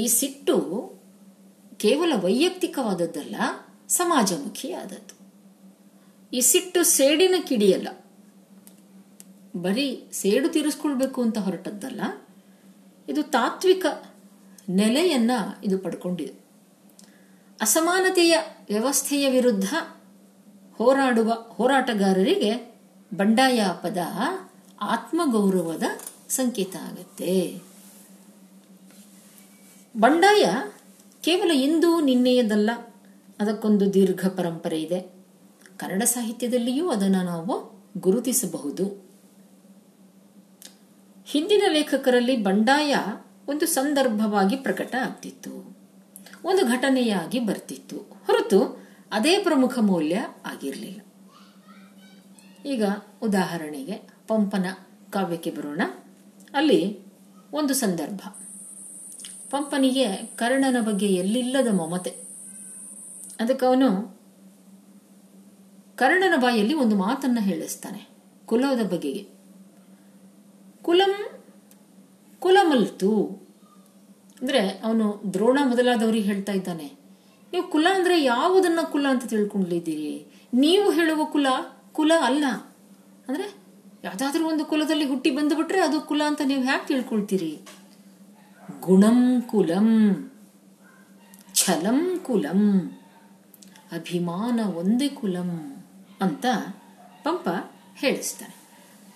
ಈ 0.00 0.04
ಸಿಟ್ಟು 0.18 0.56
ಕೇವಲ 1.82 2.12
ವೈಯಕ್ತಿಕವಾದದ್ದಲ್ಲ, 2.24 3.36
ಸಮಾಜಮುಖಿಯಾದದ್ದು. 3.98 5.14
ಈ 6.32 6.40
ಸಿಟ್ಟು 6.50 6.80
ಸೇಡಿನ 6.96 7.36
ಕಿಡಿಯಲ್ಲ 7.48 7.88
ಬರೀ 9.64 9.86
ಸೇಡು 10.20 10.48
ತೀರಿಸ್ಕೊಳ್ಬೇಕು 10.54 11.18
ಅಂತ 11.22 11.38
ಹೊರಟದ್ದಲ್ಲ, 11.38 12.02
ಇದು 13.08 13.22
ತಾತ್ವಿಕ 13.36 13.86
ನೆಲೆಯನ್ನ 14.80 15.32
ಇದು 15.66 15.76
ಪಡ್ಕೊಂಡಿದೆ. 15.84 16.34
ಅಸಮಾನತೆಯ 17.60 18.34
ವ್ಯವಸ್ಥೆಯ 18.70 19.26
ವಿರುದ್ಧ 19.30 19.68
ಹೋರಾಡುವ 20.80 21.32
ಹೋರಾಟಗಾರರಿಗೆ 21.56 22.52
ಬಂಡಾಯ 23.12 23.60
ಪದ 23.82 23.98
ಆತ್ಮಗೌರವದ 24.94 25.86
ಸಂಕೇತ 26.38 26.74
ಆಗತ್ತೆ. 26.88 27.34
ಬಂಡಾಯ 29.96 30.44
ಕೇವಲ 31.20 31.50
ಇಂದು 31.50 32.00
ನಿನ್ನೆಯದಲ್ಲ, 32.00 32.70
ಅದಕ್ಕೊಂದು 33.40 33.94
ದೀರ್ಘ 33.94 34.26
ಪರಂಪರೆ 34.26 34.82
ಇದೆ. 34.82 35.00
ಕನ್ನಡ 35.76 36.02
ಸಾಹಿತ್ಯದಲ್ಲಿಯೂ 36.02 36.88
ಅದನ್ನು 36.88 37.22
ನಾವು 37.22 37.54
ಗುರುತಿಸಬಹುದು. 37.98 39.04
ಹಿಂದಿನ 41.26 41.62
ಲೇಖಕರಲ್ಲಿ 41.68 42.36
ಬಂಡಾಯ 42.36 42.96
ಒಂದು 43.48 43.66
ಸಂದರ್ಭವಾಗಿ 43.66 44.56
ಪ್ರಕಟ 44.56 44.94
ಆಗ್ತಿತ್ತು. 44.94 45.76
ಒಂದು 46.44 46.66
ಘಟನೆಯಾಗಿ 46.66 47.40
ಬರ್ತಿತ್ತು. 47.40 47.96
ಹೊರತು 47.96 48.88
ಅದೇ 49.12 49.38
ಪ್ರಮುಖ 49.38 49.78
ಮೌಲ್ಯ 49.78 50.16
ಆಗಿರಲಿಲ್ಲ. 50.44 51.00
ಈಗ 52.66 52.84
ಉದಾಹರಣೆಗೆ 53.22 53.96
ಪಂಪನ 54.28 54.66
ಕಾವ್ಯಕ್ಕೆ 55.10 55.50
ಬರೋಣ. 55.50 55.82
ಅಲ್ಲಿ 56.54 56.98
ಒಂದು 57.52 57.74
ಸಂದರ್ಭ. 57.74 58.20
ಪಂಪನಿಗೆ 59.50 60.16
ಕರ್ಣನ 60.36 60.80
ಬಗ್ಗೆ 60.80 61.06
ಎಲ್ಲಿಲ್ಲದ 61.06 61.66
ಮಮತೆ. 61.66 62.10
ಅದಕ್ಕೆ 63.40 63.66
ಅವನು, 63.66 64.18
ಕರ್ಣನ 65.96 66.36
ಬಾಯಲ್ಲಿ 66.36 66.74
ಒಂದು 66.74 66.96
ಮಾತನ್ನ 66.96 67.38
ಹೇಳಿಸ್ತಾನೆ, 67.40 68.08
ಕುಲದ 68.46 68.82
ಬಗೆಗೆ. 68.86 69.28
ಕುಲಂ, 70.82 71.42
ಕುಲಮಲ್ತು. 72.38 73.10
ಅಂದ್ರೆ 74.40 74.68
ಅವನು 74.68 75.22
ದ್ರೋಣ 75.32 75.58
ಮೊದಲಾದವರಿಗೆ 75.64 76.24
ಹೇಳ್ತಾ 76.24 76.52
ಇದ್ದಾನೆ. 76.52 76.92
ನೀವು 77.52 77.68
ಕುಲ 77.68 77.86
ಅಂದ್ರೆ 77.94 78.24
ಯಾವುದನ್ನ 78.24 78.78
ಕುಲ 78.82 79.06
ಅಂತ 79.08 79.24
ತಿಳ್ಕೊಂಡಿದ್ದೀರಿ? 79.24 80.26
ನೀವು 80.54 80.90
ಹೇಳುವ 80.90 81.24
ಕುಲ 81.24 81.46
ಕುಲ 81.92 82.12
ಅಲ್ಲ. 82.20 82.44
ಅಂದ್ರೆ 83.28 83.54
ಯಾವ್ದಾದ್ರೂ 84.04 84.48
ಒಂದು 84.48 84.64
ಕುಲದಲ್ಲಿ 84.64 85.04
ಹುಟ್ಟಿ 85.04 85.30
ಬಂದುಬಿಟ್ರೆ 85.30 85.80
ಅದು 85.80 86.00
ಕುಲ 86.00 86.22
ಅಂತ 86.26 86.40
ನೀವು 86.44 86.62
ಹ್ಯಾಕ್ 86.62 86.88
ತಿಳ್ಕೊಳ್ತೀರಿ? 86.88 87.60
ಗುಣಂ 88.80 89.40
ಕುಲಂ, 89.40 90.30
ಛಲಂ 91.54 92.20
ಕುಲಂ, 92.24 92.90
ಅಭಿಮಾನ 93.92 94.60
ಒಂದೇ 94.60 95.08
ಕುಲಂ 95.08 95.82
ಅಂತ 96.20 96.46
ಪಂಪ 97.22 97.48
ಹೇಳಿಸ್ತಾನೆ. 97.94 98.54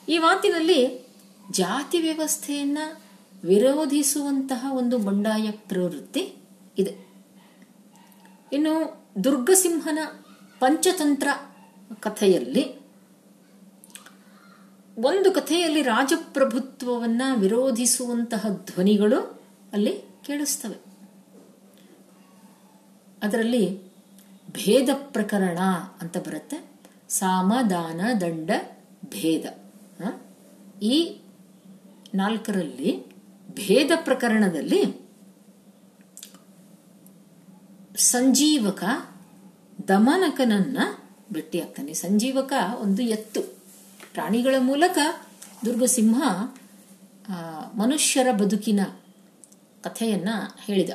ಈ 0.09 0.19
ಮಾತಿನಲ್ಲಿ 0.19 1.09
ಜಾತಿ 1.51 2.01
ವ್ಯವಸ್ಥೆಯನ್ನು 2.01 3.01
ವಿರೋಧಿಸುವಂತಹ 3.45 4.67
ಒಂದು 4.73 4.99
ಬಂಡಾಯ 4.99 5.51
ಪ್ರವೃತ್ತಿ 5.51 6.35
ಇದೆ. 6.79 7.09
ಇನ್ನು 8.53 9.05
ದುರ್ಗಸಿಂಹನ 9.25 9.99
ಪಂಚತಂತ್ರ 10.59 11.29
ಕಥೆಯಲ್ಲಿ 12.01 12.79
ಒಂದು 14.99 15.33
ಕಥೆಯಲ್ಲಿ 15.33 15.83
ರಾಜಪ್ರಭುತ್ವವನ್ನ 15.83 17.23
ವಿರೋಧಿಸುವಂತಹ 17.35 18.49
ಧ್ವನಿಗಳು 18.49 19.38
ಅಲ್ಲಿ 19.73 20.03
ಕೇಳಿಸ್ತವೆ. 20.27 20.77
ಅದರಲ್ಲಿ 23.23 23.83
ಭೇದ 24.51 24.89
ಪ್ರಕರಣ 24.95 25.59
ಅಂತ 26.01 26.16
ಬರುತ್ತೆ. 26.16 26.64
ಸಾಮದಾನ 27.09 28.01
ದಂಡ 28.21 28.51
ಭೇದ? 29.11 29.45
ಈ 30.83 31.21
ನಾಲ್ಕರಲ್ಲಿ 32.14 33.07
ಭೇದ 33.55 33.91
ಪ್ರಕರಣದಲ್ಲಿ 34.05 35.09
ಸಂಜೀವಕ 37.97 38.85
ದಮನಕನನ್ನ 39.89 40.79
ಭೇಟಿಯಾಗ್ತಾನೆ 41.33 41.95
ಸಂಜೀವಕ 41.95 42.53
ಒಂದು 42.81 43.03
ಎತ್ತು. 43.03 43.41
ಪ್ರಾಣಿಗಳ 44.12 44.55
ಮೂಲಕ 44.59 44.99
ದುರ್ಗಸಿಂಹ 45.64 46.23
ಮನುಷ್ಯರ 47.75 48.33
ಬದುಕಿನ 48.33 48.81
ಕಥೆಯನ್ನ 49.89 50.28
ಹೇಳಿದ. 50.64 50.91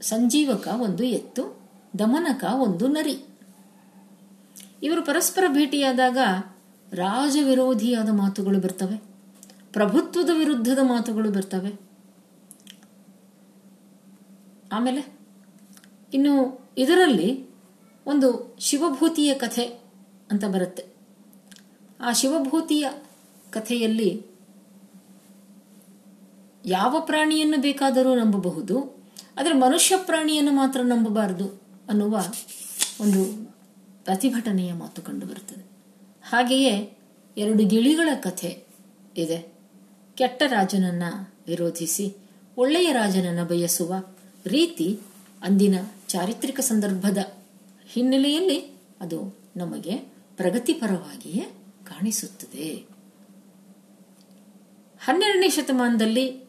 ಸಂಜೀವಕ 0.00 0.68
ಒಂದು 0.68 1.04
ಎತ್ತು, 1.04 1.70
ದಮನಕ 1.98 2.44
ಒಂದು 2.44 2.88
ನರಿ. 2.88 3.26
ಇವರು 4.82 5.02
ಪರಸ್ಪರ 5.02 5.44
ಭೇಟಿಯಾದಾಗ 5.48 6.18
ರಾಜವಿರೋಧಿಯಾದ 6.94 8.08
ಮಾತುಗಳು 8.12 8.60
ಬರ್ತವೆ, 8.60 8.96
ಪ್ರಭುತ್ವದ 9.72 10.30
ವಿರುದ್ಧದ 10.38 10.78
ಮಾತುಗಳು 10.82 11.30
ಬರ್ತವೆ. 11.30 11.80
ಆಮೇಲೆ 14.72 15.18
ಇನ್ನು 16.14 16.60
ಇದರಲ್ಲಿ 16.78 17.50
ಒಂದು 18.06 18.56
ಶಿವಭೂತಿಯ 18.60 19.34
ಕಥೆ 19.34 19.64
ಅಂತ 20.30 20.44
ಬರುತ್ತೆ. 20.44 20.84
ಆ 22.00 22.12
ಶಿವಭೂತಿಯ 22.12 22.88
ಕಥೆಯಲ್ಲಿ 23.50 24.31
ಯಾವ 26.66 27.00
ಪ್ರಾಣಿಯನ್ನು 27.00 27.60
ಬೇಕಾದರೂ 27.60 28.14
ನಂಬಬಹುದು, 28.14 29.04
ಆದರೆ 29.36 29.52
ಮನುಷ್ಯ 29.52 29.96
ಪ್ರಾಣಿಯನ್ನು 29.96 30.52
ಮಾತ್ರ 30.52 30.80
ನಂಬಬಾರದು 30.82 31.62
ಅನ್ನುವ 31.88 32.24
ಒಂದು 33.00 33.46
ಪ್ರತಿಭಟನೆಯ 34.04 34.72
ಮಾತು 34.72 35.02
ಕಂಡುಬರುತ್ತದೆ 35.02 35.64
ಹಾಗೆಯೇ 36.24 36.98
ಎರಡು 37.36 37.64
ಗಿಳಿಗಳ 37.64 38.08
ಕಥೆ 38.14 38.64
ಇದೆ. 39.16 39.52
ಕೆಟ್ಟ 40.14 40.42
ರಾಜನನ್ನ 40.46 41.02
ವಿರೋಧಿಸಿ 41.46 42.16
ಒಳ್ಳೆಯ 42.56 42.92
ರಾಜನನ್ನ 42.92 43.44
ಬಯಸುವ 43.44 43.94
ರೀತಿ 44.46 45.00
ಅಂದಿನ 45.42 45.74
ಚಾರಿತ್ರಿಕ 46.08 46.60
ಸಂದರ್ಭದ 46.60 47.32
ಹಿನ್ನೆಲೆಯಲ್ಲಿ 47.86 48.58
ಅದು 49.00 49.38
ನಮಗೆ 49.56 49.96
ಪ್ರಗತಿಪರವಾಗಿಯೇ 50.36 51.44
ಕಾಣಿಸುತ್ತದೆ. 51.84 52.86
ಹನ್ನೆರಡನೇ 55.00 55.48
ಶತಮಾನದಲ್ಲಿ 55.48 56.41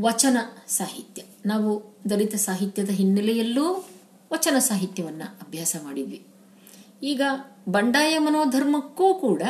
ವಚನ 0.00 0.36
ಸಾಹಿತ್ಯ. 0.68 1.22
ನಾವು 1.46 1.96
ದಲಿತ 2.10 2.34
ಸಾಹಿತ್ಯದ 2.34 2.90
ಹಿನ್ನೆಲೆಯಲ್ಲೂ 2.90 3.88
ವಚನ 4.32 4.58
ಸಾಹಿತ್ಯವನ್ನು 4.58 5.24
ಅಭ್ಯಾಸ 5.24 5.76
ಮಾಡಿದ್ವಿ. 5.84 6.26
ಈಗ 7.02 7.22
ಬಂಡಾಯ 7.68 8.18
ಮನೋಧರ್ಮಕ್ಕೂ 8.18 9.14
ಕೂಡ 9.14 9.42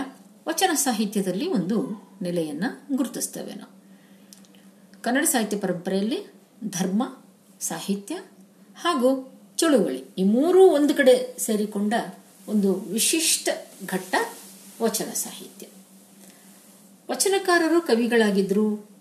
ವಚನ 0.48 0.70
ಸಾಹಿತ್ಯದಲ್ಲಿ 0.74 1.48
ಒಂದು 1.48 2.08
ನೆಲೆಯನ್ನು 2.22 2.96
ಗುರುತಿಸ್ತೇವೆ 2.96 3.54
ನಾವು. 3.54 3.74
ಕನ್ನಡ 5.02 5.24
ಸಾಹಿತ್ಯ 5.24 5.58
ಪರಂಪರೆಯಲ್ಲಿ 5.58 6.26
ಧರ್ಮ, 6.68 7.16
ಸಾಹಿತ್ಯ 7.60 8.14
ಹಾಗೂ 8.76 9.32
ಚಳುವಳಿ 9.56 10.04
ಈ 10.18 10.22
ಮೂರೂ 10.22 10.66
ಒಂದು 10.66 10.94
ಕಡೆ 10.94 11.36
ಸೇರಿಕೊಂಡ 11.38 11.94
ಒಂದು 12.48 12.72
ವಿಶಿಷ್ಟ 12.72 13.48
ಘಟ್ಟ 13.86 14.14
ವಚನ 14.82 15.10
ಸಾಹಿತ್ಯ. 15.10 15.66
ವಚನಕಾರರು 17.10 17.80
ಕವಿಗಳಾಗಿದ್ರು 17.80 18.93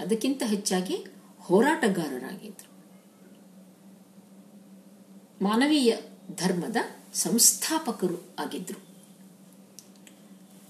ಅದಕ್ಕಿಂತ 0.00 0.42
ಹೆಚ್ಚಾಗಿ 0.46 1.06
ಹೋರಾಟಗಾರರಾಗಿದ್ರು. 1.40 2.68
ಮಾನವೀಯ 5.44 5.96
ಧರ್ಮದ 6.34 6.76
ಸಂಸ್ಥಾಪಕರು 7.14 8.34
ಆಗಿದ್ದರು 8.38 8.88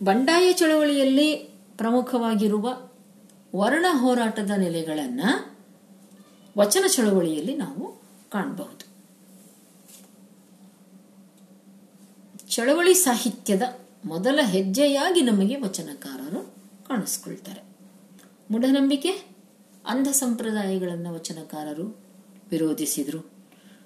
ಬಂಡಾಯ 0.05 0.53
ಚಳವಳಿಯಲ್ಲಿ 0.53 1.35
ಪ್ರಮುಖವಾಗಿರುವ 1.76 2.91
ವರ್ಣ 3.57 3.87
ಹೋರಾಟದ 3.91 4.51
ನೆಲೆಗಳನ್ನು 4.51 5.59
ವಚನ 6.59 6.85
ಚಳವಳಿಯಲ್ಲಿ 6.87 7.57
ನಾವು 7.57 8.01
ಕಾಣಬಹುದು. 8.31 8.89
ಚಳವಳಿ 12.49 12.95
ಸಾಹಿತ್ಯದ 12.95 13.62
ಮೊದಲ 14.05 14.41
ಹೆಜ್ಜೆಯಾಗಿ 14.43 15.20
ನಮಗೆ 15.20 15.57
ವಚನಕಾರರು 15.61 16.55
ಕಾಣಿಸ್ಕೊಳ್ತಾರೆ. 16.89 17.68
ಮೂಢನಂಬಿಕೆ 18.51 19.11
ಅಂಧ 19.86 20.09
ಸಂಪ್ರದಾಯಗಳನ್ನು 20.09 21.14
ವಚನಕಾರರು 21.14 22.05
ವಿರೋಧಿಸಿದರು. 22.51 23.30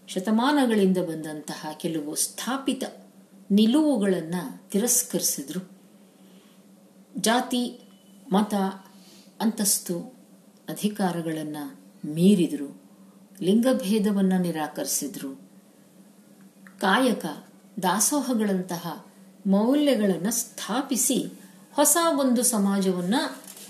ಶತಮಾನಗಳಿಂದ 0.08 0.98
ಬಂದಂತಹ 0.98 1.68
ಕೆಲವು 1.76 2.14
ಸ್ಥಾಪಿತ 2.14 2.82
ನಿಲುವುಗಳನ್ನು 3.50 4.70
ತಿರಸ್ಕರಿಸಿದ್ರು. 4.70 5.70
ಜಾತಿ, 7.16 7.80
ಮತ, 8.32 8.54
ಅಂತಸ್ತು, 9.40 9.98
ಅಧಿಕಾರಗಳನ್ನು 10.68 11.80
ಮೀರಿದರು. 12.14 12.82
ಲಿಂಗಭೇದವನ್ನು 13.42 14.40
ನಿರಾಕರಿಸಿದ್ರು. 14.40 15.34
ಕಾಯಕ, 16.80 17.26
ದಾಸೋಹಗಳಂತಹ 17.82 19.06
ಮೌಲ್ಯಗಳನ್ನು 19.46 20.30
ಸ್ಥಾಪಿಸಿ 20.30 21.40
ಹೊಸ 21.72 21.96
ಒಂದು 22.16 22.42
ಸಮಾಜವನ್ನ 22.42 23.14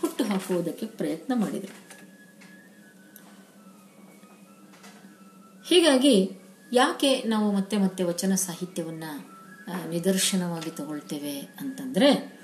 ಹುಟ್ಟುಹಾಕುವುದಕ್ಕೆ 0.03 0.87
ಪ್ರಯತ್ನ 0.87 1.33
ಮಾಡಿದರು. 1.35 1.93
ಹೀಗಾಗಿ 5.69 6.31
ಯಾಕೆ 6.73 7.23
ನಾವು 7.23 7.53
ಮತ್ತೆ 7.53 7.77
ಮತ್ತೆ 7.77 8.05
ವಚನ 8.05 8.35
ಸಾಹಿತ್ಯವನ್ನ 8.35 9.05
ನಿದರ್ಶನವಾಗಿ 9.91 10.71
ತಗೊಳ್ತೇವೆ 10.71 11.39
ಅಂತಂದ್ರೆ, 11.39 12.41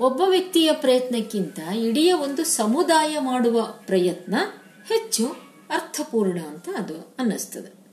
ಒಬ್ಬ 0.00 0.22
ವ್ಯಕ್ತಿಯ 0.26 0.72
ಪ್ರಯತ್ನಕ್ಕಿಂತ 0.72 1.58
ಇಡೀ 1.58 2.12
ಒಂದು 2.12 2.44
ಸಮುದಾಯ 2.44 3.18
ಮಾಡುವ 3.18 3.62
ಪ್ರಯತ್ನ 3.86 4.34
ಹೆಚ್ಚು 4.88 5.26
ಅರ್ಥಪೂರ್ಣ 5.70 6.40
ಅಂತ 6.40 6.68
ಅದು 6.76 7.16
ಅನ್ನಿಸ್ತದೆ. 7.18 7.86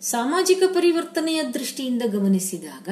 ಸಾಮಾಜಿಕ 0.00 0.62
ಪರಿವರ್ತನೆಯ 0.66 1.42
ದೃಷ್ಟಿಯಿಂದ 1.42 2.02
ಗಮನಿಸಿದಾಗ, 2.06 2.88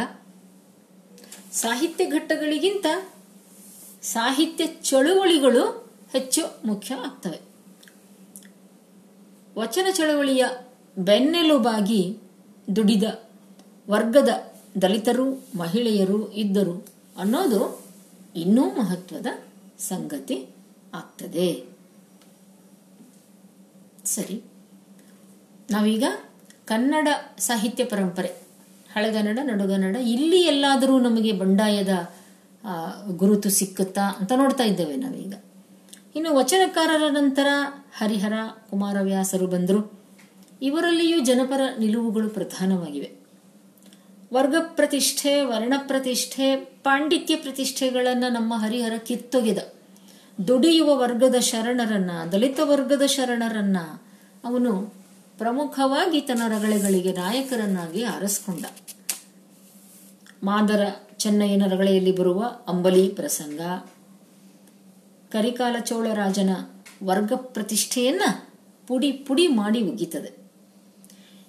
ಸಾಹಿತ್ಯ 1.53 2.07
ಘಟ್ಟಗಳಿಗಿಂತ 2.07 2.87
ಸಾಹಿತ್ಯ 4.03 4.67
ಚಳುವಳಿಗಳು 4.67 5.93
ಹೆಚ್ಚು 6.13 6.43
ಮುಖ್ಯ 6.65 6.95
ಆಗ್ತವೆ. 6.95 7.41
ವಚನ 9.59 9.87
ಚಳವಳಿಯ 9.91 10.45
ಬೆನ್ನೆಲುಬಾಗಿ 10.99 12.19
ದುಡಿದ 12.77 13.03
ವರ್ಗದ 13.91 14.29
ದಲಿತರು, 14.83 15.47
ಮಹಿಳೆಯರು 15.59 16.33
ಇದ್ದರು 16.33 16.87
ಅನ್ನೋದು 17.19 17.87
ಇನ್ನೂ 18.37 18.71
ಮಹತ್ವದ 18.71 19.27
ಸಂಗತಿ 19.79 20.47
ಆಗ್ತದೆ. 20.95 21.65
ಸರಿ. 24.05 24.43
ನಾವೀಗ 25.71 26.05
ಕನ್ನಡ 26.65 27.09
ಸಾಹಿತ್ಯ 27.39 27.85
ಪರಂಪರೆ, 27.85 28.29
ಹಳೆಗನ್ನಡ, 28.93 29.39
ನಡುಗನ್ನಡ, 29.43 29.97
ಇಲ್ಲಿ 29.97 30.41
ಎಲ್ಲಾದರೂ 30.41 30.99
ನಮಗೆ 30.99 31.33
ಬಂಡಾಯದ 31.33 32.18
ಗುರುತು 33.17 33.51
ಸಿಕ್ಕುತ್ತಾ 33.51 34.03
ಅಂತ 34.21 34.33
ನೋಡ್ತಾ 34.37 34.65
ಇದ್ದೇವೆ 34.65 34.97
ನಾವೀಗ. 34.97 35.35
ಇನ್ನು 36.17 36.37
ವಚನಕಾರರ 36.37 37.09
ನಂತರ 37.09 37.47
ಹರಿಹರ 37.97 38.33
ಕುಮಾರವ್ಯಾಸರು 38.71 39.47
ಬಂದರು. 39.47 40.01
ಇವರಲ್ಲಿಯೂ 40.63 41.21
ಜನಪರ 41.21 41.61
ನಿಲುವುಗಳು 41.79 42.29
ಪ್ರಧಾನವಾಗಿವೆ. 42.29 43.19
ವರ್ಗ 44.35 44.55
ಪ್ರತಿಷ್ಠೆ 44.61 45.41
ವರ್ಣ 45.41 45.75
ಪ್ರತಿಷ್ಠೆ 45.87 46.57
ಪಾಂಡಿತ್ಯ 46.57 47.37
ಪ್ರತಿಷ್ಠೆಗಳನ್ನು 47.37 48.33
ನಮ್ಮ 48.33 48.55
ಹರಿಹರ 48.55 48.93
ಕಿತ್ತೊಗೆದ. 48.97 49.59
ದುಡಿಯುವ 50.49 50.97
ವರ್ಗದ 50.97 51.35
ಶರಣರನ್ನ, 51.39 52.11
ದಲಿತ 52.33 52.61
ವರ್ಗದ 52.63 53.07
ಶರಣರನ್ನ 53.07 53.77
ಅವನು 54.45 54.95
ಪ್ರಮುಖವಾಗಿ 55.39 56.21
ತನ್ನ 56.21 56.43
ರಗಳೆಗಳಿಗೆ 56.49 57.13
ನಾಯಕರನ್ನಾಗಿ 57.13 58.05
ಆರಿಸ್ಕೊಂಡ. 58.05 58.65
ಮಾದರ 60.43 60.83
ಚೆನ್ನಯ್ಯನ 61.17 61.63
ರಗಳೆಯಲ್ಲಿ 61.67 62.17
ಬರುವ 62.17 62.45
ಅಂಬಲಿ 62.69 63.09
ಪ್ರಸಂಗ. 63.09 63.61
ಕರಿಕಾಲ 65.31 65.77
ಚೋಳರಾಜನ 65.79 66.51
ವರ್ಗ 67.05 67.33
ಪ್ರತಿಷ್ಠೆಯನ್ನ 67.35 68.21
ಪುಡಿ 68.87 69.13
ಪುಡಿ 69.13 69.47
ಮಾಡಿ 69.47 69.91
ಉಗಿತದೆ 69.91 70.39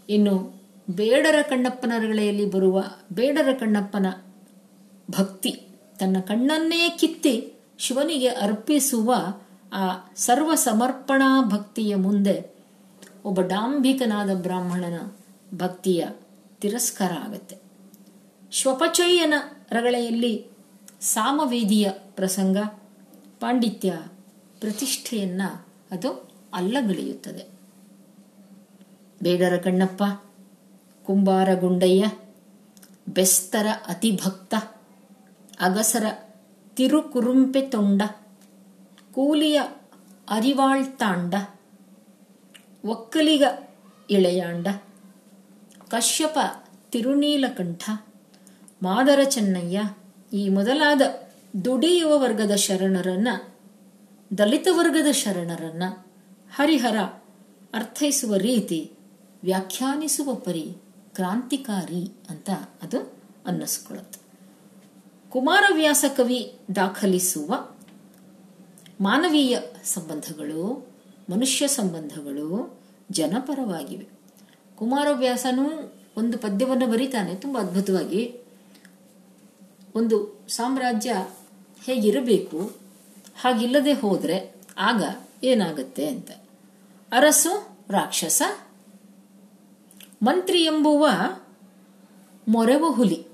ಇನ್ನು 0.09 0.63
ಬೇಡರ 0.91 1.41
ಕಣ್ಣಪ್ಪನ 1.41 1.91
ರಗಳೆಯಲ್ಲಿ 1.97 2.45
ಬರುವ 2.45 2.83
ಬೇಡರ 3.13 3.53
ಕಣ್ಣಪ್ಪನ 3.53 4.05
ಭಕ್ತಿ 5.11 5.51
ತನ್ನ 5.99 6.17
ಕಣ್ಣನ್ನೇ 6.19 6.89
ಕಿತ್ತಿ 6.99 7.53
ಶಿವನಿಗೆ 7.77 8.27
ಅರ್ಪಿಸುವ 8.27 9.15
ಆ 9.73 10.11
ಸರ್ವ 10.15 10.55
ಸಮರ್ಪಣಾ 10.55 11.41
ಭಕ್ತಿಯ 11.41 11.95
ಮುಂದೆ 11.95 12.55
ಒಬ್ಬ 13.25 13.41
ಡಾಂಭಿಕನಾದ 13.41 14.41
ಬ್ರಾಹ್ಮಣನ 14.41 15.11
ಭಕ್ತಿಯ 15.55 16.05
ತಿರಸ್ಕಾರ 16.61 17.11
ಆಗತ್ತೆ. 17.11 17.68
ಶ್ವಪಚಯ್ಯನ 18.51 19.33
ರಗಳೆಯಲ್ಲಿ 19.71 20.47
ಸಾಮವೇದಿಯ 21.01 21.89
ಪ್ರಸಂಗ, 21.91 22.57
ಪಾಂಡಿತ್ಯ 23.39 23.93
ಪ್ರತಿಷ್ಠೆಯನ್ನ 24.59 25.41
ಅದು 25.91 26.29
ಅಲ್ಲಗಳೆಯುತ್ತದೆ. 26.53 27.45
ಬೇಡರ 29.23 29.57
ಕಣ್ಣಪ್ಪ, 29.57 30.03
ಕುಂಬಾರ 31.05 31.53
ಗುಂಡಯ್ಯ, 31.53 32.05
ಬೆಸ್ತರ 33.09 33.67
ಅತಿಭಕ್ತ, 33.87 34.55
ಅಗಸರ 35.59 36.05
ತಿರುಕುರುಂಪೆ 36.75 37.61
ತೊಂಡ, 37.61 38.01
ಕೂಲಿಯ 39.13 39.61
ಅರಿವಾಳ್ತಾಂಡ, 40.29 41.35
ಒಕ್ಕಲಿಗ 42.85 43.43
ಇಳೆಯಾಂಡ, 44.09 44.67
ಕಶ್ಯಪ 45.89 46.37
ತಿರುನೀಲಕಂಠ 46.91 47.89
ಮಾದರ 48.81 49.19
ಚೆನ್ನಯ್ಯ, 49.23 49.81
ಈ 50.33 50.49
ಮೊದಲಾದ 50.49 51.01
ದುಡಿಯುವ 51.65 52.19
ವರ್ಗದ 52.19 52.55
ಶರಣರನ್ನ, 52.55 53.27
ದಲಿತ 54.37 54.67
ವರ್ಗದ 54.71 55.11
ಶರಣರನ್ನ 55.11 55.83
ಹರಿಹರ 56.55 56.97
ಅರ್ಥೈಸುವ 57.73 58.35
ರೀತಿ, 58.35 58.91
ವ್ಯಾಖ್ಯಾನಿಸುವ 59.43 60.33
ಪರಿ 60.33 60.75
ಕ್ರಾಂತಿಕಾರಿ 61.13 62.11
ಅಂತ 62.29 62.49
ಅದು 62.83 63.13
ಅನ್ನಿಸ್ಕೊಳ್ಳುತ್ತೆ. 63.45 64.19
ಕುಮಾರವ್ಯಾಸ 65.29 66.05
ಕವಿ 66.17 66.55
ದಾಖಲಿಸುವ 66.75 67.67
ಮಾನವೀಯ 69.01 69.59
ಸಂಬಂಧಗಳು, 69.83 70.89
ಮನುಷ್ಯ 71.29 71.67
ಸಂಬಂಧಗಳು 71.67 72.79
ಜನಪರವಾಗಿವೆ. 73.11 74.07
ಕುಮಾರವ್ಯಾಸನೂ 74.75 75.93
ಒಂದು 76.17 76.37
ಪದ್ಯವನ್ನು 76.37 76.87
ಬರೀತಾನೆ, 76.87 77.35
ತುಂಬ 77.35 77.57
ಅದ್ಭುತವಾಗಿ 77.57 78.38
ಒಂದು 79.95 80.45
ಸಾಮ್ರಾಜ್ಯ 80.49 81.27
ಹೇಗಿರಬೇಕು, 81.83 82.59
ಹಾಗಿಲ್ಲದೆ 83.41 83.93
ಹೋದರೆ 83.93 84.55
ಆಗ 84.77 85.03
ಏನಾಗುತ್ತೆ 85.43 86.07
ಅಂತ. 86.07 86.31
ಅರಸು, 87.11 87.77
ರಾಕ್ಷಸ, 87.89 88.41
ಮಂತ್ರಿ 90.23 90.63
ಎಂಬುವ 90.63 91.07
ಮೊರೆವ 92.47 92.85
ಹುಲಿ. 92.85 93.25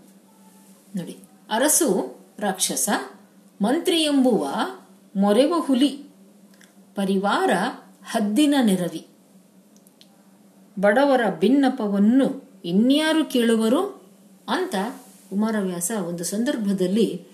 ನೋಡಿ, 0.95 1.17
ಅರಸು, 1.49 2.19
ರಾಕ್ಷಸ, 2.39 2.89
ಮಂತ್ರಿ 3.61 4.03
ಎಂಬುವ 4.03 4.47
ಮೊರೆವ 5.15 5.53
ಹುಲಿ. 5.57 6.05
ಪರಿವಾರ 6.95 7.51
ಹದ್ದಿನ 8.05 8.55
ನೆರವಿ. 8.63 9.07
ಬಡವರ 10.79 11.21
ಭಿನ್ನಪವನ್ನು 11.39 12.51
ಇನ್ಯಾರು 12.65 13.25
ಕೇಳುವರು 13.25 14.01
ಅಂತ 14.49 14.75
ಕುಮಾರವ್ಯಾಸ 15.29 15.91
ಒಂದು 16.07 16.23
ಸಂದರ್ಭದಲ್ಲಿ 16.23 17.27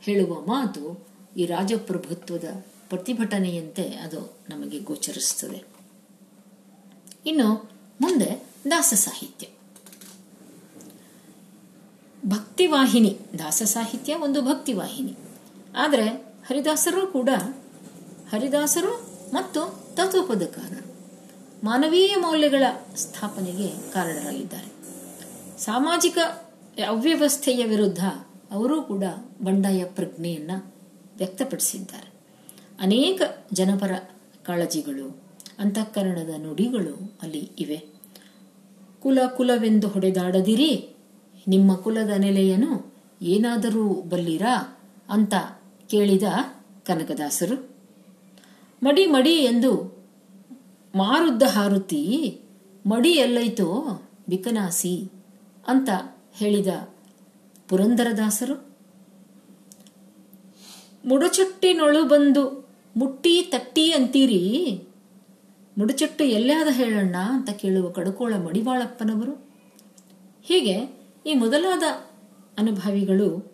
ಹೇಳುವ 0.00 0.40
ಮಾತು 0.40 1.06
ಈ 1.36 1.46
ರಾಜಪ್ರಭುತ್ವದ 1.46 2.44
ಪ್ರತಿಭಟನೆಯಂತೆ 2.88 3.82
ಅದು 3.82 4.38
ನಮಗೆ 4.48 4.78
ಗೋಚರಿಸುತ್ತದೆ. 4.78 5.62
ಇನ್ನು 7.26 7.70
ಮುಂದೆ 8.00 8.44
ದಾಸ 8.70 8.94
ಸಾಹಿತ್ಯ. 8.96 9.46
ಭಕ್ತಿವಾಹಿನಿ. 12.26 13.18
ದಾಸ 13.38 13.62
ಸಾಹಿತ್ಯ 13.62 14.14
ಒಂದು 14.14 14.42
ಭಕ್ತಿವಾಹಿನಿ. 14.42 15.16
ಆದರೆ 15.76 16.08
ಹರಿದಾಸರು 16.48 17.06
ಕೂಡ 17.06 17.28
ಹರಿದಾಸರು 18.30 19.18
ಮತ್ತು 19.34 19.86
ತತ್ವಪದಕಾರರು. 19.94 20.96
ಮಾನವೀಯ 21.66 22.14
ಮೌಲ್ಯಗಳ 22.18 22.62
ಸ್ಥಾಪನೆಗೆ 22.96 23.92
ಕಾರಣರಾಗಿದ್ದಾರೆ. 23.92 24.76
ಸಾಮಾಜಿಕ 25.60 26.18
ಅವ್ಯವಸ್ಥೆಯ 26.84 27.64
ವಿರುದ್ಧ 27.64 28.04
ಅವರೂ 28.50 28.82
ಕೂಡ 28.82 29.04
ಬಂಡಾಯ 29.42 29.84
ಪ್ರಜ್ಞೆಯನ್ನ 29.84 30.50
ವ್ಯಕ್ತಪಡಿಸಿದ್ದಾರೆ. 31.16 32.12
ಅನೇಕ 32.80 33.22
ಜನಪರ 33.52 33.92
ಕಾಳಜಿಗಳು, 34.46 35.22
ಅಂತಃಕರಣದ 35.58 36.28
ನುಡಿಗಳು 36.28 37.18
ಅಲ್ಲಿ 37.22 37.38
ಇವೆ. 37.38 37.84
ಕುಲ 39.02 39.18
ಕುಲವೆಂದು 39.36 39.88
ಹೊಡೆದಾಡದಿರಿ, 39.88 40.96
ನಿಮ್ಮ 41.48 41.74
ಕುಲದ 41.74 42.10
ನೆಲೆಯನು 42.10 42.94
ಏನಾದರೂ 43.22 43.88
ಬಲ್ಲಿರಾ 43.88 44.78
ಅಂತ 45.08 45.34
ಕೇಳಿದ 45.88 46.22
ಕನಕದಾಸರು. 46.84 47.68
ಮಡಿ 48.82 49.06
ಮಡಿ 49.06 49.34
ಎಂದು 49.34 49.96
ಮಾರುದ್ದ 50.94 51.42
ಹಾರುತಿ 51.42 52.40
ಮಡಿ 52.86 53.10
ಎಲ್ಲೈತೋ 53.10 54.00
ಬಿಕನಾಸಿ 54.28 55.12
ಅಂತ 55.68 55.88
ಹೇಳಿದ 56.36 56.66
ಪುರಂದರದಾಸರು, 57.68 58.76
ಮುಡುಚಟ್ಟಿನೊಳು 61.04 62.04
ಬಂದು 62.04 62.68
ಮುಟ್ಟಿ 62.96 63.42
ತಟ್ಟಿ 63.42 63.92
ಅಂತೀರಿ? 63.92 64.42
ಮುಡುಚಟ್ಟು 65.78 66.24
ಎಲ್ಲಾದ 66.24 66.68
ಹೇಳಣ್ಣ 66.70 67.16
ಅಂತ 67.16 67.50
ಕೇಳುವ 67.50 67.90
ಕಡುಕೋಳ 67.90 68.34
ಮಡಿವಾಳಪ್ಪನವರು. 68.34 69.32
ಹೀಗೆ 70.42 70.76
ಈ 71.26 71.34
ಮೊದಲಾದ 71.34 71.82
ಅನುಭವಿಗಳು 72.58 73.52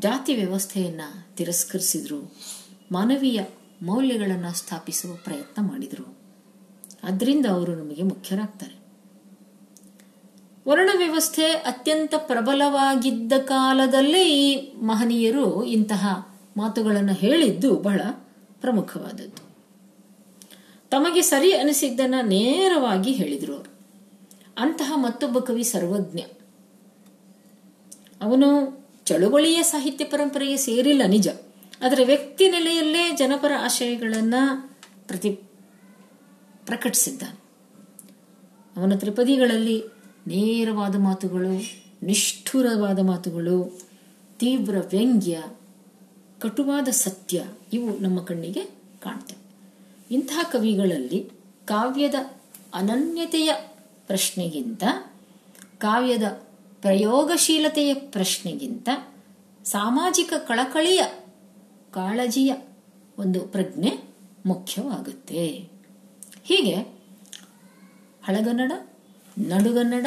ಜಾತಿ 0.00 0.34
ವ್ಯವಸ್ಥೆಯನ್ನ 0.34 1.00
ತಿರಸ್ಕರಿಸಿದ್ರು, 1.36 2.36
ಮಾನವೀಯ 2.92 3.40
ಮೌಲ್ಯಗಳನ್ನು 3.82 4.54
ಸ್ಥಾಪಿಸುವ 4.54 5.16
ಪ್ರಯತ್ನ 5.16 5.68
ಮಾಡಿದರು. 5.68 6.18
ಅದರಿಂದ 7.02 7.46
ಅವರು 7.46 7.74
ನಮಗೆ 7.74 8.02
ಮುಖ್ಯರಾಗ್ತಾರೆ. 8.02 8.75
ವರ್ಣ 10.68 10.90
ವ್ಯವಸ್ಥೆ 10.96 11.44
ಅತ್ಯಂತ 11.44 12.14
ಪ್ರಬಲವಾಗಿದ್ದ 12.18 13.32
ಕಾಲದಲ್ಲೇ 13.44 14.28
ಈ 14.28 14.76
ಮಹನೀಯರು 14.76 15.64
ಇಂತಹ 15.64 16.28
ಮಾತುಗಳನ್ನು 16.56 17.12
ಹೇಳಿದ್ದು 17.12 17.76
ಬಹಳ 17.76 18.00
ಪ್ರಮುಖವಾದದ್ದು. 18.60 19.46
ತಮಗೆ 20.90 21.20
ಸರಿ 21.20 21.52
ಅನಿಸಿದ್ದನ್ನ 21.52 22.14
ನೇರವಾಗಿ 22.22 23.12
ಹೇಳಿದರು 23.12 23.54
ಅವರು. 23.54 23.76
ಅಂತಹ 24.58 24.92
ಮತ್ತೊಬ್ಬ 24.96 25.38
ಕವಿ 25.38 25.62
ಸರ್ವಜ್ಞ. 25.62 26.18
ಅವನು 28.22 28.78
ಚಳುವಳಿಯ 29.04 29.62
ಸಾಹಿತ್ಯ 29.62 30.04
ಪರಂಪರೆಗೆ 30.04 30.56
ಸೇರಿಲ್ಲ 30.56 31.02
ನಿಜ. 31.06 31.28
ಆದರೆ 31.82 32.04
ವ್ಯಕ್ತಿ 32.04 32.50
ನೆಲೆಯಲ್ಲೇ 32.50 33.10
ಜನಪರ 33.10 33.52
ಆಶಯಗಳನ್ನ 33.60 34.34
ಪ್ರತಿ 35.06 35.30
ಪ್ರಕಟಿಸಿದ್ದಾನೆ. 36.66 37.40
ಅವನ 38.80 38.92
ತ್ರಿಪದಿಗಳಲ್ಲಿ 38.96 39.95
ನೇರವಾದ 40.26 40.96
ಮಾತುಗಳು, 40.98 41.52
ನಿಷ್ಠುರವಾದ 42.02 42.98
ಮಾತುಗಳು, 42.98 43.80
ತೀವ್ರ 44.38 44.78
ವ್ಯಂಗ್ಯ, 44.78 45.42
ಕಟುವಾದ 46.40 46.88
ಸತ್ಯ 46.88 47.44
ಇವು 47.72 47.98
ನಮ್ಮ 47.98 48.22
ಕಣ್ಣಿಗೆ 48.22 48.64
ಕಾಣ್ತವೆ. 49.02 49.46
ಇಂತಹ 50.14 50.40
ಕವಿಗಳಲ್ಲಿ 50.52 51.30
ಕಾವ್ಯದ 51.64 52.14
ಅನನ್ಯತೆಯ 52.74 53.52
ಪ್ರಶ್ನೆಗಿಂತ, 54.06 54.84
ಕಾವ್ಯದ 55.78 56.22
ಪ್ರಯೋಗಶೀಲತೆಯ 56.80 57.94
ಪ್ರಶ್ನೆಗಿಂತ 57.94 58.88
ಸಾಮಾಜಿಕ 59.64 60.32
ಕಳಕಳಿಯ 60.38 61.02
ಕಾಳಜಿಯ 61.90 62.54
ಒಂದು 63.18 63.40
ಪ್ರಜ್ಞೆ 63.40 63.92
ಮುಖ್ಯವಾಗುತ್ತೆ. 64.46 65.68
ಹೀಗೆ 66.44 66.74
ಹಳಗನ್ನಡ 68.24 68.72
ನಡುಗನ್ನಡ 69.36 70.06